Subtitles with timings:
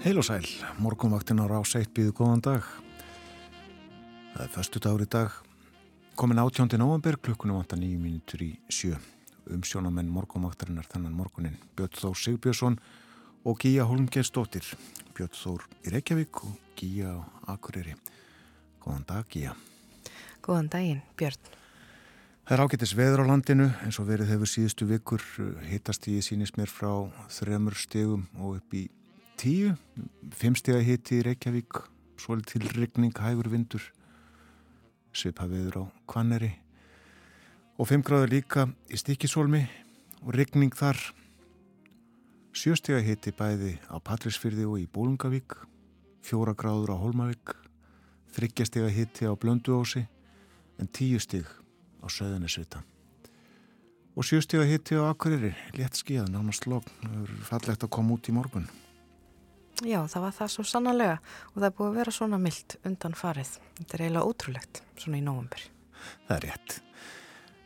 [0.00, 0.46] Heil og sæl,
[0.80, 2.64] morgunvaktin á rás 1 býðu góðan dag.
[4.32, 5.34] Það er förstu dagur í dag,
[6.16, 6.78] komin 18.
[6.80, 8.96] november, klukkunum vanta nýju mínutur í sjö.
[9.52, 12.78] Umsjónamenn morgunvaktarinnar þannan morgunin Björn Þór Sigbjörnsson
[13.44, 14.64] og Gíja Holmgersdóttir.
[15.12, 17.92] Björn Þór í Reykjavík og Gíja á Akureyri.
[18.80, 19.52] Góðan dag Gíja.
[20.40, 21.36] Góðan daginn Björn.
[22.48, 25.20] Það er ágættis veður á landinu eins og verið hefur síðustu vikur
[25.68, 26.88] hittast í sínist mér frá
[27.28, 28.86] þremur stegum og upp í
[29.40, 29.70] tíu,
[30.36, 31.78] fimmstega hitti í Reykjavík,
[32.20, 33.80] svolít til rigning, hægur vindur,
[35.16, 36.50] svipaviður á Kvanneri
[37.80, 39.62] og fimm gráður líka í Stikisólmi
[40.20, 41.00] og rigning þar,
[42.52, 45.56] sjöstega hitti bæði á Patrísfyrði og í Bólungavík,
[46.20, 47.54] fjóra gráður á Holmavík,
[48.36, 50.04] þryggjastega hitti á Blönduósi
[50.76, 51.48] en tíu stig
[52.04, 52.84] á Söðunisvita.
[54.12, 56.92] Og sjöstega hitti á Akureyri, létt skíðan, nánast logn,
[57.48, 58.68] fallegt að koma út í morgun.
[59.80, 61.12] Já, það var það svo sannarlega
[61.54, 63.52] og það er búið að vera svona myllt undan farið.
[63.78, 65.62] Þetta er eiginlega ótrúlegt, svona í nógumbur.
[66.28, 66.74] Það er rétt.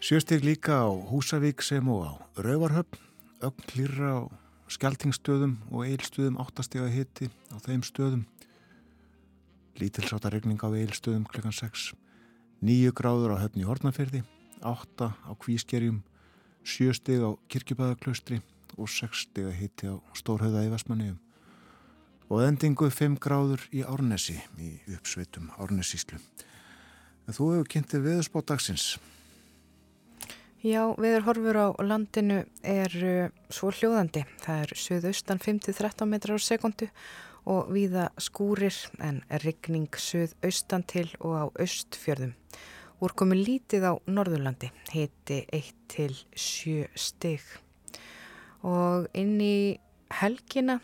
[0.04, 3.00] Sjöstig líka á Húsavík sem og á Rauvarhöfn,
[3.42, 4.20] ögn klýra á
[4.70, 8.22] Skeltingstöðum og Eilstöðum áttastega hitti á þeim stöðum.
[9.82, 11.96] Lítilsáta regning á Eilstöðum klukkan 6.
[12.62, 14.22] Níu gráður á höfni Hortnafyrði,
[14.62, 16.04] átta á Kvískerjum,
[16.62, 18.38] sjöstig á Kirkjubæðaklaustri
[18.78, 21.23] og sexstega hitti á Stórhauða í Vestmanniðum
[22.28, 26.20] og endingu 5 gráður í Árnesi í uppsveitum Árnesíslu.
[27.28, 28.86] Þú hefur kynntið veðurspátt dagsins.
[30.64, 32.94] Já, veður horfur á landinu er
[33.52, 34.24] svo hljóðandi.
[34.40, 36.88] Það er söðaustan 5-13 metrar á sekundu
[37.44, 42.32] og viða skúrir en rigning söðaustan til og á austfjörðum.
[43.04, 47.44] Úr komi lítið á Norðurlandi, heiti 1-7 stygg.
[48.64, 49.76] Og inn í
[50.22, 50.78] helgina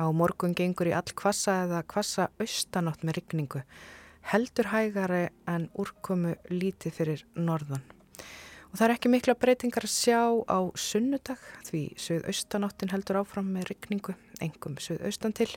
[0.00, 3.60] Á morgun gengur í all kvassa eða kvassa austanátt með rigningu,
[4.32, 7.82] heldur hægari en úrkomu lítið fyrir norðan.
[8.70, 13.74] Og það er ekki mikla breytingar að sjá á sunnudag því söðaustanáttin heldur áfram með
[13.74, 15.50] rigningu, engum söðaustan til,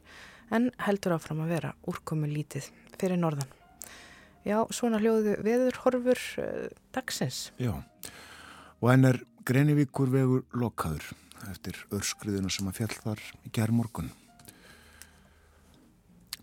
[0.52, 2.68] en heldur áfram að vera úrkomu lítið
[2.98, 3.48] fyrir norðan.
[4.44, 7.54] Já, svona hljóðu veður horfur uh, dagsins.
[7.64, 7.78] Já,
[8.82, 11.14] og enn er Grenivíkur vegur lokaður
[11.52, 14.12] eftir örskriðuna sem að fjall þar í gerð morgun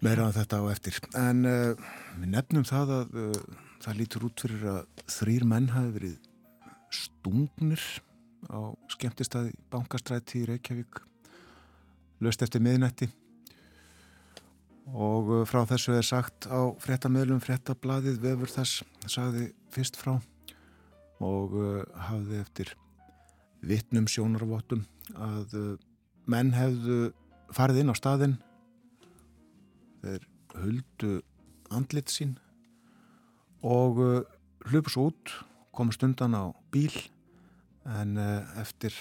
[0.04, 0.98] meira að þetta á eftir.
[1.18, 1.90] En uh,
[2.20, 3.38] við nefnum það að uh,
[3.84, 6.16] það lítur út fyrir að þrýr menn hafi verið
[7.00, 7.84] stungnir
[8.48, 11.02] á skemmtistæði bankastræti í Reykjavík
[12.24, 13.10] löst eftir miðnætti.
[14.90, 20.16] Og uh, frá þessu er sagt á frettamöðlum frettablaðið vefur þess sagði fyrst frá
[21.20, 21.52] og
[22.08, 22.70] hafði eftir
[23.60, 24.86] vittnum sjónarvottum
[25.20, 25.52] að
[26.32, 27.10] menn hefðu
[27.52, 28.38] farið inn á staðinn
[30.02, 30.26] þeir
[30.60, 31.20] huldu
[31.70, 32.36] andlit sín
[33.66, 34.20] og uh,
[34.70, 35.34] hlupus út
[35.76, 36.94] komast undan á bíl
[37.84, 38.94] en uh, eftir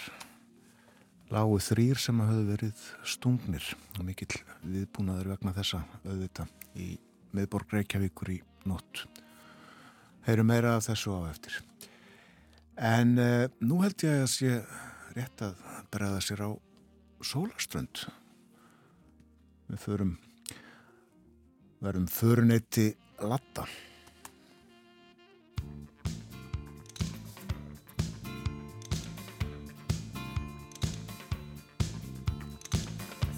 [1.30, 3.66] lágu þrýr sem hafði verið stungnir
[3.98, 6.92] og mikill viðbúnaður vegna þessa auðvita í
[7.36, 8.40] miðborg Reykjavíkur í
[8.70, 9.04] nótt.
[10.26, 11.60] Heyru meira af þessu á eftir.
[12.76, 14.56] En uh, nú held ég að sé
[15.16, 15.60] rétt að
[15.92, 16.50] bregða sér á
[17.26, 18.06] sólaströnd
[19.70, 20.18] við förum
[21.80, 22.90] verðum föruneyti
[23.24, 23.64] latta.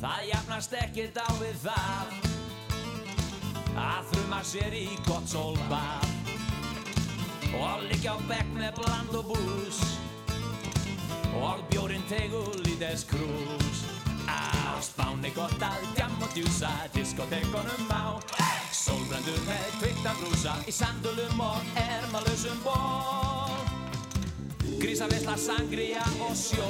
[0.01, 2.15] Það jafnast ekkert á við það
[3.77, 6.09] að þrjuma sér í gott sólbað
[7.61, 9.81] og líka á bekk með bland og bús
[11.37, 13.85] og bjórin tegur lítið skrús
[14.31, 18.17] á spáni gott að djam og djúsa diskotekonum á
[18.71, 23.51] Sólbrandur með kvikta brúsa í sandulum og ermalösum ból
[24.81, 26.65] Grísavesla, sangria og sjó.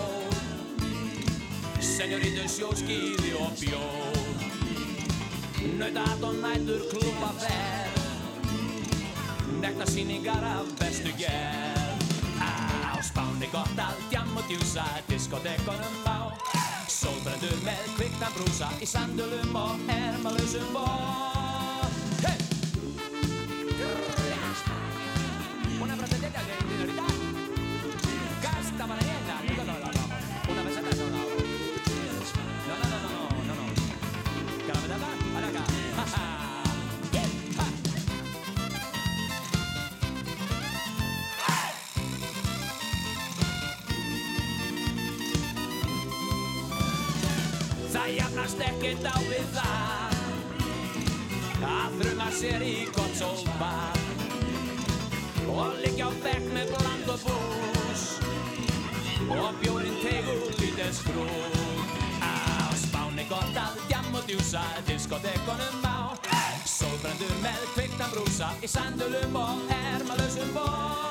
[1.79, 3.79] Senjóritur sjóskýði og bjó.
[5.79, 8.01] Nautat og nætur klúpa verð
[9.61, 12.03] Nekta síningar af bestu gerð.
[12.41, 16.60] Á spáni gott að djam og djúsa diskotekonum á
[17.01, 21.30] Sólbrendur með kvikna brúsa í sandulum og ermalösum ból
[48.15, 50.15] jafnast ekkert á við það.
[51.61, 53.99] Að þrjuma sér í gott sólbar
[55.51, 58.03] og liggja á bekk með bland og bús.
[59.31, 61.27] Og bjórin tegur lítið skrú
[62.23, 62.33] á
[62.81, 66.17] spáni gott að djam og djúsa diskotekonum á.
[66.65, 71.10] Sólbrendu með kviktan brúsa í sandulum og ermalösum ból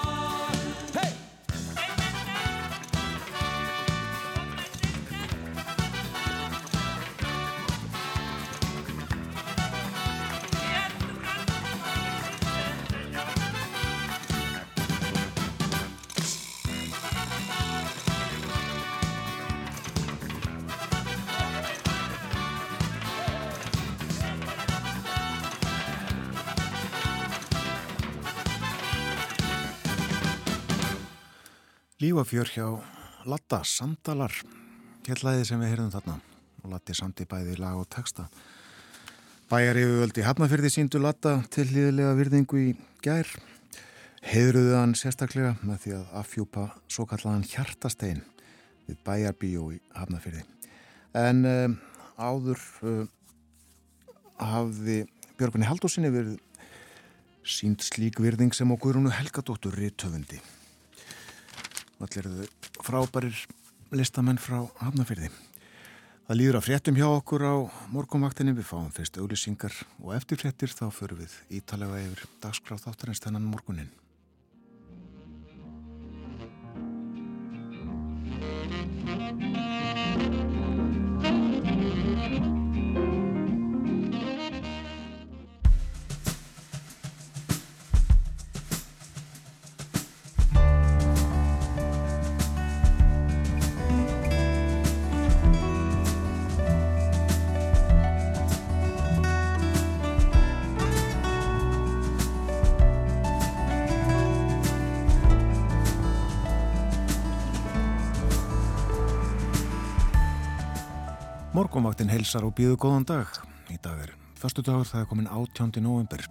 [32.01, 32.67] Lífafjör hjá
[33.29, 34.33] Latta, samdalar,
[35.05, 36.15] kjellaði sem við heyrðum þarna
[36.63, 38.25] og Latti samt í bæði lag og texta.
[39.51, 42.71] Bæjar yfirvöldi Hafnafjörði síndu Latta til líðilega virðingu í
[43.05, 43.29] gær.
[44.25, 48.23] Heiðruðu hann sérstaklega með því að affjúpa svo kallaðan hjartastein
[48.87, 50.47] við bæjarbíó í Hafnafjörði.
[51.21, 51.75] En um,
[52.17, 53.03] áður um,
[54.41, 55.03] hafði
[55.37, 56.41] Björgunni Haldósinni verið
[57.45, 60.41] sínd slík virðing sem á Guðrúnu Helgadóttur Rittöfundi.
[62.01, 62.47] Allir eru
[62.81, 63.37] frábærir
[63.93, 65.29] listamenn frá Hafnafyrði.
[66.31, 67.55] Það líður að fréttum hjá okkur á
[67.93, 68.55] morgunvaktinni.
[68.57, 73.51] Við fáum fyrst auðlýsingar og eftir fréttir þá förum við ítalega yfir dagskráð þáttarins þennan
[73.51, 73.91] morgunin.
[111.71, 113.29] Morgonvaktin helsar og býðu góðan dag.
[113.71, 115.77] Í dag er förstu dagur, það er komin 18.
[115.85, 116.25] november.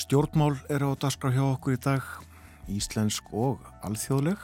[0.00, 2.06] Stjórnmál er á dagskrá hjá okkur í dag,
[2.72, 4.40] íslensk og alþjóðleg.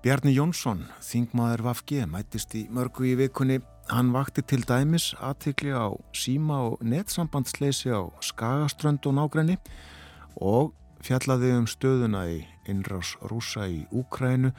[0.00, 3.60] Bjarni Jónsson, þingmaður Vafge, mætist í mörgu í vikunni.
[3.92, 9.60] Hann vakti til dæmis aðtikli á síma og netsambandsleisi á Skagaströnd og nágræni
[10.40, 10.72] og
[11.04, 14.56] fjallaði um stöðuna í innrás rúsa í Úkrænu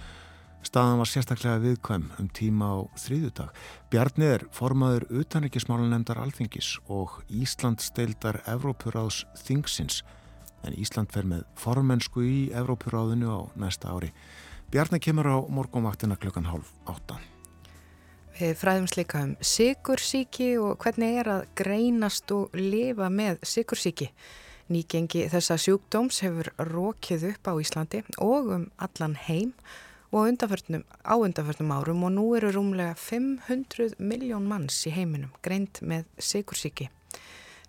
[0.61, 3.49] Staðan var sérstaklega viðkvæm um tíma á þrýðudag.
[3.89, 10.03] Bjarni er formaður utanrikismálanemdar alþingis og Ísland steildar Evrópuráðs þingsins
[10.61, 14.13] en Ísland fer með formensku í Evrópuráðinu á næsta ári.
[14.71, 17.17] Bjarni kemur á morgunvaktina klukkan hálf átta.
[18.37, 24.13] Við fræðum slika um sigursíki og hvernig er að greinast og lifa með sigursíki.
[24.71, 31.13] Nýgengi þessa sjúkdóms hefur rókið upp á Íslandi og um allan heim og og á
[31.15, 36.89] undanförnum árum og nú eru rúmlega 500 miljón manns í heiminum greint með sigursíki.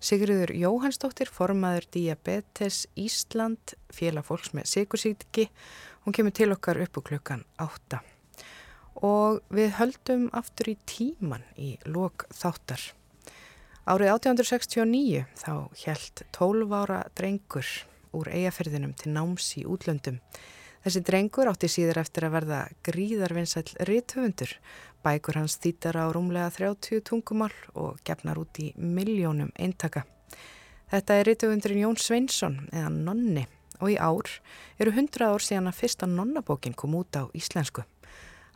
[0.02, 5.46] Sigriður Jóhannsdóttir, formaður Diabetes Ísland, félag fólks með sigursíki,
[6.02, 8.00] hún kemur til okkar upp úr klukkan 8.
[9.06, 12.82] Og við höldum aftur í tíman í lok þáttar.
[13.86, 15.54] Árið 1869 þá
[15.86, 17.70] helt 12 ára drengur
[18.10, 20.18] úr eigafyrðinum til náms í útlöndum.
[20.82, 24.56] Þessi drengur átti síður eftir að verða gríðarvinnsæl rithöfundur.
[25.02, 30.02] Bækur hans þýtar á rúmlega 30 tungumál og gefnar út í miljónum eintaka.
[30.90, 33.46] Þetta er rithöfundurinn Jón Sveinsson eða Nonni
[33.78, 34.28] og í ár
[34.82, 37.86] eru 100 ár síðan að fyrsta Nonnabókin kom út á íslensku.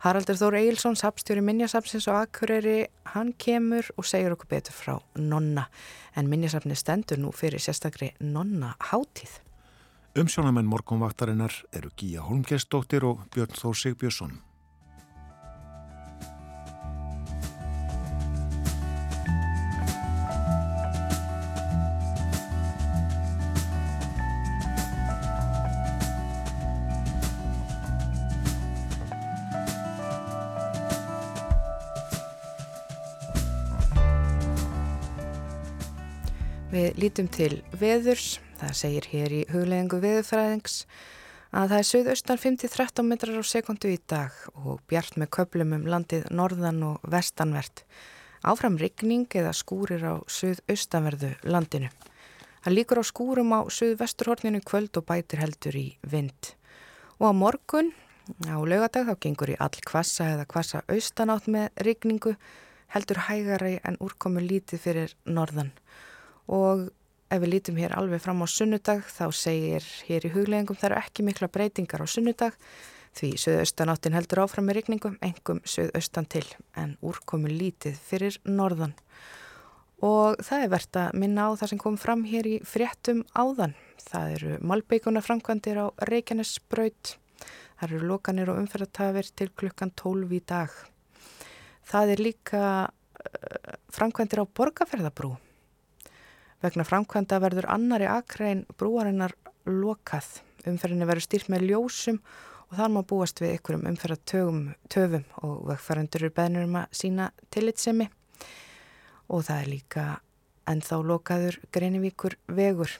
[0.03, 2.83] Haraldur Þór Eilsson, sapstjóri Minjasapsins og Akureyri,
[3.15, 5.65] hann kemur og segir okkur betur frá Nonna
[6.13, 9.46] en Minjasapni stendur nú fyrir sérstakri Nonna hátíð.
[10.17, 14.31] Umsjónamenn morgunvaktarinnar eru Gíja Holmgjensdóttir og Björn Þór Sigbjörnsson.
[36.77, 40.79] Við lítum til veðurs Það segir hér í huglegingu viðfræðings
[41.53, 45.85] að það er söðaustan 5-13 metrar á sekundu í dag og bjart með köplum um
[45.85, 47.83] landið norðan og vestanvert.
[48.41, 51.91] Áfram rigning eða skúrir á söðaustanverðu landinu.
[52.65, 56.53] Það líkur á skúrum á söðvesturhorninu kvöld og bætir heldur í vind.
[57.21, 57.93] Og á morgun,
[58.49, 62.33] á lögadag, þá gengur í all kvassa eða kvassa austanátt með rigningu
[62.89, 65.75] heldur hægari en úrkomu lítið fyrir norðan
[66.47, 66.87] og
[67.27, 71.01] ef við lítum hér alveg fram á sunnudag þá segir hér í hugleggingum það eru
[71.01, 72.55] ekki mikla breytingar á sunnudag
[73.17, 76.45] því söðaustanáttin heldur áfram með rikningum, engum söðaustan til
[76.77, 78.93] en úrkomu lítið fyrir norðan
[80.03, 83.73] og það er verðt að minna á það sem kom fram hér í fréttum áðan.
[84.07, 87.15] Það eru malbeikuna framkvæmdir á Reykjanesbraut,
[87.79, 90.69] það eru lokanir og umferðartafir til klukkan 12 í dag.
[91.87, 95.33] Það er líka uh, framkvæmdir á borgarferðabrú.
[96.63, 99.35] Vegna framkvæmda verður annari akrein brúarinnar
[99.69, 100.39] lokað.
[100.67, 102.21] Umferðinni verður stýrt með ljósum
[102.67, 108.09] og þar má búast við ykkurum umferðartöfum og vegfærandur eru beðnur um að sína tillitsemi
[109.27, 110.05] og það er líka
[110.67, 112.91] ennþá lokaður Greinivíkur vegur.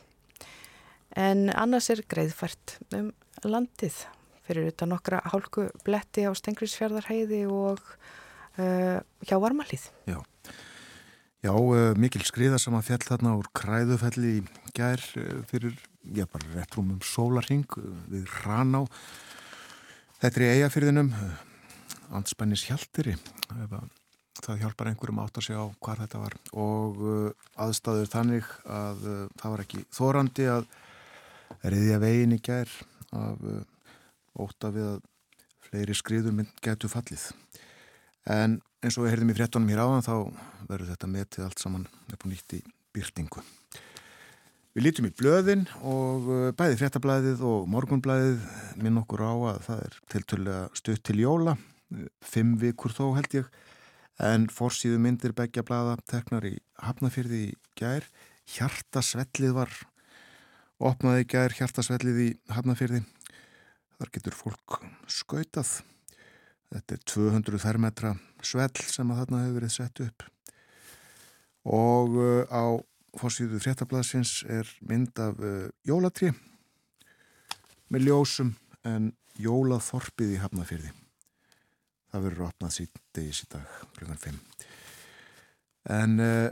[1.18, 3.12] En annars er greiðfært um
[3.44, 4.06] landið
[4.48, 7.82] fyrir utan nokkra hálku bletti á Stengriðsfjörðarheiði og
[8.62, 9.90] uh, hjá Varmalíð.
[10.08, 10.22] Já,
[11.48, 16.26] Já uh, mikil skriða sem að fjall þarna úr kræðufelli í gær uh, fyrir, já
[16.28, 18.82] bara rétt rúmum sólarhing uh, við Raná.
[20.20, 21.14] Þetta er í eigafyrðinum,
[22.18, 23.14] anspennis hjáltiri,
[24.42, 27.00] það hjálpar einhverjum átt að sjá hvað þetta var og
[27.64, 29.04] aðstæður þannig að
[29.38, 30.68] það var ekki þórandi að
[31.62, 32.74] reyðja vegin í gær
[33.18, 33.46] af
[34.42, 35.00] óta við að
[35.68, 37.30] fleiri skriðum getur fallið
[38.34, 40.16] en eins og við heyrðum í fréttonum hér áðan þá
[40.68, 42.64] verður þetta metið allt saman upp og nýtt í
[42.96, 43.44] byrtingu
[44.78, 48.44] Við lítum í blöðin og uh, bæði fréttablaðið og morgunblaðið
[48.78, 51.56] minn okkur á að það er tiltölulega stutt til jóla
[52.22, 53.48] fimm vikur þó held ég.
[54.22, 58.06] En fórsíðu myndir begja blada teknar í Hafnafyrði í gær.
[58.54, 59.74] Hjartasvellið var
[60.78, 63.02] opnaði gær hjartasvellið í Hafnafyrði
[63.98, 64.78] þar getur fólk
[65.10, 65.80] skautað
[66.74, 70.28] þetta er 200 fermetra svell sem að þarna hefur verið sett upp.
[71.68, 72.66] Og uh, á
[73.18, 76.32] fórsíðu fréttablasins er mynd af uh, jólatri
[77.94, 78.54] með ljósum
[78.88, 80.92] en jólaþorpið í Hafnafyrði
[82.12, 84.38] það verður opnað síðdeis í dag klukkan 5
[85.98, 86.50] en uh,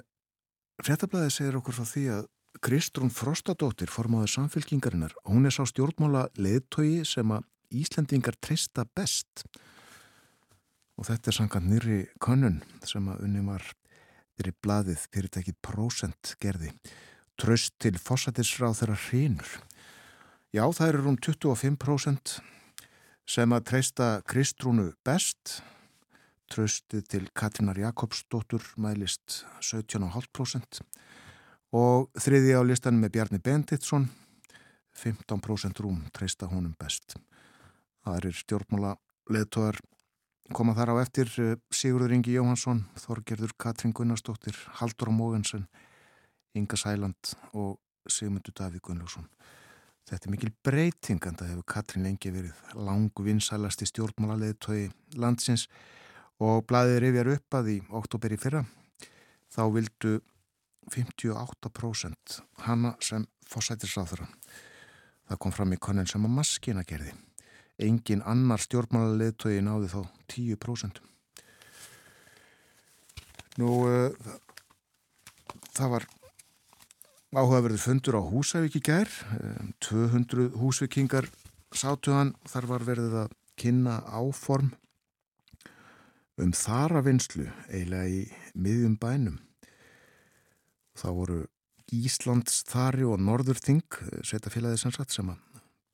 [0.84, 2.32] fréttablaðið segir okkur frá því að
[2.66, 7.44] Kristrún Frostadóttir formáður samfélkingarinnar, hún er sá stjórnmála leðtogi sem að
[7.76, 9.75] Íslandingar treysta best og
[11.04, 13.66] þetta er sangant nýri konun sem að unni var
[14.38, 16.72] þeirri blaðið fyrirtækið prosent gerði.
[17.36, 19.56] Tröst til fósætisráð þeirra hrínur
[20.56, 22.38] já það eru rúm 25%
[23.28, 25.62] sem að treysta Kristrúnu best.
[26.46, 30.84] Tröstið til Katrinar Jakobsdóttur mælist 17,5%
[31.76, 34.06] og þriði á listan með Bjarni Benditsson
[34.96, 37.18] 15% rúm treysta honum best.
[38.06, 38.94] Það er stjórnmála
[39.34, 39.82] leðtóðar
[40.54, 45.66] koma þar á eftir eh, Sigurður Ingi Jóhansson, Þorgerður Katrin Gunnarsdóttir, Haldur Mógensen
[46.56, 49.26] Inga Sæland og Sigmundur Davík Gunnlússon
[50.06, 55.66] Þetta er mikil breyting en það hefur Katrin lengi verið langu vinsælasti stjórnmálarleðtói landsins
[56.38, 58.62] og blæðið rifjar upp að í oktober í fyrra
[59.50, 60.20] þá vildu
[60.94, 62.38] 58%
[62.68, 64.28] hanna sem fósætisráþara.
[65.26, 67.16] Það kom fram í konin sem að maskina gerði.
[67.82, 70.02] Engin annar stjórnmálarleðtói náði þá
[70.32, 71.02] 10%.
[73.60, 74.12] Nú, uh,
[75.76, 76.08] það var
[77.36, 79.12] áhugaverður fundur á Húsavík í gær.
[79.84, 81.28] 200 húsvikingar
[81.76, 84.72] sátuðan þar var verið að kynna áform
[86.42, 88.22] um þaravinslu eiginlega í
[88.56, 89.40] miðjum bænum.
[90.96, 91.42] Þá voru
[91.96, 95.45] Íslands þari og Norðurþing setjafélagið sem satt sem að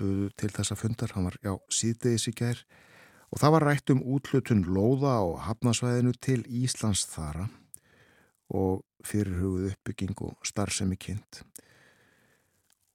[0.01, 2.65] buðu til þessa fundar, hann var já síðdeis í gær
[3.31, 7.47] og það var rætt um útlutun lóða á hafnasvæðinu til Íslands þara
[8.51, 11.43] og fyrirhugðu uppbygging og starfsemi kynnt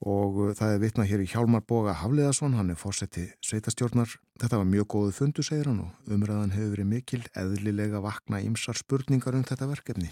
[0.04, 4.10] og uh, það er vitnað hér í Hjálmar Boga Hafleðarsson, hann er fórsetti sveitastjórnar.
[4.36, 8.76] Þetta var mjög góðu fundu, segir hann og umræðan hefur verið mikil, eðlilega vakna ímsar
[8.76, 10.10] spurningar um þetta verkefni.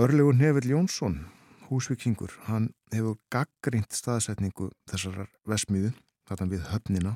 [0.00, 1.22] Örlegur Nefell Jónsson,
[1.70, 5.92] húsvikingur, hann hefur gaggrínt staðsetningu þessar vesmiðu,
[6.28, 7.14] þarna við höfnina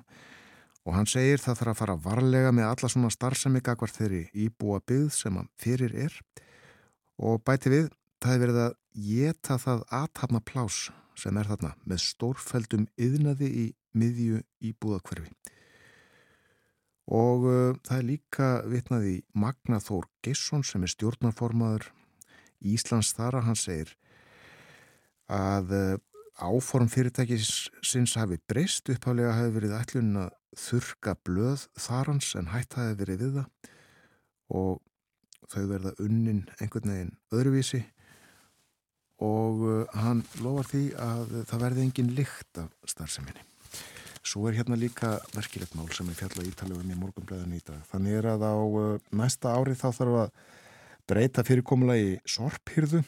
[0.84, 4.80] og hann segir það þarf að fara varlega með alla svona starfsemi gagvart þeirri íbúa
[4.86, 6.18] byggð sem hann fyrir er
[7.18, 7.88] og bæti við,
[8.20, 8.76] það hefur verið að
[9.08, 10.78] geta það aðtapna plás
[11.18, 15.30] sem er þarna með stórfældum yðnaði í miðju íbúðakverfi
[17.14, 21.90] og uh, það er líka vitnaði Magnathór Gesson sem er stjórnarformaður
[22.64, 23.92] Íslands þara, hann segir
[25.30, 25.94] að uh,
[26.38, 32.98] áform fyrirtækisins hafi breyst upphálega hafi verið ætlun að þurka blöð þarans en hætt hafi
[32.98, 33.70] verið við það
[34.54, 34.82] og
[35.50, 37.82] þau verða unnin einhvern veginn öðruvísi
[39.24, 43.44] og uh, hann lofar því að það verði engin lykt af starfseminni.
[44.24, 47.82] Svo er hérna líka verkilegt mál sem er fjallað ítalið um í morgunblæðinu í dag.
[47.90, 50.30] Þannig er að á uh, næsta ári þá þarf að
[51.08, 53.04] breyta fyrirkomulagi sorphyrðu.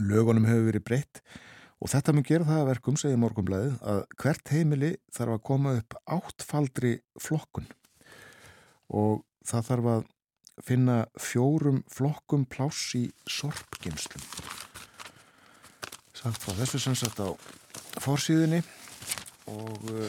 [0.00, 1.22] Lögunum hefur verið breytt
[1.76, 5.74] og þetta mun gera það að verkum, segja morgunblæðið, að hvert heimili þarf að koma
[5.76, 7.68] upp áttfaldri flokkun.
[8.96, 10.06] Og það þarf að
[10.64, 14.24] finna fjórum flokkum pláss í sorpginslum
[16.16, 17.28] sagt frá þessu sem sagt á
[18.02, 18.62] fórsíðunni
[19.52, 20.06] og uh,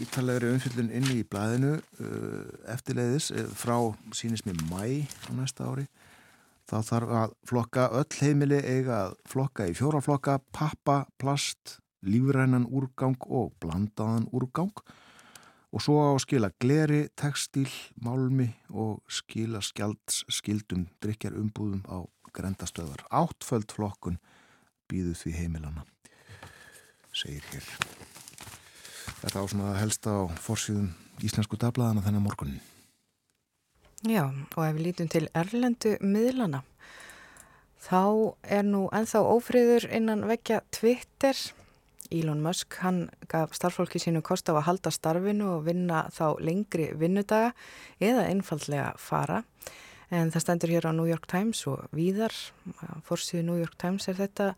[0.00, 3.76] ítalegri umfyllin inni í blæðinu uh, eftirleiðis uh, frá
[4.16, 5.88] sínist mér mæ á næsta ári
[6.68, 12.68] þá þarf að flokka öll heimili eiga að flokka í fjóra flokka pappa, plast, lífrænan
[12.68, 14.74] úrgang og blandaðan úrgang
[15.68, 17.68] og svo á að skila gleri, textil,
[18.00, 23.04] málmi og skila skjalds skildum drikjar umbúðum á grendastöðar.
[23.12, 24.20] Áttföld flokkun
[24.88, 25.84] býðu því heimilana,
[27.12, 27.68] segir hér.
[29.18, 30.92] Þetta á svona helst á fórsíðum
[31.24, 32.60] íslensku dablaðana þennan morgunin.
[34.06, 36.60] Já, og ef við lítum til erlendu miðlana,
[37.82, 41.34] þá er nú enþá ófriður innan vekja Twitter.
[42.14, 46.86] Elon Musk, hann gaf starffólki sínu kost á að halda starfinu og vinna þá lengri
[46.96, 47.50] vinnudaga
[47.98, 49.42] eða einfallega fara.
[50.14, 52.32] En það stendur hér á New York Times og víðar,
[53.04, 54.52] fórsíðu New York Times er þetta,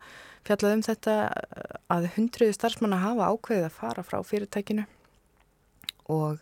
[0.47, 1.15] fjallað um þetta
[1.91, 4.85] að hundruði starfsmanna hafa ákveðið að fara frá fyrirtækinu
[6.13, 6.39] og,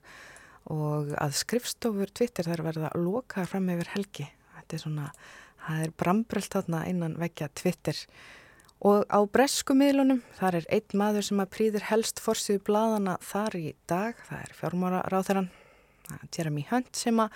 [0.73, 4.27] og að skrifstofur Twitter þær verða að loka fram yfir helgi.
[4.57, 5.07] Þetta er svona,
[5.65, 8.03] það er brambröld þarna innan vekja Twitter
[8.79, 13.57] og á bresku miðlunum, þar er einn maður sem að prýðir helst fórsíðu bladana þar
[13.59, 15.49] í dag, það er fjármára ráþeran,
[16.33, 17.35] Jeremy Hunt sem að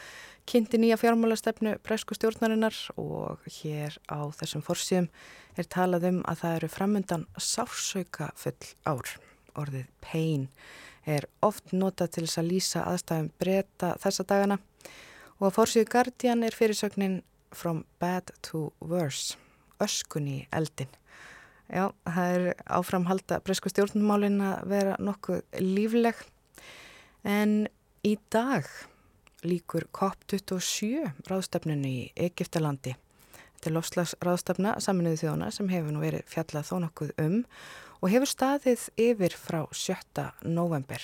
[0.50, 5.12] kynnti nýja fjármálastefnu bresku stjórnarinnar og hér á þessum fórsíðum
[5.60, 9.14] er talað um að það eru framundan sársauka full ár.
[9.54, 10.48] Orðið pain
[11.06, 14.58] er oft notað til þess að lýsa aðstæðum breyta þessa dagana
[15.40, 17.22] og að fórsíðu Guardian er fyrirsögnin
[17.54, 19.38] From Bad to Worse,
[19.84, 20.90] öskunni eldin.
[21.70, 26.20] Já, það er áframhalda bresku stjórnmálin að vera nokkuð lífleg
[27.24, 27.68] en
[28.06, 28.68] í dag
[29.44, 32.96] líkur COP27 ráðstefnunu í Egiptalandi.
[33.56, 37.38] Þetta er lofslagsráðstefna saminuðu þjóna sem hefur nú verið fjallað þó nokkuð um
[38.04, 40.26] og hefur staðið yfir frá 7.
[40.44, 41.00] november.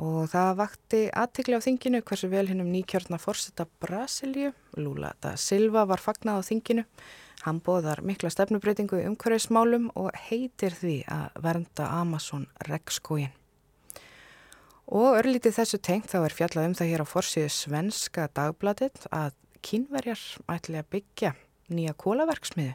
[0.00, 5.84] Og það vakti aðtikli á þinginu hversu vel hennum nýkjörna fórsetta Brasilíu, Lula da Silva
[5.86, 6.84] var fagnað á þinginu.
[7.44, 13.30] Hann bóðar mikla stefnubreitingu umhverfismálum og heitir því að vernda Amazon regnskóin.
[14.90, 19.36] Og örlítið þessu tengt þá er fjallað um það hér á forsiðu svenska dagbladit að
[19.62, 21.34] kínverjar ætli að byggja
[21.70, 22.74] nýja kólaverksmiðu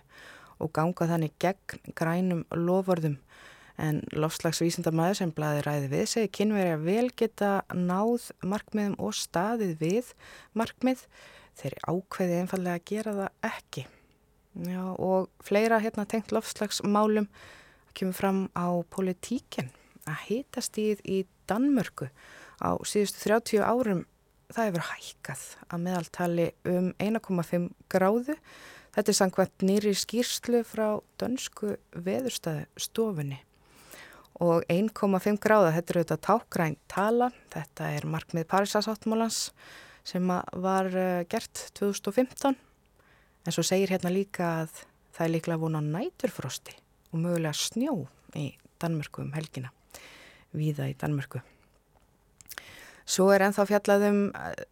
[0.63, 3.17] og ganga þannig gegn grænum lofvörðum
[3.81, 10.13] en lofslagsvísindamæður sem blaði ræði við segi kynverja vel geta náð markmiðum og staðið við
[10.55, 11.03] markmið.
[11.55, 13.85] Þeir ákveði einfallega að gera það ekki.
[14.55, 17.27] Já, og fleira hérna tengt lofslagsmálum
[17.95, 19.71] kemur fram á politíkinn
[20.07, 22.07] að hitast í Danmörku
[22.63, 24.05] á síðustu 30 árum
[24.53, 28.37] það hefur hækkað að meðaltali um 1,5 gráðu.
[28.95, 33.41] Þetta er sangvæmt nýri skýrslu frá dönsku veðurstaðu stofunni
[34.43, 39.39] og 1,5 gráða, þetta er auðvitað tákgræn tala, þetta er markmið Parísasáttmálans
[40.05, 40.33] sem
[40.65, 42.55] var eh, gert 2015
[43.45, 44.83] en svo segir hérna líka að
[45.15, 46.75] það er líklega vona næturfrosti
[47.13, 47.97] og mögulega snjó
[48.35, 49.71] í Danmörku um helgina
[50.55, 51.41] víða í Danmörku.
[53.05, 54.21] Svo er ennþá fjallaðum,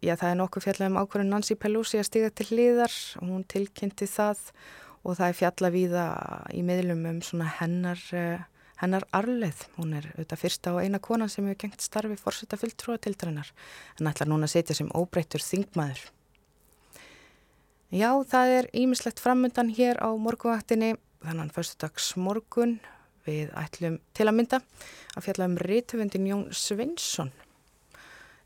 [0.02, 2.96] já það er nokkuð fjallaðum ákvörðun Nancy Pelosi að stiga til hliðar.
[3.20, 4.40] Og hún tilkynnti það
[5.04, 6.06] og það er fjallað víða
[6.50, 8.42] í miðlum um svona hennar, eh,
[8.84, 9.64] hennar arleð.
[9.78, 13.50] Hún er auðvitað fyrsta og eina konan sem hefur gengt starfi fórsetta fulltrúa til drennar
[13.98, 16.02] en ætlar núna að setja sem óbreyttur þingmaður.
[17.94, 22.78] Já, það er ímislegt framöndan hér á morgunvaktinni, þannig að fyrstudags morgun
[23.24, 24.60] við ætlum til að mynda
[25.14, 27.30] að fjalla um rítvöndin Jón Svinsson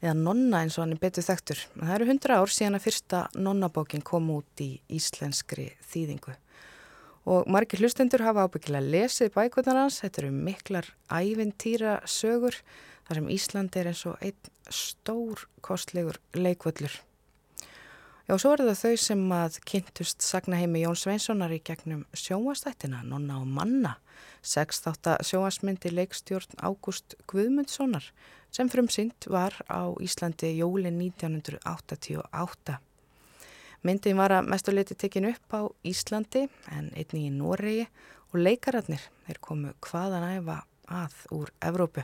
[0.02, 1.62] eða nonna eins og hann er betur þekktur.
[1.74, 6.36] Það eru hundra ár síðan að fyrsta nonnabókin kom út í íslenskri þýðingu
[7.28, 10.00] og margir hlustendur hafa ábyggilega lesið bækunar hans.
[10.00, 12.56] Þetta eru miklar ævintýra sögur
[13.08, 16.96] þar sem Ísland er eins og einn stór kostlegur leikvöllur.
[18.28, 23.38] Já, svo er það þau sem að kynntust sagnaheimi Jón Sveinssonar í gegnum sjóastættina, Nonna
[23.40, 23.94] og Manna
[24.42, 28.04] Sexþátt sjóasmyndi leikstjórn Ágúst Guðmundssonar
[28.54, 32.78] sem frumsynd var á Íslandi jólin 1988.
[33.86, 37.84] Myndin var að mestuleiti tekin upp á Íslandi en einni í Noregi
[38.32, 42.02] og leikararnir þeir komu hvaðan æfa að úr Evrópu.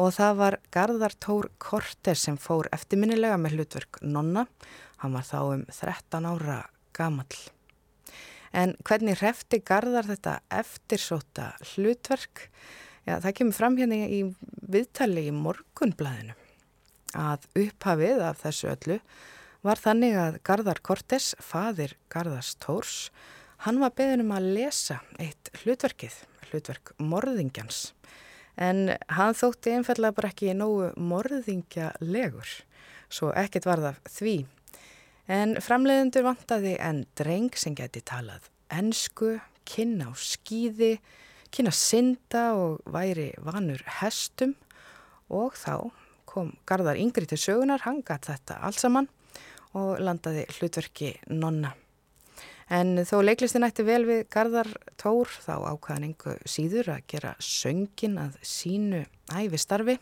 [0.00, 4.46] Og það var Garðar Tór Korter sem fór eftirminnilega með hlutverk Nonna.
[5.02, 6.62] Hann var þá um 13 ára
[6.96, 7.42] gamall.
[8.52, 12.48] En hvernig hrefti Garðar þetta eftirsóta hlutverk?
[13.04, 14.22] Já, það kemur fram hérna í
[14.72, 16.38] viðtali í morgunblæðinu
[17.18, 18.98] að upphafið af þessu öllu
[19.62, 22.96] var þannig að Garðar Kortes, fadir Garðars Tórs,
[23.62, 26.16] hann var beðin um að lesa eitt hlutverkið,
[26.50, 27.92] hlutverk morðingjans.
[28.58, 32.50] En hann þótti einfallega bara ekki nógu morðingjalegur,
[33.08, 34.36] svo ekkert var það því.
[35.30, 39.36] En framleiðendur vantaði en dreng sem geti talað ennsku,
[39.68, 40.96] kynna á skýði,
[41.54, 44.56] kynna synda og væri vanur hestum
[45.30, 45.92] og þá
[46.28, 49.10] kom Garðar Yngri til sögunar, hann gatt þetta allsamann
[49.78, 51.72] og landaði hlutverki nonna.
[52.72, 58.16] En þó leiklistin ætti vel við Garðar Tór þá ákvaðan einhver síður að gera söngin
[58.22, 59.98] að sínu æfi starfi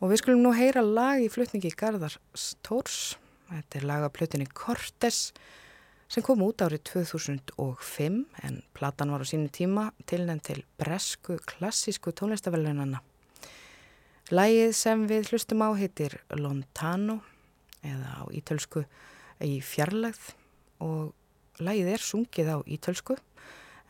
[0.00, 2.16] og við skulum nú heyra lag í flutningi Garðar
[2.66, 3.14] Tórs,
[3.52, 5.28] þetta er lagaplutinni Kortes
[6.10, 12.10] sem kom út árið 2005 en platan var á sínu tíma tilnænt til bresku klassísku
[12.10, 13.04] tónlistafelunana.
[14.34, 17.20] Lægið sem við hlustum á heitir Lontano
[17.86, 18.84] eða á ítölsku
[19.44, 20.34] í fjarlagð
[20.84, 23.16] og lægið er sungið á ítölsku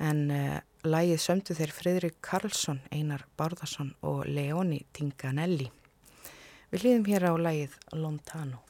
[0.00, 5.68] en uh, lægið sömdu þeir Fridrik Karlsson, Einar Bárðarsson og Leoni Tinganelli.
[6.70, 8.69] Við hlýðum hér á lægið Lontano.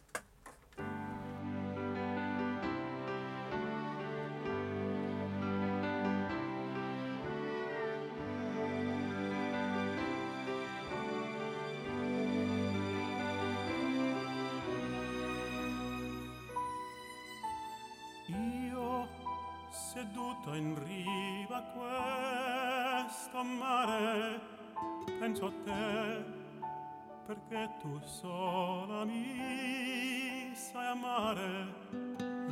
[27.79, 31.75] Tu sola mi sai amare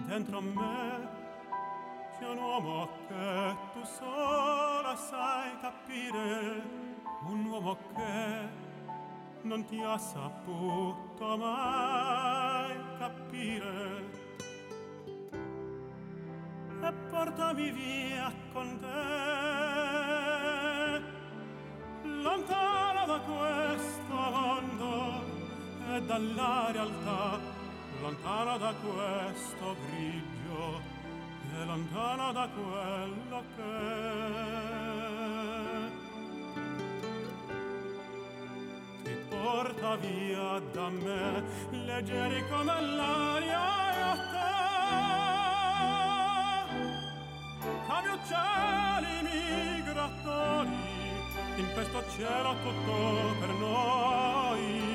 [0.06, 1.08] dentro a me
[2.18, 6.62] c'è un uomo che tu sola sai capire
[7.26, 8.66] un uomo che
[9.42, 14.26] non ti ha saputo mai capire.
[16.80, 18.86] E portami via con te
[22.22, 24.77] lontano da questo mondo
[25.94, 27.40] e dalla realtà
[28.00, 30.80] lontano da questo grigio
[31.54, 33.72] e lontano da quello che
[39.02, 44.56] ti porta via da me leggeri come l'aria e a te.
[47.86, 50.88] Come uccelli migratori
[51.56, 54.87] in questo cielo tutto per noi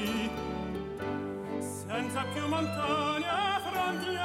[1.93, 4.23] senza più montagne frontiere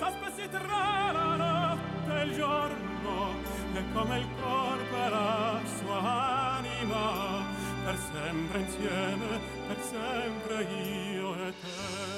[0.00, 3.34] sospesi tra la notte e il giorno
[3.72, 7.44] e come il corpo e la sua anima
[7.84, 12.15] per sempre insieme per sempre io e te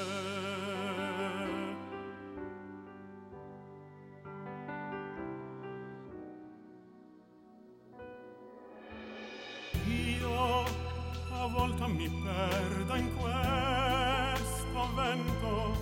[11.47, 15.77] volta mi perdo in questo vento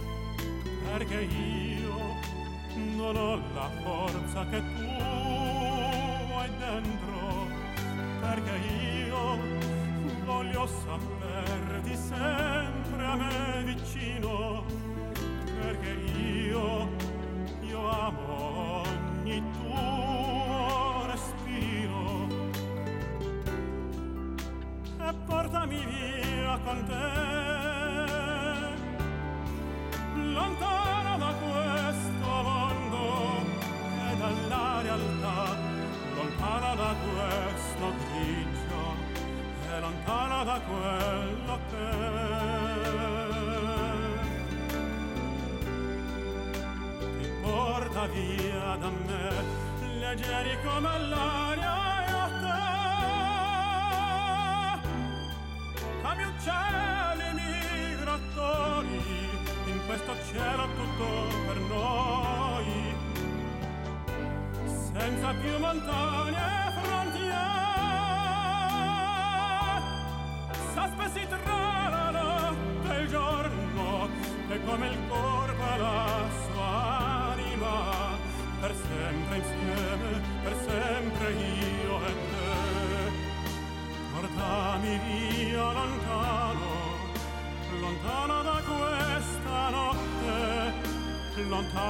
[0.85, 1.97] perché io
[2.97, 4.85] non ho la forza che tu
[6.35, 7.47] hai dentro
[8.21, 8.57] perché
[9.07, 9.38] io
[10.25, 14.64] voglio saperti sempre a me vicino
[15.61, 16.88] perché io
[17.62, 20.26] io amo ogni tuo
[25.09, 27.07] e portami via con te.
[30.37, 33.05] Lontano da questo mondo
[34.09, 35.57] e dalla realtà
[36.16, 38.83] lontano da questo grigio
[39.71, 41.88] e lontano da quello che
[47.19, 49.64] ti porta via da me
[50.01, 51.66] leggeri come l'aria
[60.75, 61.07] tutto
[61.47, 62.95] per noi,
[64.93, 66.46] senza più montagne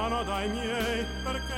[0.07, 1.56] lontano dai miei perché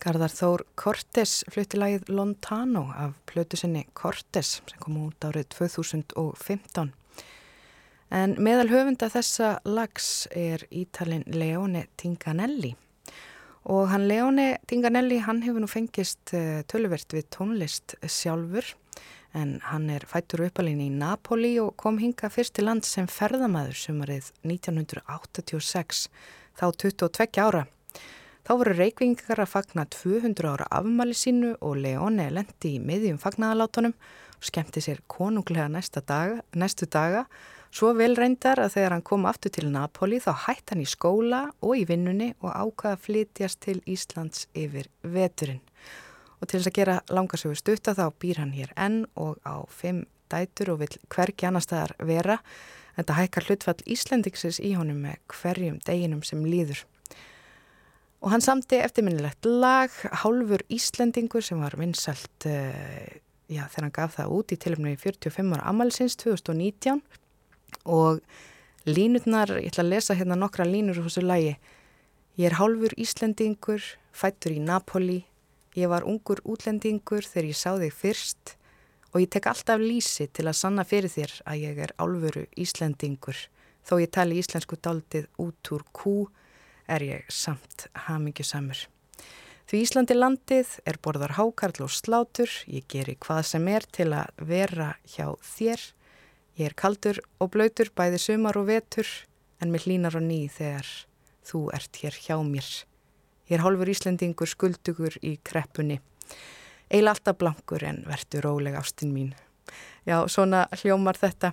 [0.00, 6.92] Garðar Þór Cortes flutti lagið Lontano af plötu sinni Cortes sem kom út árið 2015.
[8.10, 12.72] En meðal höfunda þessa lags er ítalinn Leone Tinganelli.
[13.68, 18.72] Og hann Leone Tinganelli, hann hefur nú fengist eh, töluvert við tónlist sjálfur
[19.36, 23.76] en hann er fættur uppalinn í Napoli og kom hinga fyrst til land sem ferðamaður
[23.78, 26.08] sumarið 1986,
[26.56, 27.66] þá 22 ára.
[28.40, 33.92] Þá voru reikvingar að fagna 200 ára afmæli sínu og Leone lendi í miðjum fagnaðalátunum
[33.92, 35.68] og skemmti sér konunglega
[36.06, 37.26] daga, næstu daga.
[37.70, 41.42] Svo vel reyndar að þegar hann kom aftur til Napoli þá hætti hann í skóla
[41.60, 45.60] og í vinnunni og ákvaða að flytjast til Íslands yfir veturinn.
[46.40, 50.06] Og til þess að gera langarsögu stutta þá býr hann hér enn og á fimm
[50.32, 52.40] dætur og vil hvergi annar staðar vera.
[52.96, 56.82] Þetta hækkar hlutfall Íslendiksins í honum með hverjum deginum sem líður.
[58.20, 63.08] Og hann samti eftirminnilegt lag, Hálfur Íslendingur sem var vinsalt uh,
[63.48, 67.00] já, þegar hann gaf það út í tilumni 45 ára amalsins 2019
[67.88, 68.20] og
[68.84, 71.54] línutnar, ég ætla að lesa hérna nokkra línur úr þessu lagi.
[72.36, 75.22] Ég er hálfur Íslendingur, fættur í Napoli,
[75.78, 78.54] ég var ungur útlendingur þegar ég sá þig fyrst
[79.10, 83.38] og ég tek alltaf lísi til að sanna fyrir þér að ég er álfuru Íslendingur.
[83.86, 86.14] Þó ég tali íslensku daldið út úr kú,
[86.90, 88.88] er ég samt hamingjusamur.
[89.70, 94.40] Því Íslandi landið er borðar hákarl og slátur, ég geri hvað sem er til að
[94.48, 95.84] vera hjá þér.
[96.58, 99.06] Ég er kaldur og blöytur bæði sumar og vetur,
[99.62, 100.88] en mér hlínar á ný þegar
[101.46, 102.66] þú ert hér hjá mér.
[103.46, 106.00] Ég er hálfur Íslandingur skuldugur í kreppunni.
[106.90, 109.30] Eila alltaf blankur en verður róleg ástinn mín.
[110.02, 111.52] Já, svona hljómar þetta.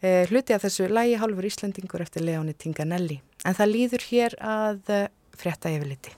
[0.00, 3.20] Eh, hluti af þessu lægi hálfur Íslandingur eftir Leóni Tinganelli.
[3.44, 6.14] En það líður hér að uh, frétta yfirliti.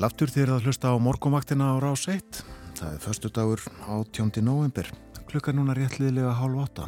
[0.00, 2.38] Sæl aftur þér að hlusta á morgumvaktina á rás 1.
[2.78, 4.40] Það er förstu dagur 18.
[4.40, 4.86] november.
[5.28, 6.86] Klukka núna réttliðilega hálf 8.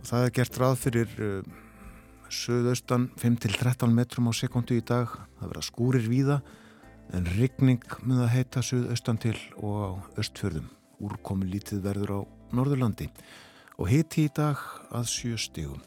[0.00, 1.44] Og það er gert ráð fyrir uh,
[2.32, 5.12] söðaustan 5-13 metrum á sekundu í dag.
[5.36, 6.40] Það verða skúrir víða
[7.12, 9.88] en rigning með að heita söðaustan til og á
[10.24, 10.72] östfjörðum.
[11.04, 12.20] Úrkomi lítið verður á
[12.56, 13.12] Norðurlandi
[13.76, 14.56] og hiti í dag
[14.88, 15.84] að sjö stígum.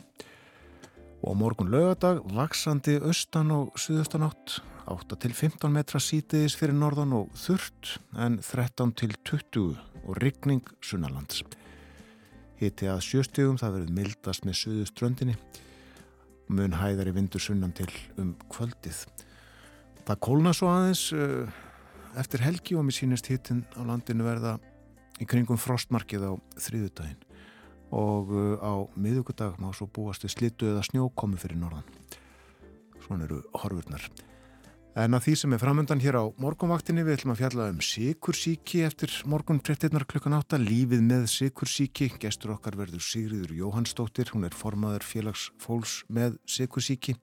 [1.26, 6.76] Og á morgun lögadag vaksandi austan og suðaustan átt 8 til 15 metra sítiðis fyrir
[6.78, 11.44] norðan og þurrt en 13 til 20 og rigning sunnalands.
[12.60, 15.36] Hiti að sjöstegum það verið mildast með söðu ströndinni
[16.50, 19.04] mun hæðari vindur sunnan til um kvöldið.
[20.08, 21.46] Það kólna svo aðeins uh,
[22.18, 24.58] eftir helgi og mér sínist hitin á landinu verða
[25.22, 26.34] í kringum frostmarkið á
[26.66, 27.22] þriðudaginn
[27.94, 31.86] og uh, á miðugudag má svo búast við slittu eða snjókomi fyrir norðan.
[33.06, 34.10] Svona eru horfurnar.
[34.98, 38.82] En að því sem er framöndan hér á morgunvaktinni við ætlum að fjalla um sikursíki
[38.88, 39.94] eftir morgun 13.
[40.10, 42.08] klukkan 8 lífið með sikursíki.
[42.18, 47.16] Gestur okkar verður Sigriður Jóhannsdóttir, hún er formaður félagsfólks með sikursíki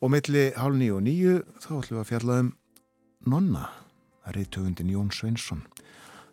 [0.00, 2.52] og melli hálf nýju og nýju þá ætlum við að fjalla um
[3.28, 3.66] Nonna,
[4.22, 5.66] það er reytöfundin Jón Sveinsson.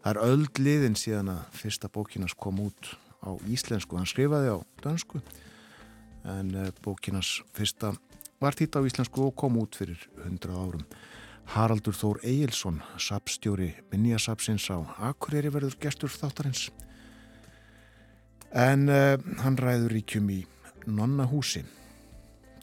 [0.06, 2.94] Það er öll liðin síðan að fyrsta bókinas kom út
[3.26, 5.20] á íslensku, hann skrifaði á dansku
[6.28, 7.96] en eh, bókinas fyrsta
[8.44, 10.84] var þýtt á íslensku og kom út fyrir 100 árum.
[11.48, 16.68] Haraldur Þór Egilson, sapstjóri Minniasapsins á Akureyri verður gestur þáttarins.
[18.52, 20.42] En uh, hann ræður ríkjum í
[20.88, 21.64] Nonnahúsi.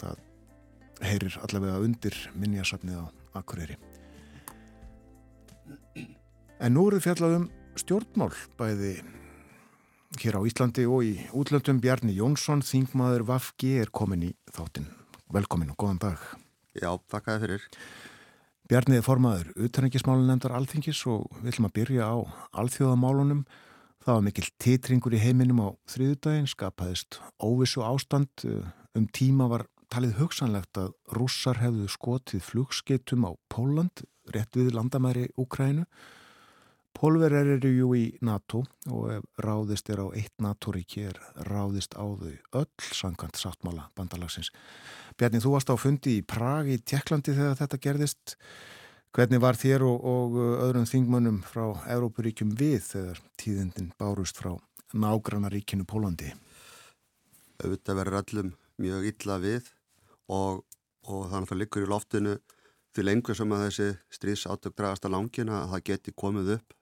[0.01, 0.21] Það
[1.05, 3.07] heyrir allavega undir Minniasapnið á
[3.41, 3.79] Akureyri.
[6.61, 7.47] En nú eru fjallað um
[7.81, 8.99] stjórnmál bæði
[10.21, 15.04] hér á Íslandi og í útlöndum Bjarni Jónsson, þingmaður Vafgi er komin í þáttinn.
[15.33, 16.25] Velkomin og góðan dag.
[16.77, 17.69] Já, takk að þið fyrir.
[18.69, 22.17] Bjarnið er formaður utanengismálun nefndar alþingis og við ætlum að byrja á
[22.63, 23.45] alþjóðamálunum.
[24.05, 28.45] Það var mikil titringur í heiminum á þriðudaginn, skapaðist óvissu ástand.
[28.97, 35.31] Um tíma var talið hugsanlegt að rússar hefðu skotið flugskeitum á Póland, rétt við landamæri
[35.41, 35.87] Úkrænu.
[36.95, 42.07] Pólverjar eru jú í NATO og ef ráðist er á eitt NATO-ríki er ráðist á
[42.07, 44.53] þau öll sangant sáttmála bandalagsins.
[45.15, 48.35] Bjarni, þú varst á fundi í Prag í Tjekklandi þegar þetta gerðist.
[49.15, 54.57] Hvernig var þér og, og öðrum þingmönnum frá Európaríkjum við þegar tíðindin bárust frá
[54.91, 56.33] nágrannaríkinu Pólandi?
[57.63, 58.51] Auðvitað verður öllum
[58.83, 59.71] mjög illa við
[60.27, 60.65] og,
[61.07, 62.35] og þannig að það liggur í loftinu
[62.95, 66.77] til einhver sem að þessi stríðsátök dragast að langina að það geti komið upp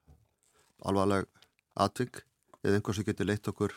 [0.89, 1.29] alvarleg
[1.85, 2.25] atvik
[2.63, 3.77] eða einhver sem geti leitt okkur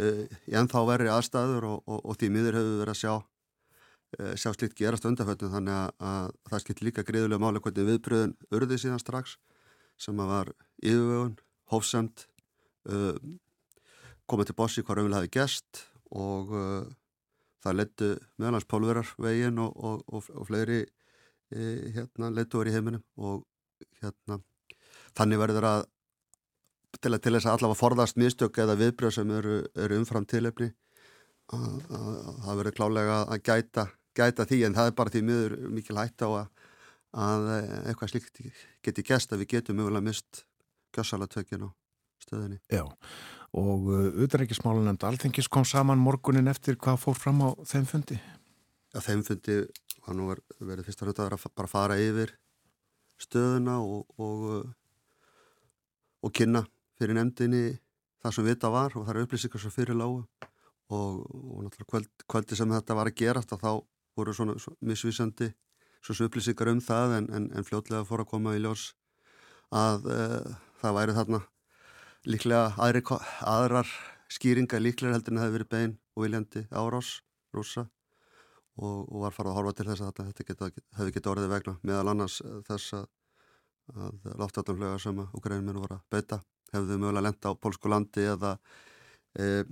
[0.00, 3.14] uh, í ennþá verri aðstæður og, og, og því miður hefur við verið að sjá
[3.14, 3.33] uh,
[4.38, 8.80] sjá slikt gerast undarföldum þannig að, að það skilt líka greiðulega máli hvernig viðbröðun urði
[8.82, 9.38] síðan strax
[10.00, 11.38] sem að var yfirvögun,
[11.72, 12.26] hófsamt
[12.90, 13.16] uh,
[14.30, 16.52] komið til bossi hvað raunvel hafi gest og
[17.64, 20.84] það lettu meðalans pólverar veginn og, og fleiri
[21.50, 23.42] hérna lettu verið í heiminum og
[24.00, 24.38] hérna
[25.16, 25.82] þannig verður að
[27.00, 30.70] til, að, til þess að allavega forðast mistök eða viðbröð sem eru, eru umfram tilefni
[31.52, 31.80] að
[32.44, 36.24] það verður klálega að gæta, gæta því en það er bara því miður mikil hætt
[36.26, 37.48] á að
[37.86, 38.42] eitthvað slíkt
[38.84, 40.44] geti gæst að við getum mögulega mist
[40.94, 41.70] gjössalatökin á
[42.22, 42.60] stöðinni.
[42.72, 42.84] Já
[43.54, 48.16] og auðverðarikismálun nefnd Alþengis kom saman morgunin eftir hvað fór fram á þeim fundi?
[48.90, 49.60] Já, þeim fundi
[50.04, 52.34] var nú verið fyrst að hluta að bara fara yfir
[53.22, 54.72] stöðuna og, og
[56.24, 56.64] og kynna
[56.98, 57.76] fyrir nefndinni
[58.24, 60.24] það sem vita var og það eru upplýsingar sem fyrir lágu
[60.90, 63.84] og, og náttúrulega kvöld, kvöldi sem þetta var að gera þá
[64.16, 65.50] voru svona, misvísandi
[66.04, 68.92] svona upplýsingar um það en, en, en fljótlega fór að koma í ljós
[69.74, 71.40] að uh, það væri þarna
[72.24, 73.02] líklega aðri,
[73.54, 73.90] aðrar
[74.32, 77.10] skýringar líklega heldur en það hefði verið bein og viljandi árás
[77.54, 77.88] rúsa
[78.76, 81.76] og, og var farað að horfa til þess að þetta geta, hefði getið orðið vegna
[81.82, 83.10] meðal annars þess að
[83.92, 86.40] að loftatumflögar sem að Ukraínuminn voru að beita
[86.72, 88.54] hefðu mögulega lenda á pólsku landi eða
[89.36, 89.64] e,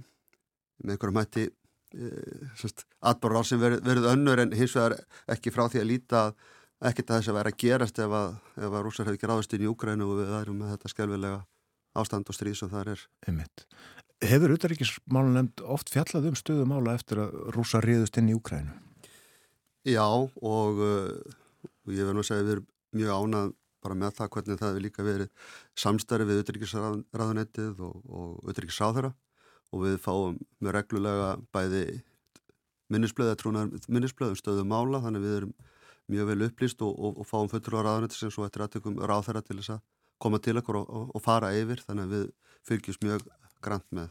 [0.83, 1.47] með einhverjum hætti
[1.95, 4.97] e, atbárur á sem verið, verið önnur en hins vegar
[5.31, 6.23] ekki frá því að líta
[6.83, 9.57] ekkert að þess að vera að gerast ef að, ef að rúsar hefði ekki ráðist
[9.57, 11.41] inn í Ukraínu og við værum með þetta skjálfilega
[12.03, 13.05] ástand og stríð sem þar er.
[13.29, 13.67] Einmitt.
[14.23, 18.75] Hefur utaríkismálun nefnd oft fjallað um stöðumála eftir að rúsar riðust inn í Ukraínu?
[19.87, 23.53] Já og, og ég verður að segja að við erum mjög ánað
[23.83, 25.51] bara með það hvernig það hefur líka verið
[25.85, 29.11] samstarfi við utryggisraðunettið og, og utryggisráðara
[29.73, 31.85] og við fáum með reglulega bæði
[32.93, 35.53] minnisblöð eða trúnar minnisblöð um stöðu mála þannig við erum
[36.13, 39.45] mjög vel upplýst og, og, og fáum fötur á raðunetti sem svo eftir aðtökum ráðherra
[39.45, 39.85] til þess að
[40.23, 42.27] koma til okkur og fara yfir þannig við
[42.69, 43.31] fylgjum mjög
[43.65, 44.11] grænt með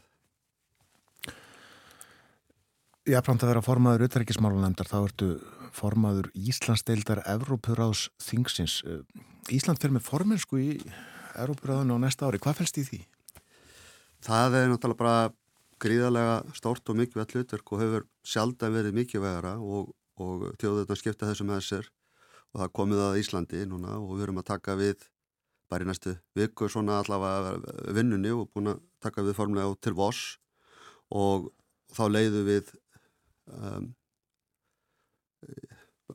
[3.02, 5.28] Jáfnframt að vera formaður utryggismálunemndar þá ertu
[5.74, 8.76] formaður Íslandsdeildar Evrópuráðs þingsins
[9.50, 10.68] Ísland fyrir með formensku í
[11.42, 12.40] Európaráðinu á næsta ári.
[12.42, 13.00] Hvað fælst í því?
[14.22, 15.16] Það er náttúrulega bara
[15.82, 19.90] gríðarlega stórt og mikilvægt hlutverk og hefur sjaldan verið mikilvægara og,
[20.22, 21.88] og tjóðurna skipta þessu með þessir
[22.52, 25.08] og það komið að Íslandi núna og við erum að taka við
[25.72, 27.56] bara í næstu viku svona allavega
[27.96, 30.36] vinnunni og búin að taka við formlega til Voss
[31.12, 31.48] og
[31.96, 32.72] þá leiðu við
[33.48, 33.92] um,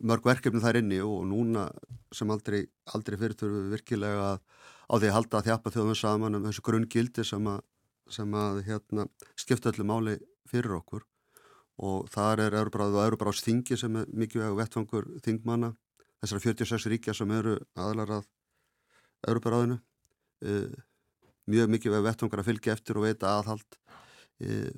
[0.07, 1.67] mörg verkefni þar inni og núna
[2.15, 4.43] sem aldrei, aldrei fyrir þurfum við virkilega að,
[4.87, 7.63] á því að halda að þjapa þjóðum saman um þessu grunngildi sem að
[8.13, 9.07] sem að hérna,
[9.39, 11.05] skipta öllu máli fyrir okkur.
[11.77, 15.73] Og þar er Euróbráð og Euróbráðs þingi sem er mikið vettfangur þingmanna
[16.21, 18.25] þessara 46 ríkja sem eru aðlarað
[19.27, 20.77] Euróbráðinu uh,
[21.49, 24.71] mjög mikið vettfangur að fylgja eftir og veita aðhald uh,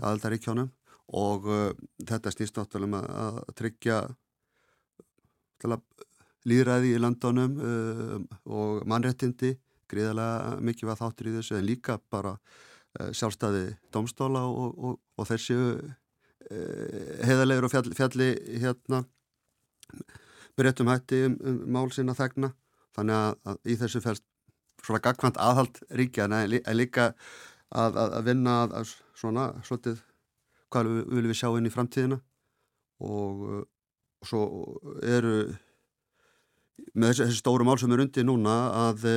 [0.00, 0.72] aðaldaríkjónum
[1.14, 1.70] og uh,
[2.02, 4.02] þetta snýst náttúrulega um að tryggja
[6.44, 7.54] líðræði í landunum
[8.52, 9.54] og mannrettindi
[9.90, 13.64] gríðarlega mikið var þáttur í þessu en líka bara uh, sjálfstæði
[13.94, 15.94] domstóla og, og, og þessu uh,
[16.50, 18.28] eh, heðalegur og fjalli, fjalli
[18.62, 19.04] hérna
[20.54, 22.52] með réttum hætti um, um mál sinna þegna.
[22.94, 24.24] Þannig að, að í þessu fælst
[24.84, 27.12] svona gagkvæmt aðhald ríkja en líka
[27.74, 30.02] að, að, að vinna að svona svolítið
[30.72, 32.18] hvað við, viljum við sjá inn í framtíðina.
[33.04, 33.44] Og,
[34.22, 34.42] og svo
[35.02, 35.34] eru
[36.94, 38.54] með þessu, þessu stóru mál sem er undir núna
[38.88, 39.08] að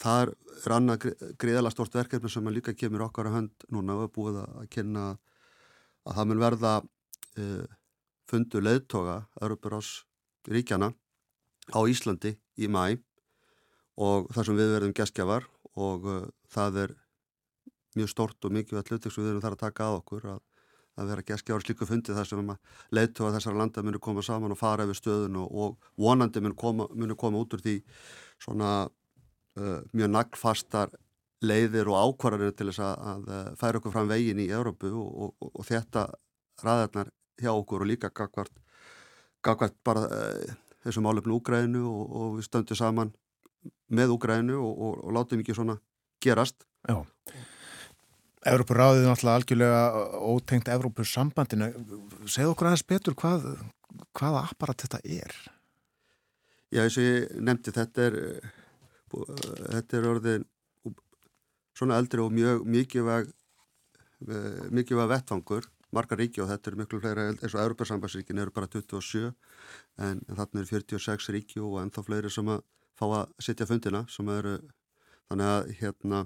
[0.00, 0.32] það
[0.64, 1.06] er annað
[1.40, 3.98] greiðala stort verkefni sem líka kemur okkar að hönd núna.
[3.98, 5.04] Og er búið að kynna
[6.06, 7.66] að það mun verða uh,
[8.30, 9.92] fundu leðtoga Örubur-Ás
[10.48, 10.92] ríkjana
[11.70, 12.98] á Íslandi í mæ
[14.00, 16.94] og þar sem við verðum geskjafar og uh, það er
[17.98, 20.40] mjög stort og mikið hlutik sem við erum þar að taka að okkur að,
[20.96, 22.54] að vera geskjafar slíku fundi þar sem
[22.96, 26.86] leðtoga þessara landa munir koma saman og fara yfir stöðun og, og vonandi munir koma,
[26.94, 27.76] muni koma út úr því
[28.40, 28.88] svona
[29.58, 30.94] uh, mjög naglfastar
[31.40, 35.30] leiðir og ákvarðanir til þess að, að uh, færa okkur fram veginn í Európu og,
[35.40, 36.06] og, og þetta
[36.60, 38.52] ræðarnar hjá okkur og líka gagvart,
[39.44, 43.14] gagvart bara uh, þessum álefnu Úgrænu og, og við stöndum saman
[43.92, 45.76] með Úgrænu og látum ekki svona
[46.22, 46.64] gerast.
[46.88, 47.02] Já.
[48.48, 49.80] Európuráðið er náttúrulega algjörlega
[50.32, 51.66] ótengt Európusambandinu.
[52.24, 53.44] Segð okkur aðeins betur hvað,
[54.16, 55.34] hvaða apparat þetta er?
[56.72, 58.16] Já, eins og ég nefndi þetta er
[59.10, 60.46] þetta er orðin
[61.76, 63.30] svona eldri og mjög mikilvæg
[64.28, 68.68] eh, mikilvæg vettfangur margar ríki og þetta eru miklu fleira eins og Európa-sambandsríkin eru bara
[68.70, 69.30] 27
[70.06, 72.62] en þarna eru 46 ríki og ennþá fleiri sem að
[72.98, 74.58] fá að setja fundina sem eru
[75.30, 76.20] þannig að hérna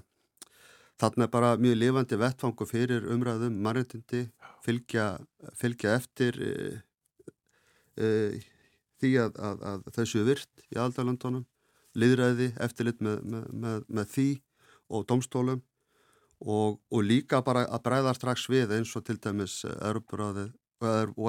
[1.01, 4.27] þarna er bara mjög lifandi vettfangu fyrir umræðum, mannreitindi
[4.65, 5.07] fylgja,
[5.59, 6.53] fylgja eftir e,
[7.99, 8.09] e,
[9.01, 11.45] því að, að, að þau séu virt í aldalandunum
[11.99, 14.29] liðræði, eftirlit með, með, með, með því
[14.95, 15.63] og domstólum
[16.45, 20.51] og, og líka bara að bræða strax við eins og til dæmis Örubráði
[20.85, 21.27] og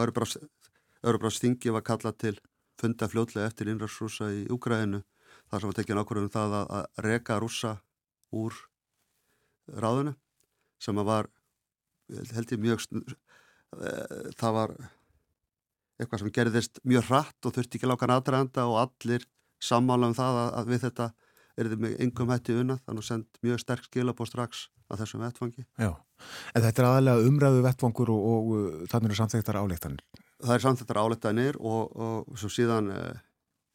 [1.05, 2.35] Örubráðs þingi var kallað til
[2.79, 5.03] funda fljóðlega eftir innræðsrúsa í Úgræðinu
[5.49, 7.73] þar sem var tekið nákvæmum það að, að reka rúsa
[8.35, 8.57] úr
[9.71, 10.15] ráðinu
[10.81, 11.31] sem að var
[12.35, 14.75] held ég mjög eh, það var
[15.95, 19.25] eitthvað sem gerðist mjög hratt og þurfti ekki lákan aðdraðanda og allir
[19.65, 21.07] sammála um það að, að við þetta
[21.55, 25.23] er þetta með yngum hætti unna þannig að send mjög sterk skilabó strax að þessum
[25.23, 25.63] vettfangi.
[25.81, 25.91] Já,
[26.53, 30.03] en þetta er aðalega umræðu vettfangur og, og, og þannig eru samþektar áleiktanir.
[30.43, 33.23] Það er samþektar áleiktanir og, og svo síðan eh,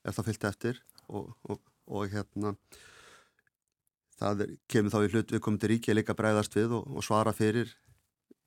[0.07, 0.80] er það fyllt eftir
[1.11, 2.55] og hérna
[4.20, 7.32] það er, kemur þá í hlut við komum til ríkja líka breyðast við og svara
[7.36, 7.72] fyrir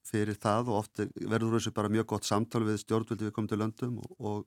[0.07, 3.59] fyrir það og oft verður þessu bara mjög gott samtal við stjórnvöldi við komum til
[3.61, 4.43] löndum og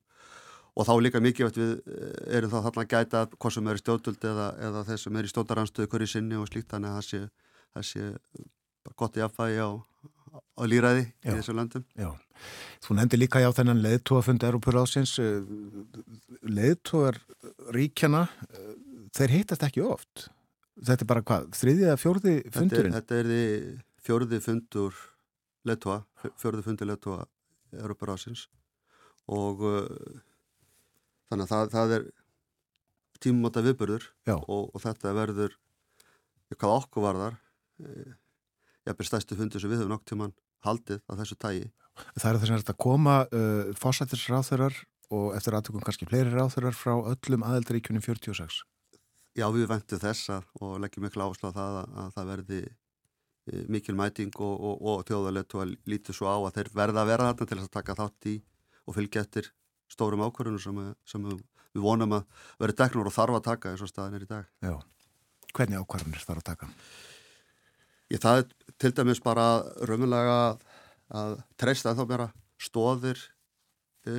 [0.77, 3.83] og þá líka mikilvægt við eh, erum þá þarna að gæta hvað sem er í
[3.83, 7.09] stjórnvöld eða, eða þess sem er í stótaranstöðu hverju sinni og slíkt þannig að það
[7.09, 7.21] sé,
[7.73, 8.07] það sé
[9.01, 9.71] gott í affægi á,
[10.37, 11.87] á líraði í þessu landum.
[11.97, 12.11] Já,
[12.85, 15.41] þú nefndi líka já þennan leðtóafund Europur ásins eh,
[16.45, 17.23] leðtóar
[17.77, 18.73] ríkjana eh,
[19.17, 20.29] þeir heitast ekki oft.
[20.77, 22.93] Þetta er bara hvað, þriðið eða fjórði fundurinn?
[22.99, 25.03] Þetta er, þetta er fjórði fundur
[25.67, 26.03] leðtóa,
[26.37, 27.23] fjórði fundur leðtóa
[27.81, 28.45] Europur ásins
[29.27, 29.65] og
[31.31, 32.07] þannig að það, það er
[33.23, 34.07] tímumóta viðbörður
[34.37, 35.57] og, og þetta verður
[36.55, 37.39] hvað okkur varðar
[37.83, 38.13] eh,
[38.87, 40.35] jafnveg stæstu fundur sem við höfum nokk tíman
[40.67, 41.67] haldið á þessu tægi
[41.97, 44.75] Það er þess að þetta koma uh, fósættisráþurar
[45.17, 48.59] og eftir aðtökum kannski fleiri ráþurar frá öllum aðeldaríkunum 46
[49.37, 53.63] Já, við ventum þess að, og leggjum miklu áslá það að, að það verði uh,
[53.73, 57.13] mikil mæting og, og, og þjóðalett og að lítið svo á að þeir verða að
[57.15, 58.37] vera þarna til að taka þátt í
[58.87, 59.51] og fylgja eftir
[59.93, 61.27] stórum ákvarðunum sem, sem
[61.77, 64.49] við vonum að vera deknur og þarf að taka eins og staðin er í dag.
[64.65, 64.75] Já,
[65.53, 66.71] hvernig ákvarðunir þarf að taka?
[68.13, 69.47] Ég það er til dæmis bara
[69.83, 70.65] raunverulega að,
[71.21, 72.29] að treysta þá bara
[72.63, 73.21] stóðir
[74.07, 74.15] e,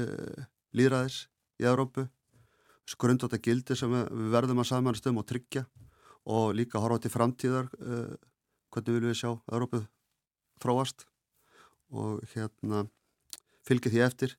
[0.78, 1.22] líðræðis
[1.61, 2.05] í Európu,
[2.88, 5.65] skrundóta gildi sem við verðum að samanast um og tryggja
[6.28, 8.01] og líka horfa til framtíðar e,
[8.74, 9.82] hvernig viljum við sjá Európu
[10.61, 11.07] þróast
[11.95, 12.84] og hérna
[13.68, 14.36] fylgja því eftir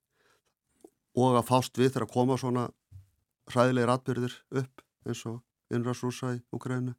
[1.19, 2.69] og að fást við þegar að koma svona
[3.53, 5.41] hræðilegir atbyrðir upp eins og
[5.75, 6.95] innræðsrúsa í Ukraínu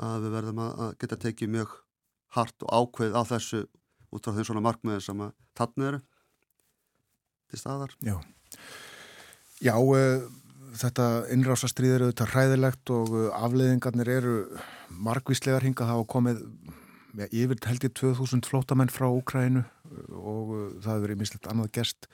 [0.00, 1.76] að við verðum að geta tekið mjög
[2.36, 3.64] hart og ákveð á þessu
[4.10, 6.00] út frá þeim svona markmiðin sem að tannu eru
[7.50, 7.94] til staðar.
[8.06, 8.16] Já,
[9.60, 10.26] Já uh,
[10.80, 14.34] þetta innrásastrýð eru þetta hræðilegt og uh, afleiðingarnir eru
[14.90, 15.92] margvíslegar hingað.
[15.92, 16.42] Hafa komið
[17.18, 19.64] ja, yfir held ég 2000 flótamenn frá Úkrænu
[20.16, 22.10] og uh, það hefur verið mislegt annað gerst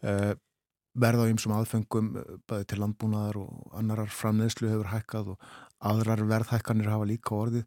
[0.00, 2.12] verða á ymsum aðfengum
[2.50, 5.50] bæði til landbúnaðar og annarar framneðslu hefur hækkað og
[5.90, 7.66] aðrar verðhækkanir hafa líka orðið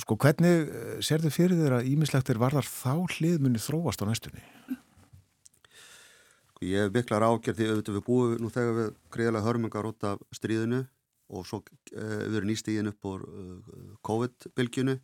[0.00, 4.08] Sko hvernig eh, sér þið fyrir þér að ímislegt er varðar þá hliðmunni þróast á
[4.08, 4.42] næstunni?
[6.48, 10.08] Sko, ég hef miklar ágjörð því auðvitað við búum nú þegar við greiðlega hörmungar út
[10.08, 10.82] af stríðinu
[11.28, 11.60] og svo
[11.92, 13.12] eh, við erum nýstíðin upp á
[14.08, 14.96] COVID-bylgjunu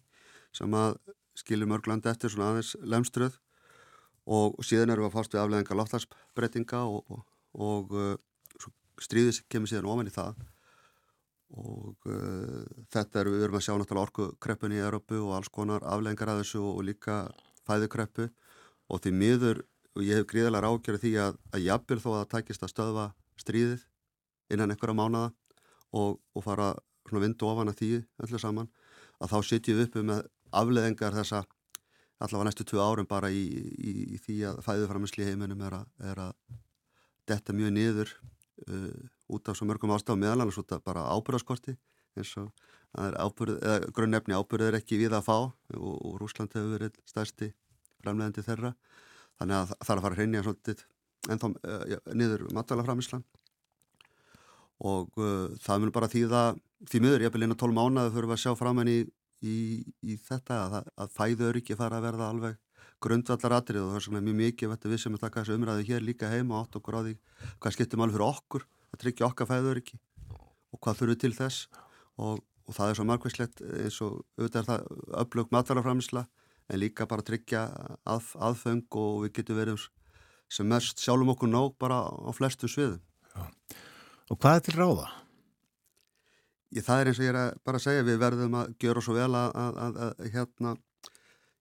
[0.56, 0.96] sem að
[1.36, 3.36] skilur mörgland eftir svona aðeins lemströð
[4.26, 7.22] og síðan erum við að fást við afleðingar láttarsbreytinga og, og,
[7.58, 8.66] og uh,
[9.02, 10.42] stríðis kemur síðan ofan í það.
[11.52, 12.62] Og uh,
[12.94, 16.44] þetta er, við erum að sjá náttúrulega orkukreppunni í Európu og alls konar aflengar að
[16.44, 17.18] þessu og, líka
[17.68, 18.28] fæðukreppu.
[18.92, 19.64] Og því miður,
[19.96, 23.08] og ég hef gríðilega rákjörði því að, að jafnvel þó að það tækist að stöðva
[23.42, 23.84] stríðið
[24.52, 25.32] innan einhverja mánada
[25.92, 26.72] og, og fara
[27.12, 27.90] vindu ofan að því
[28.24, 28.68] öllu saman,
[29.20, 31.42] að þá sitjum við uppi með afleðingar þessa
[32.22, 33.42] allavega næstu tvö árum bara í,
[33.78, 36.60] í, í því að fæðuframisli heiminum er að, er að
[37.30, 38.12] detta mjög niður
[38.68, 39.02] uh,
[39.32, 41.76] út af svo mörgum ástafum meðal annars út af bara ábyrðaskorti
[42.18, 42.50] eins og
[43.96, 47.48] grunnefni ábyrð er ekki við að fá og, og Rúsland hefur verið stærsti
[48.02, 48.74] framlegandi þeirra.
[49.40, 50.82] Þannig að það er að fara að hreinja svolítið
[51.32, 53.24] ennþá uh, niður matalaframislan
[54.82, 56.60] og uh, það mun bara því það
[56.90, 58.96] því miður ég er beilin að 12 mánuði fyrir að sjá fram henni
[59.42, 59.56] í,
[60.02, 62.60] í, þetta að, að fæður ekki fara að verða alveg
[63.02, 66.06] grundvallar atrið og það er svona mjög mikið við sem er takkað þessu umræðu hér
[66.06, 67.14] líka heima átt okkur á því
[67.58, 69.98] hvað skiptum alveg fyrir okkur að tryggja okkar fæður ekki
[70.72, 71.66] og hvað þurfum til þess
[72.22, 76.26] og, og það er svo margveitslegt eins og auðvitað er það öflug matalaframsla
[76.68, 77.66] en líka bara tryggja
[78.06, 79.88] að, aðfeng og við getum verið
[80.52, 83.00] sem mest sjálfum okkur nóg bara á flestum sviðum.
[83.32, 83.48] Já.
[84.30, 85.08] Og hvað er til ráða?
[86.72, 89.16] Ég, það er eins og ég er bara að segja, við verðum að gera svo
[89.16, 90.72] vel að, að, að hérna,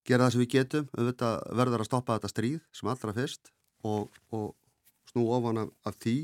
[0.08, 3.52] gera það sem við getum, auðvitað verður að stoppa þetta stríð sem allra fyrst
[3.88, 4.48] og, og
[5.12, 6.16] snú ofan af, af því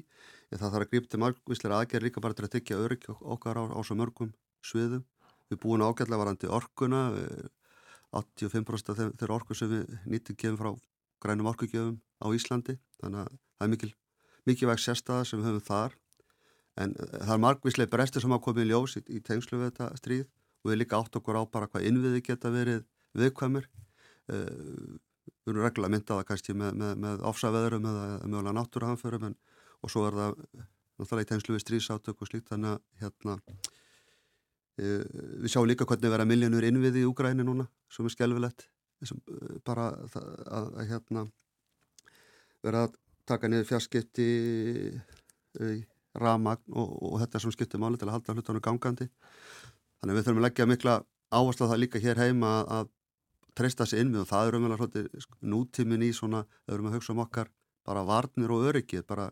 [0.47, 3.59] en það þarf að grípa til margvísleira aðgerð líka bara til að tekja örygg okkar
[3.59, 4.31] á, á svo mörgum
[4.63, 5.03] sviðum.
[5.51, 7.03] Við búum ágætlega varandi orkuna,
[8.15, 10.71] 85% af þeir, þeir orku sem við nýttum gefum frá
[11.23, 13.91] grænum orkugjöfum á Íslandi, þannig að það er mikil,
[14.47, 15.97] mikilvæg sérstaða sem við höfum þar.
[16.83, 19.71] En eh, það er margvíslega brestir sem hafa komið í ljós í, í tengslu við
[19.71, 22.85] þetta stríð og við líka átt okkur á bara hvað innviði geta verið
[23.17, 23.67] viðkvæmur.
[24.27, 24.97] Uh,
[25.47, 30.17] við erum reglulega myndaða kannski með, með, með ofsaveðurum eða mögulega náttúruhanförum og svo er
[30.17, 30.35] það
[30.97, 33.35] náttúrulega í tegnslu við strísátök og slíkt þannig að hérna,
[34.77, 34.85] e,
[35.43, 38.67] við sjáum líka hvernig vera miljónur innviði í Úgræni núna sem er skelvilegt
[39.05, 41.25] sem, e, bara að, að, að hérna,
[42.65, 42.97] vera að
[43.29, 44.27] taka niður fjarskipti
[45.61, 45.71] e,
[46.21, 49.09] ramagn og, og þetta sem skiptir máli til að halda hlutunum gangandi
[49.99, 50.95] þannig að við þurfum að leggja mikla
[51.33, 52.93] áherslu á það líka hér heima að, að
[53.57, 55.05] treysta sér inn við og það er umvel
[55.41, 57.51] nútímin í svona, þau erum að hugsa um okkar
[57.87, 59.29] bara varnir og öryggið, bara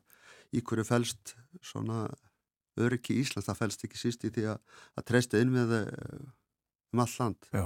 [0.56, 2.06] í hverju fælst svona
[2.80, 6.26] öryggi í Íslands, það fælst ekki síst í því að, að treysta inn við eh,
[6.96, 7.50] um all land.
[7.52, 7.66] Já,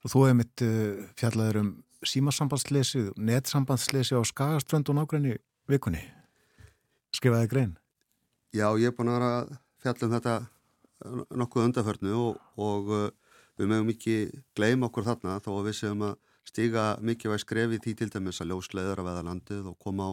[0.00, 1.70] og þú hefði mitt uh, eh, fjallaður um
[2.06, 5.36] símasambandslesi, netsambanslesi á Skagaströnd og nákvæmni
[5.70, 6.02] vikunni.
[7.14, 7.76] Skrifaði grein?
[8.50, 12.88] Já, ég er búin að vera að fjalla um þetta eh, nokkuð undarförnu og, og
[12.90, 13.04] uh,
[13.60, 14.16] við mögum ekki
[14.58, 16.16] gleyma okkur þarna þó að við séum að
[16.50, 20.12] stíga mikilvæg skrefi því til dæmis að ljósleður að veða landið og koma á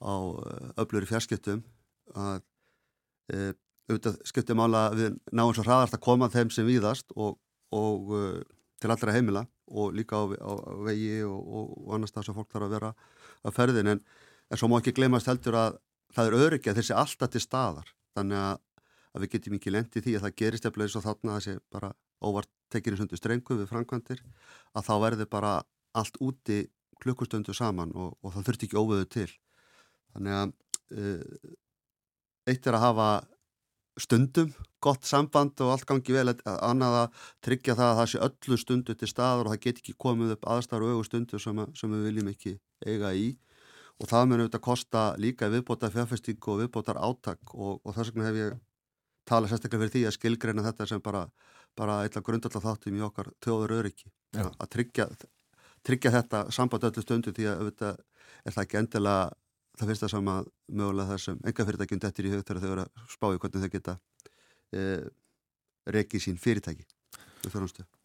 [0.00, 1.60] á eh, öflur í fjarskiptum.
[2.16, 2.40] Að
[3.28, 3.50] e,
[3.90, 7.36] auðvitað skiptum ála við náum svo hraðast að koma þeim sem víðast og,
[7.76, 8.08] og
[8.80, 12.50] til allra heimila og líka á, á, á vegi og, og annars það sem fólk
[12.54, 12.90] þarf að vera
[13.44, 14.02] að ferðin en,
[14.48, 15.78] en svo má ekki glemast heldur að
[16.16, 17.92] það er öryggi að þessi alltaf til staðar.
[18.18, 18.62] Þannig að,
[19.14, 21.64] að við getum ekki lendið því að það gerist eftir eins og þarna að þessi
[21.76, 24.22] bara óvart tekir í sundu strengu við framkvæmdir
[24.76, 25.52] að þá verður bara
[25.98, 26.62] allt úti
[27.00, 29.30] klukkustundu saman og það þurft ekki óvöðu til.
[30.14, 30.52] Þannig að
[31.00, 31.54] uh,
[32.50, 33.10] eitt er að hafa
[34.00, 38.20] stundum gott samband og allt gangi vel að annað að tryggja það að það sé
[38.26, 41.60] öllu stundu til staður og það get ekki komið upp aðstar og auðu stundu sem,
[41.76, 42.54] sem við viljum ekki
[42.86, 43.26] eiga í
[44.00, 48.28] og það mun auðvitað kosta líka viðbóta fjárfesting og viðbótar áttak og, og þess vegna
[48.30, 48.56] hef ég
[49.28, 51.26] talað sérstaklega fyrir því að skilgreina þetta sem bara,
[51.78, 54.08] bara eitthvað grundallar þáttum í okkar tjóður öryggi.
[54.40, 55.06] Að tryggja,
[55.86, 58.02] tryggja þetta samband öllu stundu því að auðvitað
[58.44, 59.30] er það ekki endilega
[59.80, 60.36] það það sama
[60.68, 63.72] mögulega þar sem enga fyrirtækjum dettir í hug þegar þau eru að spája hvernig þau
[63.74, 63.96] geta
[64.76, 64.82] e,
[65.88, 66.84] reikið sín fyrirtæki.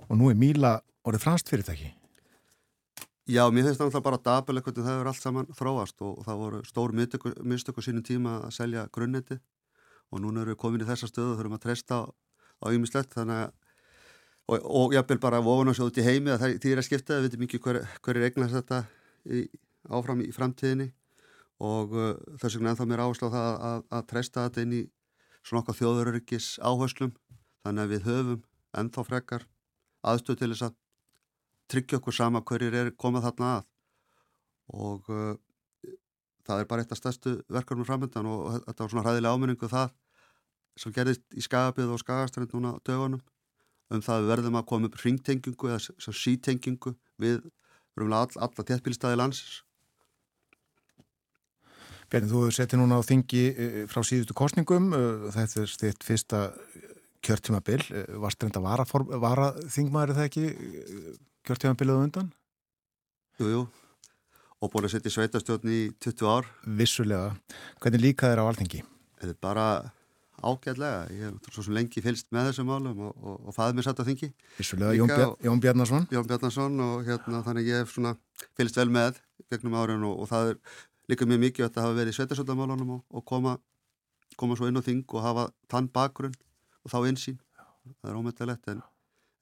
[0.08, 1.92] Og nú er Míla orðið franst fyrirtæki?
[3.26, 6.42] Já, mér finnst það náttúrulega bara dabileg hvernig það er allt saman þróast og, það
[6.44, 9.40] voru stór mistök á sínum tíma að selja grunnetti
[10.14, 13.40] og núna eru við komin í þessa stöðu og þurfum að treysta á ýmislegt þannig
[13.48, 13.56] að
[14.46, 17.28] og, og jápil bara vofun og sjóðut í heimi að það er að skipta, við
[17.30, 18.82] veitum ekki hver, hver er eignast þetta
[19.26, 19.44] í,
[19.90, 20.92] áfram í framtíðinni
[21.66, 24.78] og uh, þess vegna ennþá mér áherslu á það að, að, að treysta þetta inn
[24.78, 24.86] í
[25.42, 27.14] svona okkar þjóðuröryggis áherslum
[27.66, 28.42] þannig að við höfum
[28.76, 29.48] ennþá frekar
[30.06, 30.82] aðstöð til þess að
[31.72, 33.68] tryggja okkur sama hverjir er komað þarna að.
[34.76, 35.36] Og uh,
[36.46, 39.94] það er bara eitt af stærstu verkefnum framöndan og þetta var svona hræðilega áminningu það
[40.80, 43.22] sem gerðist í skagabið og skagaströnd núna dögunum
[43.94, 47.46] um það að við verðum að koma upp ringtengingu eða sítengingu við
[47.96, 49.62] all, alla téttbílstæði landsins.
[52.12, 56.42] Bjarni, þú setið núna á þingi eh, frá síðustu kostningum eh, þetta er stitt fyrsta
[57.26, 57.80] kjörtímabil.
[57.90, 60.46] Eh, varst reynda vara þingmaður er það ekki
[61.46, 62.32] kjörtímabilið undan?
[63.40, 63.66] Jú, jú.
[64.64, 66.48] Og búin að setja sveitastjórn í 20 ár.
[66.80, 67.36] Vissulega,
[67.84, 68.82] hvernig líka þeir á alþengi?
[69.20, 69.68] Þetta er bara
[70.46, 73.88] ágæðlega ég hef svo sem lengi fylst með þessum málum og, og, og fæði mér
[73.88, 74.32] satt á þingi.
[74.58, 76.08] Vissulega, Jón, Bjar Jón Bjarnason?
[76.14, 78.16] Jón Bjarnason og hérna þannig ég hef svona
[78.58, 79.22] fylst vel með
[79.52, 80.60] gegnum árin og, og það er
[81.12, 83.56] líka mjög mikið að þetta hafa verið sveitastjórnmálunum og koma,
[84.40, 86.36] koma svo inn á þing og hafa þann bakgrunn
[86.84, 87.40] og þá einsýn
[88.02, 88.84] það er ómyndilegt en,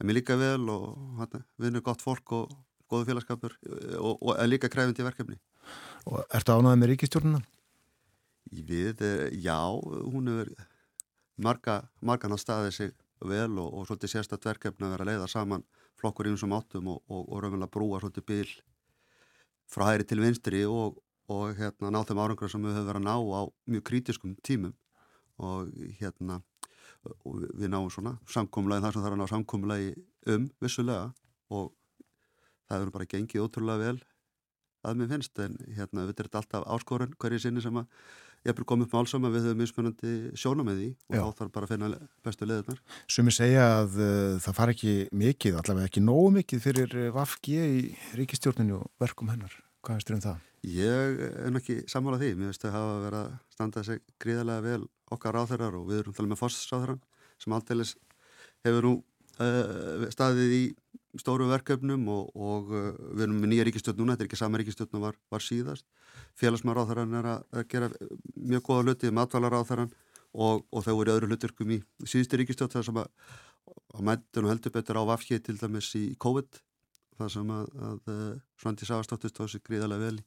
[0.04, 1.24] en mér líka vel og
[1.56, 2.52] vinnur gott fólk og
[2.92, 3.56] góðu félagskapur
[4.02, 5.38] og, og er líka kræfindi verkefni.
[6.12, 7.40] Og ertu ánæðið með ríkistjórnuna?
[8.52, 9.56] Við, eh, já,
[10.12, 10.52] hún er
[11.40, 12.92] marga, margan á staðið sig
[13.24, 15.64] vel og, og svolítið sérstatt verkefni að vera að leiða saman
[16.02, 18.54] flokkur í umsum áttum og, og raunverulega brúa svolítið bíl
[19.72, 21.00] frá hæri til vinstri og
[21.56, 23.42] hérna ná þeim árangra sem við höfum verið að ná á
[23.72, 24.76] mjög krítiskum tímum
[25.40, 26.44] og hérna
[27.12, 29.94] og við náum svona samkómulagi þar sem er að ná samkómulagi
[30.34, 31.12] um vissulega
[31.54, 31.72] og
[32.68, 33.98] það hefur bara gengið ótrúlega vel
[34.84, 37.88] að mér finnst en hérna við erum alltaf áskorun hverju sinni sem að
[38.44, 41.16] ég er komið upp með allsam að við höfum mjög spennandi sjóna með því og
[41.16, 41.22] Já.
[41.24, 41.92] þá þarf bara að finna
[42.28, 42.82] bestu leðunar.
[43.16, 47.62] Sumi segja að uh, það far ekki mikið, allavega ekki nógu mikið fyrir uh, Vafgi
[47.64, 47.86] í
[48.20, 49.56] ríkistjórninu og verkum hennar.
[49.84, 50.44] Hvað veistur um það?
[50.64, 52.36] Ég er ekki sammálað því.
[52.40, 56.16] Mér veist að hafa verið að standa sig gríðarlega vel okkar ráþeirar og við erum
[56.16, 57.02] talað með fórstsráþeirar
[57.44, 57.92] sem aldeilis
[58.64, 58.94] hefur nú
[59.44, 60.64] uh, staðið í
[61.20, 64.64] stóru verkefnum og, og uh, við erum með nýja ríkistjótt núna, þetta er ekki sama
[64.64, 65.86] ríkistjótt var, var síðast.
[66.40, 67.92] Félagsmaráþarann er að, að gera
[68.40, 69.92] mjög góða hluti matvælaráþarann
[70.32, 73.12] og, og þau voru öðru hluturkum í síðusti ríkistjótt þar sem að,
[74.00, 76.64] að mættun og heldur betur á vafkið til dæmis í COVID
[77.20, 78.28] þar sem að, að uh,
[78.62, 80.20] Svandi Sáastóttir stóð sér gríðarlega vel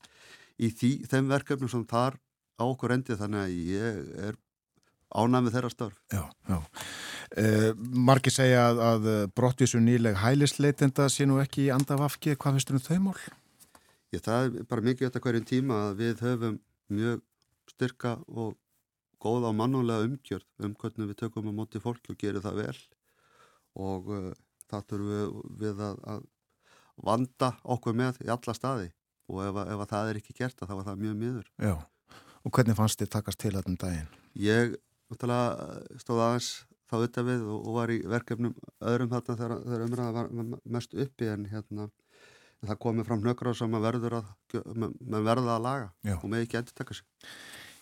[0.56, 2.18] í því, þeim verkefnum sem þar
[2.56, 4.38] á okkur endið þannig að ég er
[5.16, 5.98] ánæmið þeirra starf.
[6.12, 6.58] Já, já.
[7.36, 7.70] Uh,
[8.08, 12.78] margi segja að, að brottvísu nýleg hælisleitenda sé nú ekki í andafafki, hvað finnst þú
[12.78, 13.18] um þau mál?
[14.14, 16.60] Ég, það er bara mikið þetta hverjum tíma að við höfum
[16.96, 17.22] mjög
[17.72, 18.54] styrka og
[19.22, 22.78] góða og mannulega umgjörð um hvernig við tökum á móti fólki og gerum það vel
[23.86, 24.30] og uh,
[24.70, 26.24] það þurfum við, við að, að
[27.04, 28.88] vanda okkur með í alla staði
[29.32, 31.50] og ef, ef það er ekki gert þá er það mjög miður.
[31.58, 31.74] Já,
[32.46, 34.08] og hvernig fannst þið takast til þetta um daginn?
[34.38, 34.76] Ég
[36.02, 36.50] stóð aðeins
[36.86, 38.56] þá auðvitað við og, og var í verkefnum
[38.92, 40.32] öðrum þarna þegar, þegar umræða var
[40.76, 41.88] mest uppi en hérna
[42.66, 44.28] það komið fram hnökrar sem að verður að
[44.72, 46.16] með verða að laga Já.
[46.16, 47.06] og með ekki endur taka sig.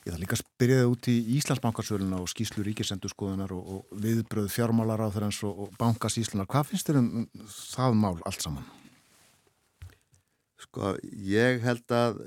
[0.04, 4.50] Ég þarf líka að spyrja þið út í Íslandsbankarsöluna og skýslu ríkisendurskoðunar og, og viðbröð
[4.52, 6.48] fjármálar á þeirra eins og, og bankasíslunar.
[6.50, 7.08] Hvað finnst þér um
[7.48, 8.66] það mál allt saman?
[10.64, 12.22] Sko, ég held að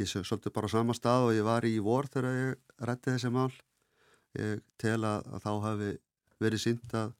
[0.00, 3.30] ég svolítið bara á sama stað og ég var í vor þegar ég rætti þessi
[3.32, 3.52] mál.
[4.36, 5.92] Ég tel að, að þá hafi
[6.42, 7.14] verið sínt að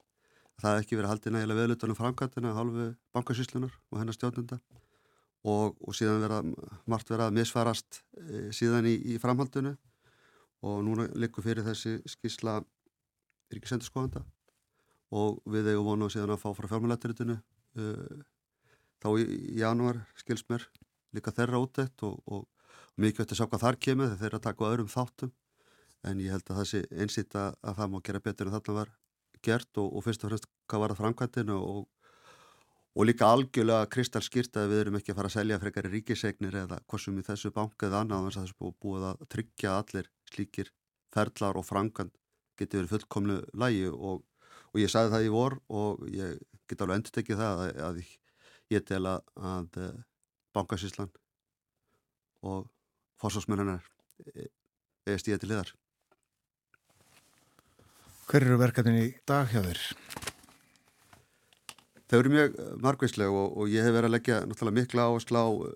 [0.60, 4.58] það hef ekki verið haldið nægilega veðlutunum framkvæmtina halvu bankasýslunar og hennar stjórnunda
[5.46, 6.42] og, og síðan vera,
[6.90, 9.76] margt verið að misfarast e, síðan í, í framhaldinu.
[10.66, 12.58] Og núna likur fyrir þessi skísla
[13.54, 14.24] ríkisendurskóðanda
[15.14, 17.92] og við eigum vonu síðan að fá frá fjármjölættiritinu e,
[19.02, 20.66] þá í, í janúar skils mér
[21.16, 22.46] líka þeirra útætt og, og
[23.00, 25.32] mikilvægt að sjá hvað þar kemur þegar þeir eru að taka á öðrum þáttum.
[26.06, 28.78] En ég held að það sé einsýtt að, að það má gera betur en þarna
[28.78, 28.94] var
[29.44, 31.80] gert og, og fyrst og fremst hvað var það framkvæmtinu og,
[32.96, 36.60] og líka algjörlega kristalskýrt að við erum ekki að fara að selja frekar í ríkisegnir
[36.62, 40.72] eða hvorsum í þessu banka eða annað þannig að er búið að tryggja allir slíkir
[41.14, 42.14] ferlar og framkvæmt
[42.56, 44.22] geti verið fullkomlu lægi og,
[44.72, 48.00] og ég sagði það í vor og ég get alveg endur tekið það að, að
[48.00, 48.14] ég
[48.86, 49.98] tel að, að eh,
[50.56, 51.12] bankasíslan
[52.46, 52.66] og
[53.20, 53.84] fórsvarsmennunar
[55.06, 55.72] eða stíða til liðar.
[58.26, 59.82] Hver eru verkefnin í dag hjá þér?
[62.06, 65.46] Þau eru mjög margveitsleg og, og ég hef verið að leggja náttúrulega mikla áherslu á
[65.46, 65.72] uh,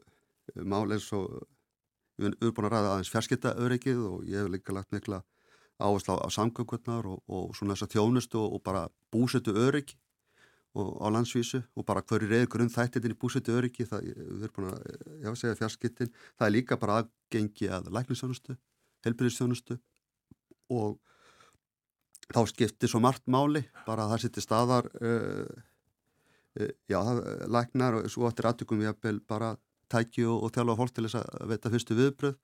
[0.63, 1.41] mál eins og
[2.21, 5.23] við erum búin að ræða aðeins fjarskipta öryggið og ég hef líka lagt mikla
[5.81, 8.85] áherslu á, á samgöngurnar og, og svona þess að þjónustu og, og bara
[9.15, 10.10] búsetu öryggi og
[10.71, 14.05] á landsvísu og bara hverju reyður grunn þættitin í búsetu öryggi það
[15.27, 18.55] að segja það er líka bara aðgengi að lækningsþjónustu,
[19.07, 19.81] helbyrðistjónustu
[20.71, 21.01] og
[22.31, 25.51] þá skiptir svo margt máli bara að það sittir staðar uh,
[26.61, 27.21] uh, já, það
[27.57, 29.57] læknar og svo áttir aðtökum við að bara
[29.91, 32.37] tæki og, og þjálfa fólk til þess að veita fyrstu viðbröð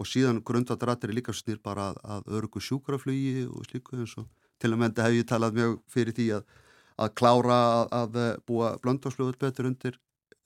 [0.00, 4.28] og síðan grundvatrættir er líka snýr bara að, að örgu sjúkraflugi og slíku eins og
[4.60, 6.58] til og með þetta hef ég talað mjög fyrir því að,
[7.00, 9.98] að klára að, að búa blöndásflugur betur undir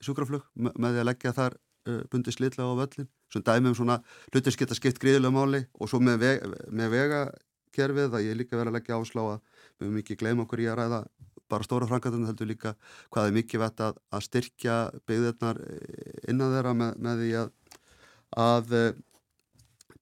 [0.03, 1.57] sjúkraflug með því að leggja þar
[1.89, 3.99] uh, bundið slitla á völlin sem dæmum svona
[4.31, 7.21] hlutir geta skipt gríðilega máli og svo með, veg, með vega
[7.75, 10.67] kerfið að ég líka verið að leggja áslá að við höfum ekki gleyma okkur í
[10.71, 11.01] að ræða
[11.51, 12.73] bara stóra frangatunum heldur líka
[13.13, 14.77] hvað er mikið vett að, að styrkja
[15.09, 17.51] byggðirnar eh, innan þeirra með, með því að,
[18.45, 19.01] að eh,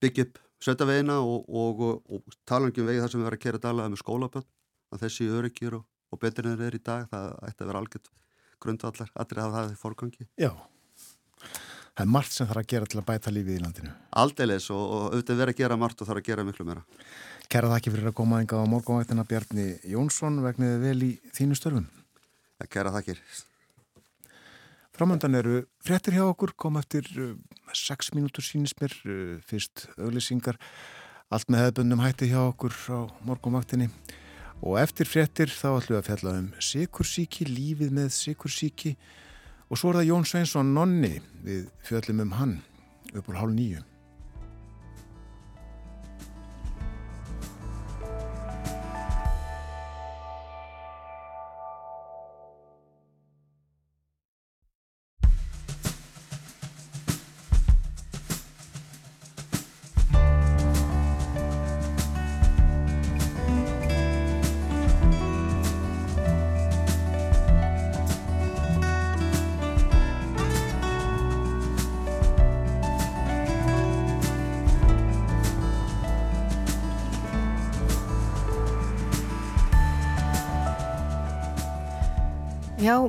[0.03, 3.45] byggja upp sötavegina og, og, og, og tala um vegi þar sem við verðum að
[3.47, 4.47] kera dalaði með skólaböld
[4.93, 5.87] að þessi öryggir og
[6.21, 8.13] betur en þeir eru í dag það ætti að vera algjört
[8.63, 10.51] grundvallar allir að það er fórgangi Já
[11.93, 13.91] Það er margt sem þarf að gera til að bæta lífið í landinu.
[14.17, 16.81] Aldeilis og, og auðvitað verið að gera margt og þarf að gera miklu meira.
[17.53, 21.85] Kæra þakki fyrir að koma enga á morgunvættina Bjarni Jónsson vegniði vel í þínu störfum.
[22.57, 23.21] Ja, kæra þakkir.
[24.97, 30.57] Framöndan eru frettir hjá okkur, kom eftir 6 uh, mínútur sínismir, uh, fyrst auglisingar,
[31.29, 32.99] allt með hefðbundum hætti hjá okkur á
[33.29, 33.91] morgunvættinni
[34.63, 38.95] og eftir frettir þá ætlum við að fjalla um sikursíki, lífið með sikursíki
[39.73, 42.51] Og svo er það Jón Sveinsson Nonni við fjöllum um hann
[43.17, 43.79] upp úr hálf nýju.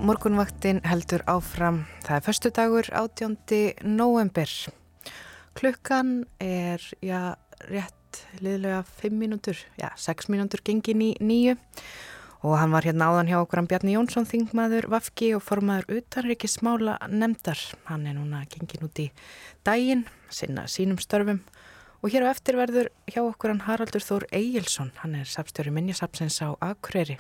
[0.05, 1.85] Morgunvaktin heldur áfram.
[2.05, 3.37] Það er förstu dagur 18.
[3.89, 4.51] november.
[5.57, 7.37] Klukkan er, já,
[7.71, 11.57] rétt liðlega 5 mínútur, já, 6 mínútur gengin í nýju
[12.45, 16.99] og hann var hérna áðan hjá okkur hann Bjarni Jónsson, þingmaður Vafki og formaður utanrikismála
[17.09, 17.61] nefndar.
[17.89, 19.09] Hann er núna gengin út í
[19.65, 21.41] daginn, sinna sínum störfum
[22.05, 26.43] og hér á eftir verður hjá okkur hann Haraldur Þór Egilson, hann er sapstjóri minnjasapsins
[26.45, 27.17] á Akureyri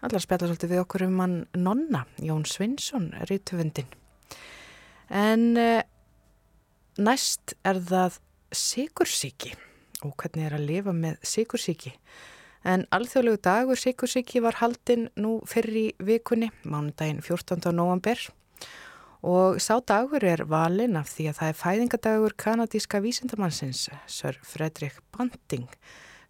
[0.00, 3.88] allar spjalla svolítið við okkur um hann Nonna, Jón Svinsson, rítvöndin.
[5.10, 5.80] En uh,
[7.00, 8.20] næst er það
[8.54, 9.54] sikursíki
[10.06, 11.92] og hvernig er að lifa með sikursíki.
[12.64, 17.72] En alþjóðlegu dagur sikursíki var haldinn nú fyrir vikunni, mánudaginn 14.
[17.72, 18.20] november
[19.20, 24.96] og sá dagur er valinn af því að það er fæðingadagur kanadíska vísindamannsins, Sir Fredrik
[25.12, 25.68] Banting,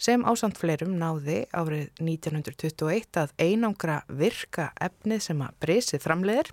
[0.01, 6.53] sem ásamt fleirum náði árið 1921 að einangra virka efnið sem að breysið framleiðir,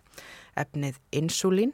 [0.60, 1.74] efnið insulín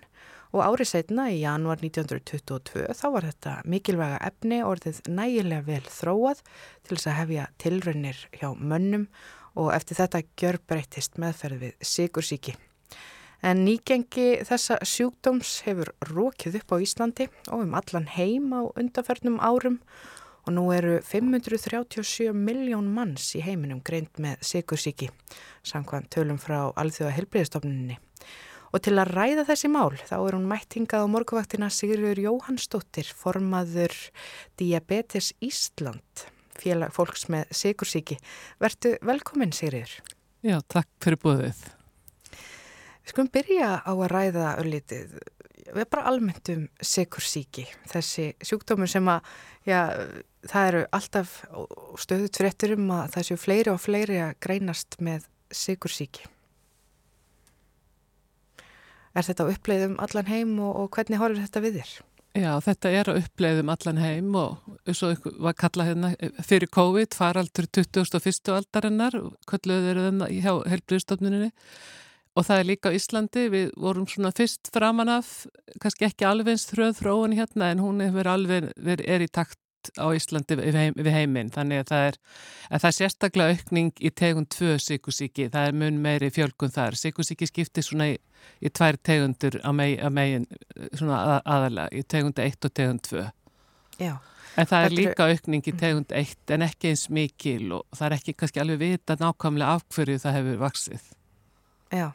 [0.53, 6.43] og árið setna í januar 1922 þá var þetta mikilvæga efni orðið nægilega vel þróað
[6.85, 9.07] til þess að hefja tilraunir hjá mönnum
[9.57, 12.55] og eftir þetta gjör breytist meðferð við sigursíki.
[13.43, 19.41] En nýgengi þessa sjúkdóms hefur rókið upp á Íslandi og um allan heim á undarfernum
[19.43, 19.81] árum
[20.43, 25.09] og nú eru 537 miljón manns í heiminum greint með sikursíki,
[25.63, 27.99] samkvæmt tölum frá Alþjóða helbriðstofnunni.
[28.73, 33.93] Og til að ræða þessi mál þá er hún mættingað á morguvaktina Sigurður Jóhannsdóttir, formaður
[34.57, 36.25] Diabetes Ísland,
[36.57, 38.17] félag fólks með sikursíki.
[38.59, 39.93] Vertu velkomin Sigurður.
[40.43, 41.61] Já, takk fyrir búið.
[43.03, 45.15] Við skulum byrja á að ræða öllitið
[45.71, 49.33] við bara almennt um sekursíki, þessi sjúkdómur sem að,
[49.67, 49.79] já,
[50.49, 51.35] það eru alltaf
[52.03, 56.25] stöðut fréttur um að það séu fleiri og fleiri að greinast með sekursíki.
[59.13, 61.93] Er þetta uppleiðum allan heim og, og hvernig horfir þetta við þér?
[62.33, 66.09] Já, þetta er á uppleiðum allan heim og eins og var kallað hérna
[66.41, 68.39] fyrir COVID, faraldur 21.
[68.55, 71.51] aldarinnar, kalluður þeirra hjá helbriðstofnuninni
[72.33, 75.43] Og það er líka á Íslandi, við vorum svona fyrst framan af,
[75.81, 79.59] kannski ekki alveg eins þröð þróun hérna en hún er alveg, er í takt
[79.99, 81.51] á Íslandi við, heim, við heiminn.
[81.53, 82.19] Þannig að það er,
[82.69, 86.97] að það er sérstaklega aukning í tegund 2 síkusíki það er mun meiri fjölgun þar.
[86.97, 88.17] Síkusíki skiptir svona í,
[88.63, 90.47] í tvær tegundur á megin
[90.95, 93.25] svona að, aðalega í tegund 1 og tegund 2
[94.01, 94.17] Já.
[94.57, 98.15] En það er líka aukning í tegund 1 en ekki eins mikil og það er
[98.19, 101.07] ekki kannski alveg vita nákvæmlega af hverju það hefur vaksið.
[101.93, 102.07] Já,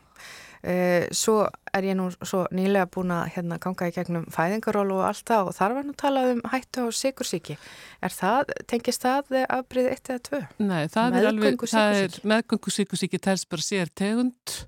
[1.14, 1.36] svo
[1.74, 5.50] er ég nú svo nýlega búin að hérna ganga í gegnum fæðingaról og allt það
[5.50, 7.58] og þar var nú talað um hættu á sikursíki.
[8.02, 10.42] Er það, tengist það afbrið 1 eða 2?
[10.64, 14.58] Nei, það er alveg, það er meðgöngu sikursíki tels bara sér tegund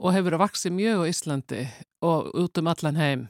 [0.00, 1.66] og hefur að vaksi mjög á Íslandi
[2.06, 3.28] og út um allan heim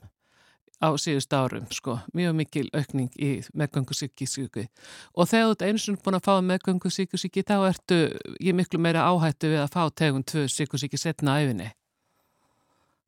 [0.81, 4.65] á síðust árum, sko, mjög mikil aukning í meðgöngu síkisíki
[5.13, 7.99] og þegar þú ert eins og búin að fá meðgöngu síkisíki þá ertu
[8.41, 11.69] ég miklu meira áhættu við að fá tegum tvö síkisíki setna á yfinni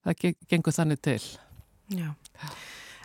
[0.06, 1.20] það gengur þannig til
[1.92, 2.08] Já,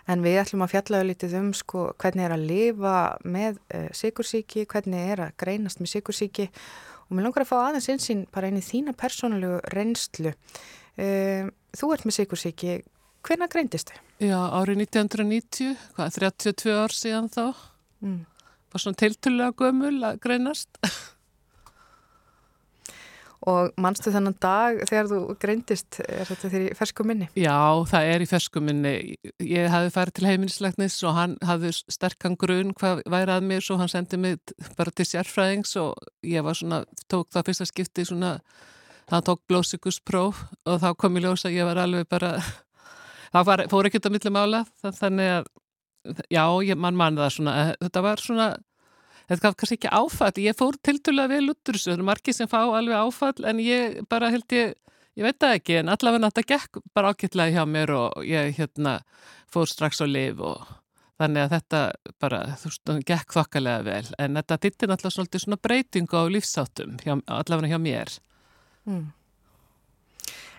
[0.08, 4.68] en við ætlum að fjallaðu lítið um sko hvernig er að lifa með uh, síkursíki,
[4.70, 6.50] hvernig er að greinast með síkursíki
[7.08, 11.90] og mér langar að fá aðeins einsinn bara einn í þína persónulegu reynslu uh, Þú
[11.94, 12.78] ert með síkursíki
[13.28, 14.04] Hvernig greindist þið?
[14.30, 17.44] Já, árið 1990, hvað, 32 ár síðan þá.
[18.06, 18.22] Mm.
[18.72, 20.80] Var svona tilturlega gömul að greinast.
[23.48, 27.30] Og mannstu þennan dag þegar þú greindist, er þetta þér í fersku minni?
[27.40, 27.56] Já,
[27.88, 28.94] það er í fersku minni.
[29.40, 33.80] Ég hafði farið til heimilisleiknis og hann hafði sterkan grunn hvað væri að mér og
[33.80, 35.96] hann sendið mig bara til sérfræðings og
[36.28, 38.34] ég var svona, tók það fyrsta skipti svona,
[39.14, 42.36] hann tók blóðsíkuspróf og þá kom ég ljósa ég var alveg bara
[43.34, 45.52] það var, fór ekkert að milli mála þannig að,
[46.28, 48.50] já, ég, mann mann það svona, þetta var svona
[49.28, 52.38] þetta gaf kannski ekki áfall, ég fór tildulega vel út úr þessu, það er margir
[52.38, 54.76] sem fá alveg áfall en ég bara held ég
[55.18, 59.00] ég veit það ekki, en allavega þetta gekk bara ákveðlega hjá mér og ég hérna
[59.52, 60.68] fór strax á liv og
[61.18, 61.82] þannig að þetta
[62.22, 67.16] bara, þú veist, gekk þokkalega vel, en þetta dittir náttúrulega svona breytingu á lífsáttum hjá,
[67.26, 68.14] allavega hjá mér.
[68.86, 69.08] Mm.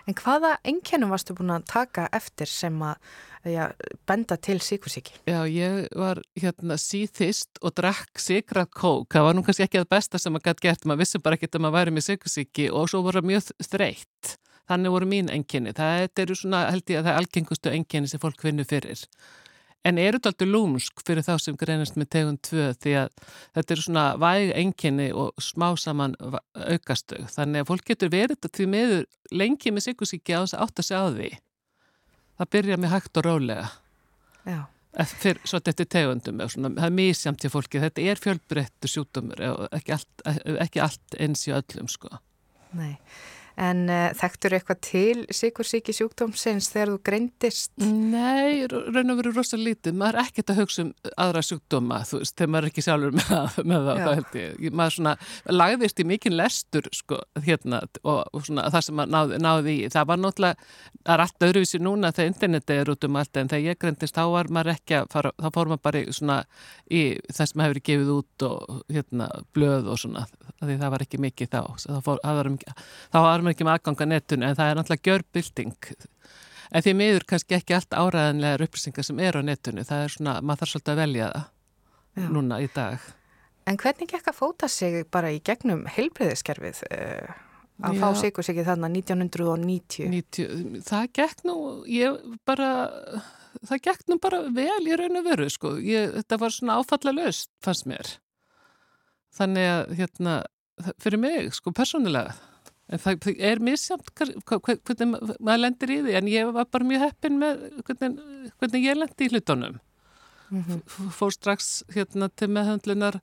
[0.07, 3.69] En hvaða enginnum varstu búin að taka eftir sem að ja,
[4.09, 5.15] benda til síkursíki?
[5.29, 9.09] Já, ég var hérna síðist og drakk sigrað kók.
[9.15, 10.85] Það var nú kannski ekki það besta sem maður gæti gert.
[10.85, 14.37] Maður vissi bara ekki að maður væri með síkursíki og svo voru mjög þreytt.
[14.69, 15.73] Þannig voru mín enginni.
[15.73, 19.01] Það eru svona, held ég að það er algengustu enginni sem fólk finnur fyrir.
[19.87, 23.13] En er þetta alltaf lúmsk fyrir þá sem greinast með tegund 2 því að
[23.55, 27.29] þetta eru svona væg enginni og smá saman aukastög.
[27.31, 30.85] Þannig að fólk getur verið þetta því meður lengi með sykusíki á þess að átta
[30.85, 31.31] sig á því.
[32.39, 33.71] Það byrja með hægt og rólega.
[34.47, 34.59] Já.
[34.99, 37.79] Fyrir, svo þetta er tegundum, svona, það er mísjamt til fólki.
[37.79, 39.43] Þetta er fjölbreyttu sjútumur
[39.75, 40.23] ekki allt,
[40.59, 42.19] ekki allt eins í öllum sko.
[42.75, 42.97] Nei.
[43.59, 47.71] En uh, þekktur eitthvað til síkursíki sjúkdómsins þegar þú greindist?
[47.83, 49.97] Nei, raun og veru rosalega lítið.
[49.99, 50.91] Maður er ekkert að hugsa um
[51.25, 54.77] aðra sjúkdóma, þú veist, þegar maður er ekki sjálfur með, með það, það held ég.
[54.79, 55.15] Maður svona
[55.59, 59.91] lagðist í mikinn lestur, sko, hérna, og, og svona það sem maður náði, náði í.
[59.97, 60.69] Það var náttúrulega,
[61.03, 64.15] það er allt öðruvísi núna þegar interneti er út um allt, en þegar ég greindist,
[64.15, 66.39] þá var maður ekki að fara, þá fór maður bara í svona
[66.87, 70.25] í það sem hefur gefið út og hérna blöð og svona,
[73.49, 74.43] því það var ekki mikið þá, þá, fór, var, þá var ekki með aðganga netun
[74.43, 75.75] en það er náttúrulega gjörbilding
[76.69, 80.35] en því miður kannski ekki allt áræðanlegar upplýsingar sem er á netunu það er svona,
[80.41, 81.47] maður þarf svolítið að velja það
[82.19, 82.29] Já.
[82.33, 83.09] núna í dag.
[83.69, 87.33] En hvernig ekki að fóta sig bara í gegnum heilbreyðiskerfið uh,
[87.85, 88.01] að Já.
[88.01, 91.57] fá sigur sig í þarna 1990 90, Það gekk nú
[91.89, 92.17] ég
[92.49, 92.71] bara
[93.65, 97.15] það gekk nú bara vel í raun og veru sko, ég, þetta var svona áfalla
[97.15, 98.17] löst fannst mér.
[99.37, 100.39] Þannig að hérna
[101.01, 102.33] fyrir mig sko persónulega
[102.89, 107.37] en það er misjamt hvernig maður lendir í því en ég var bara mjög heppin
[107.41, 108.23] með hvernig,
[108.61, 109.77] hvernig ég lendi í hlutunum
[110.49, 111.11] mm -hmm.
[111.13, 113.19] fór strax hérna til meðhandlunar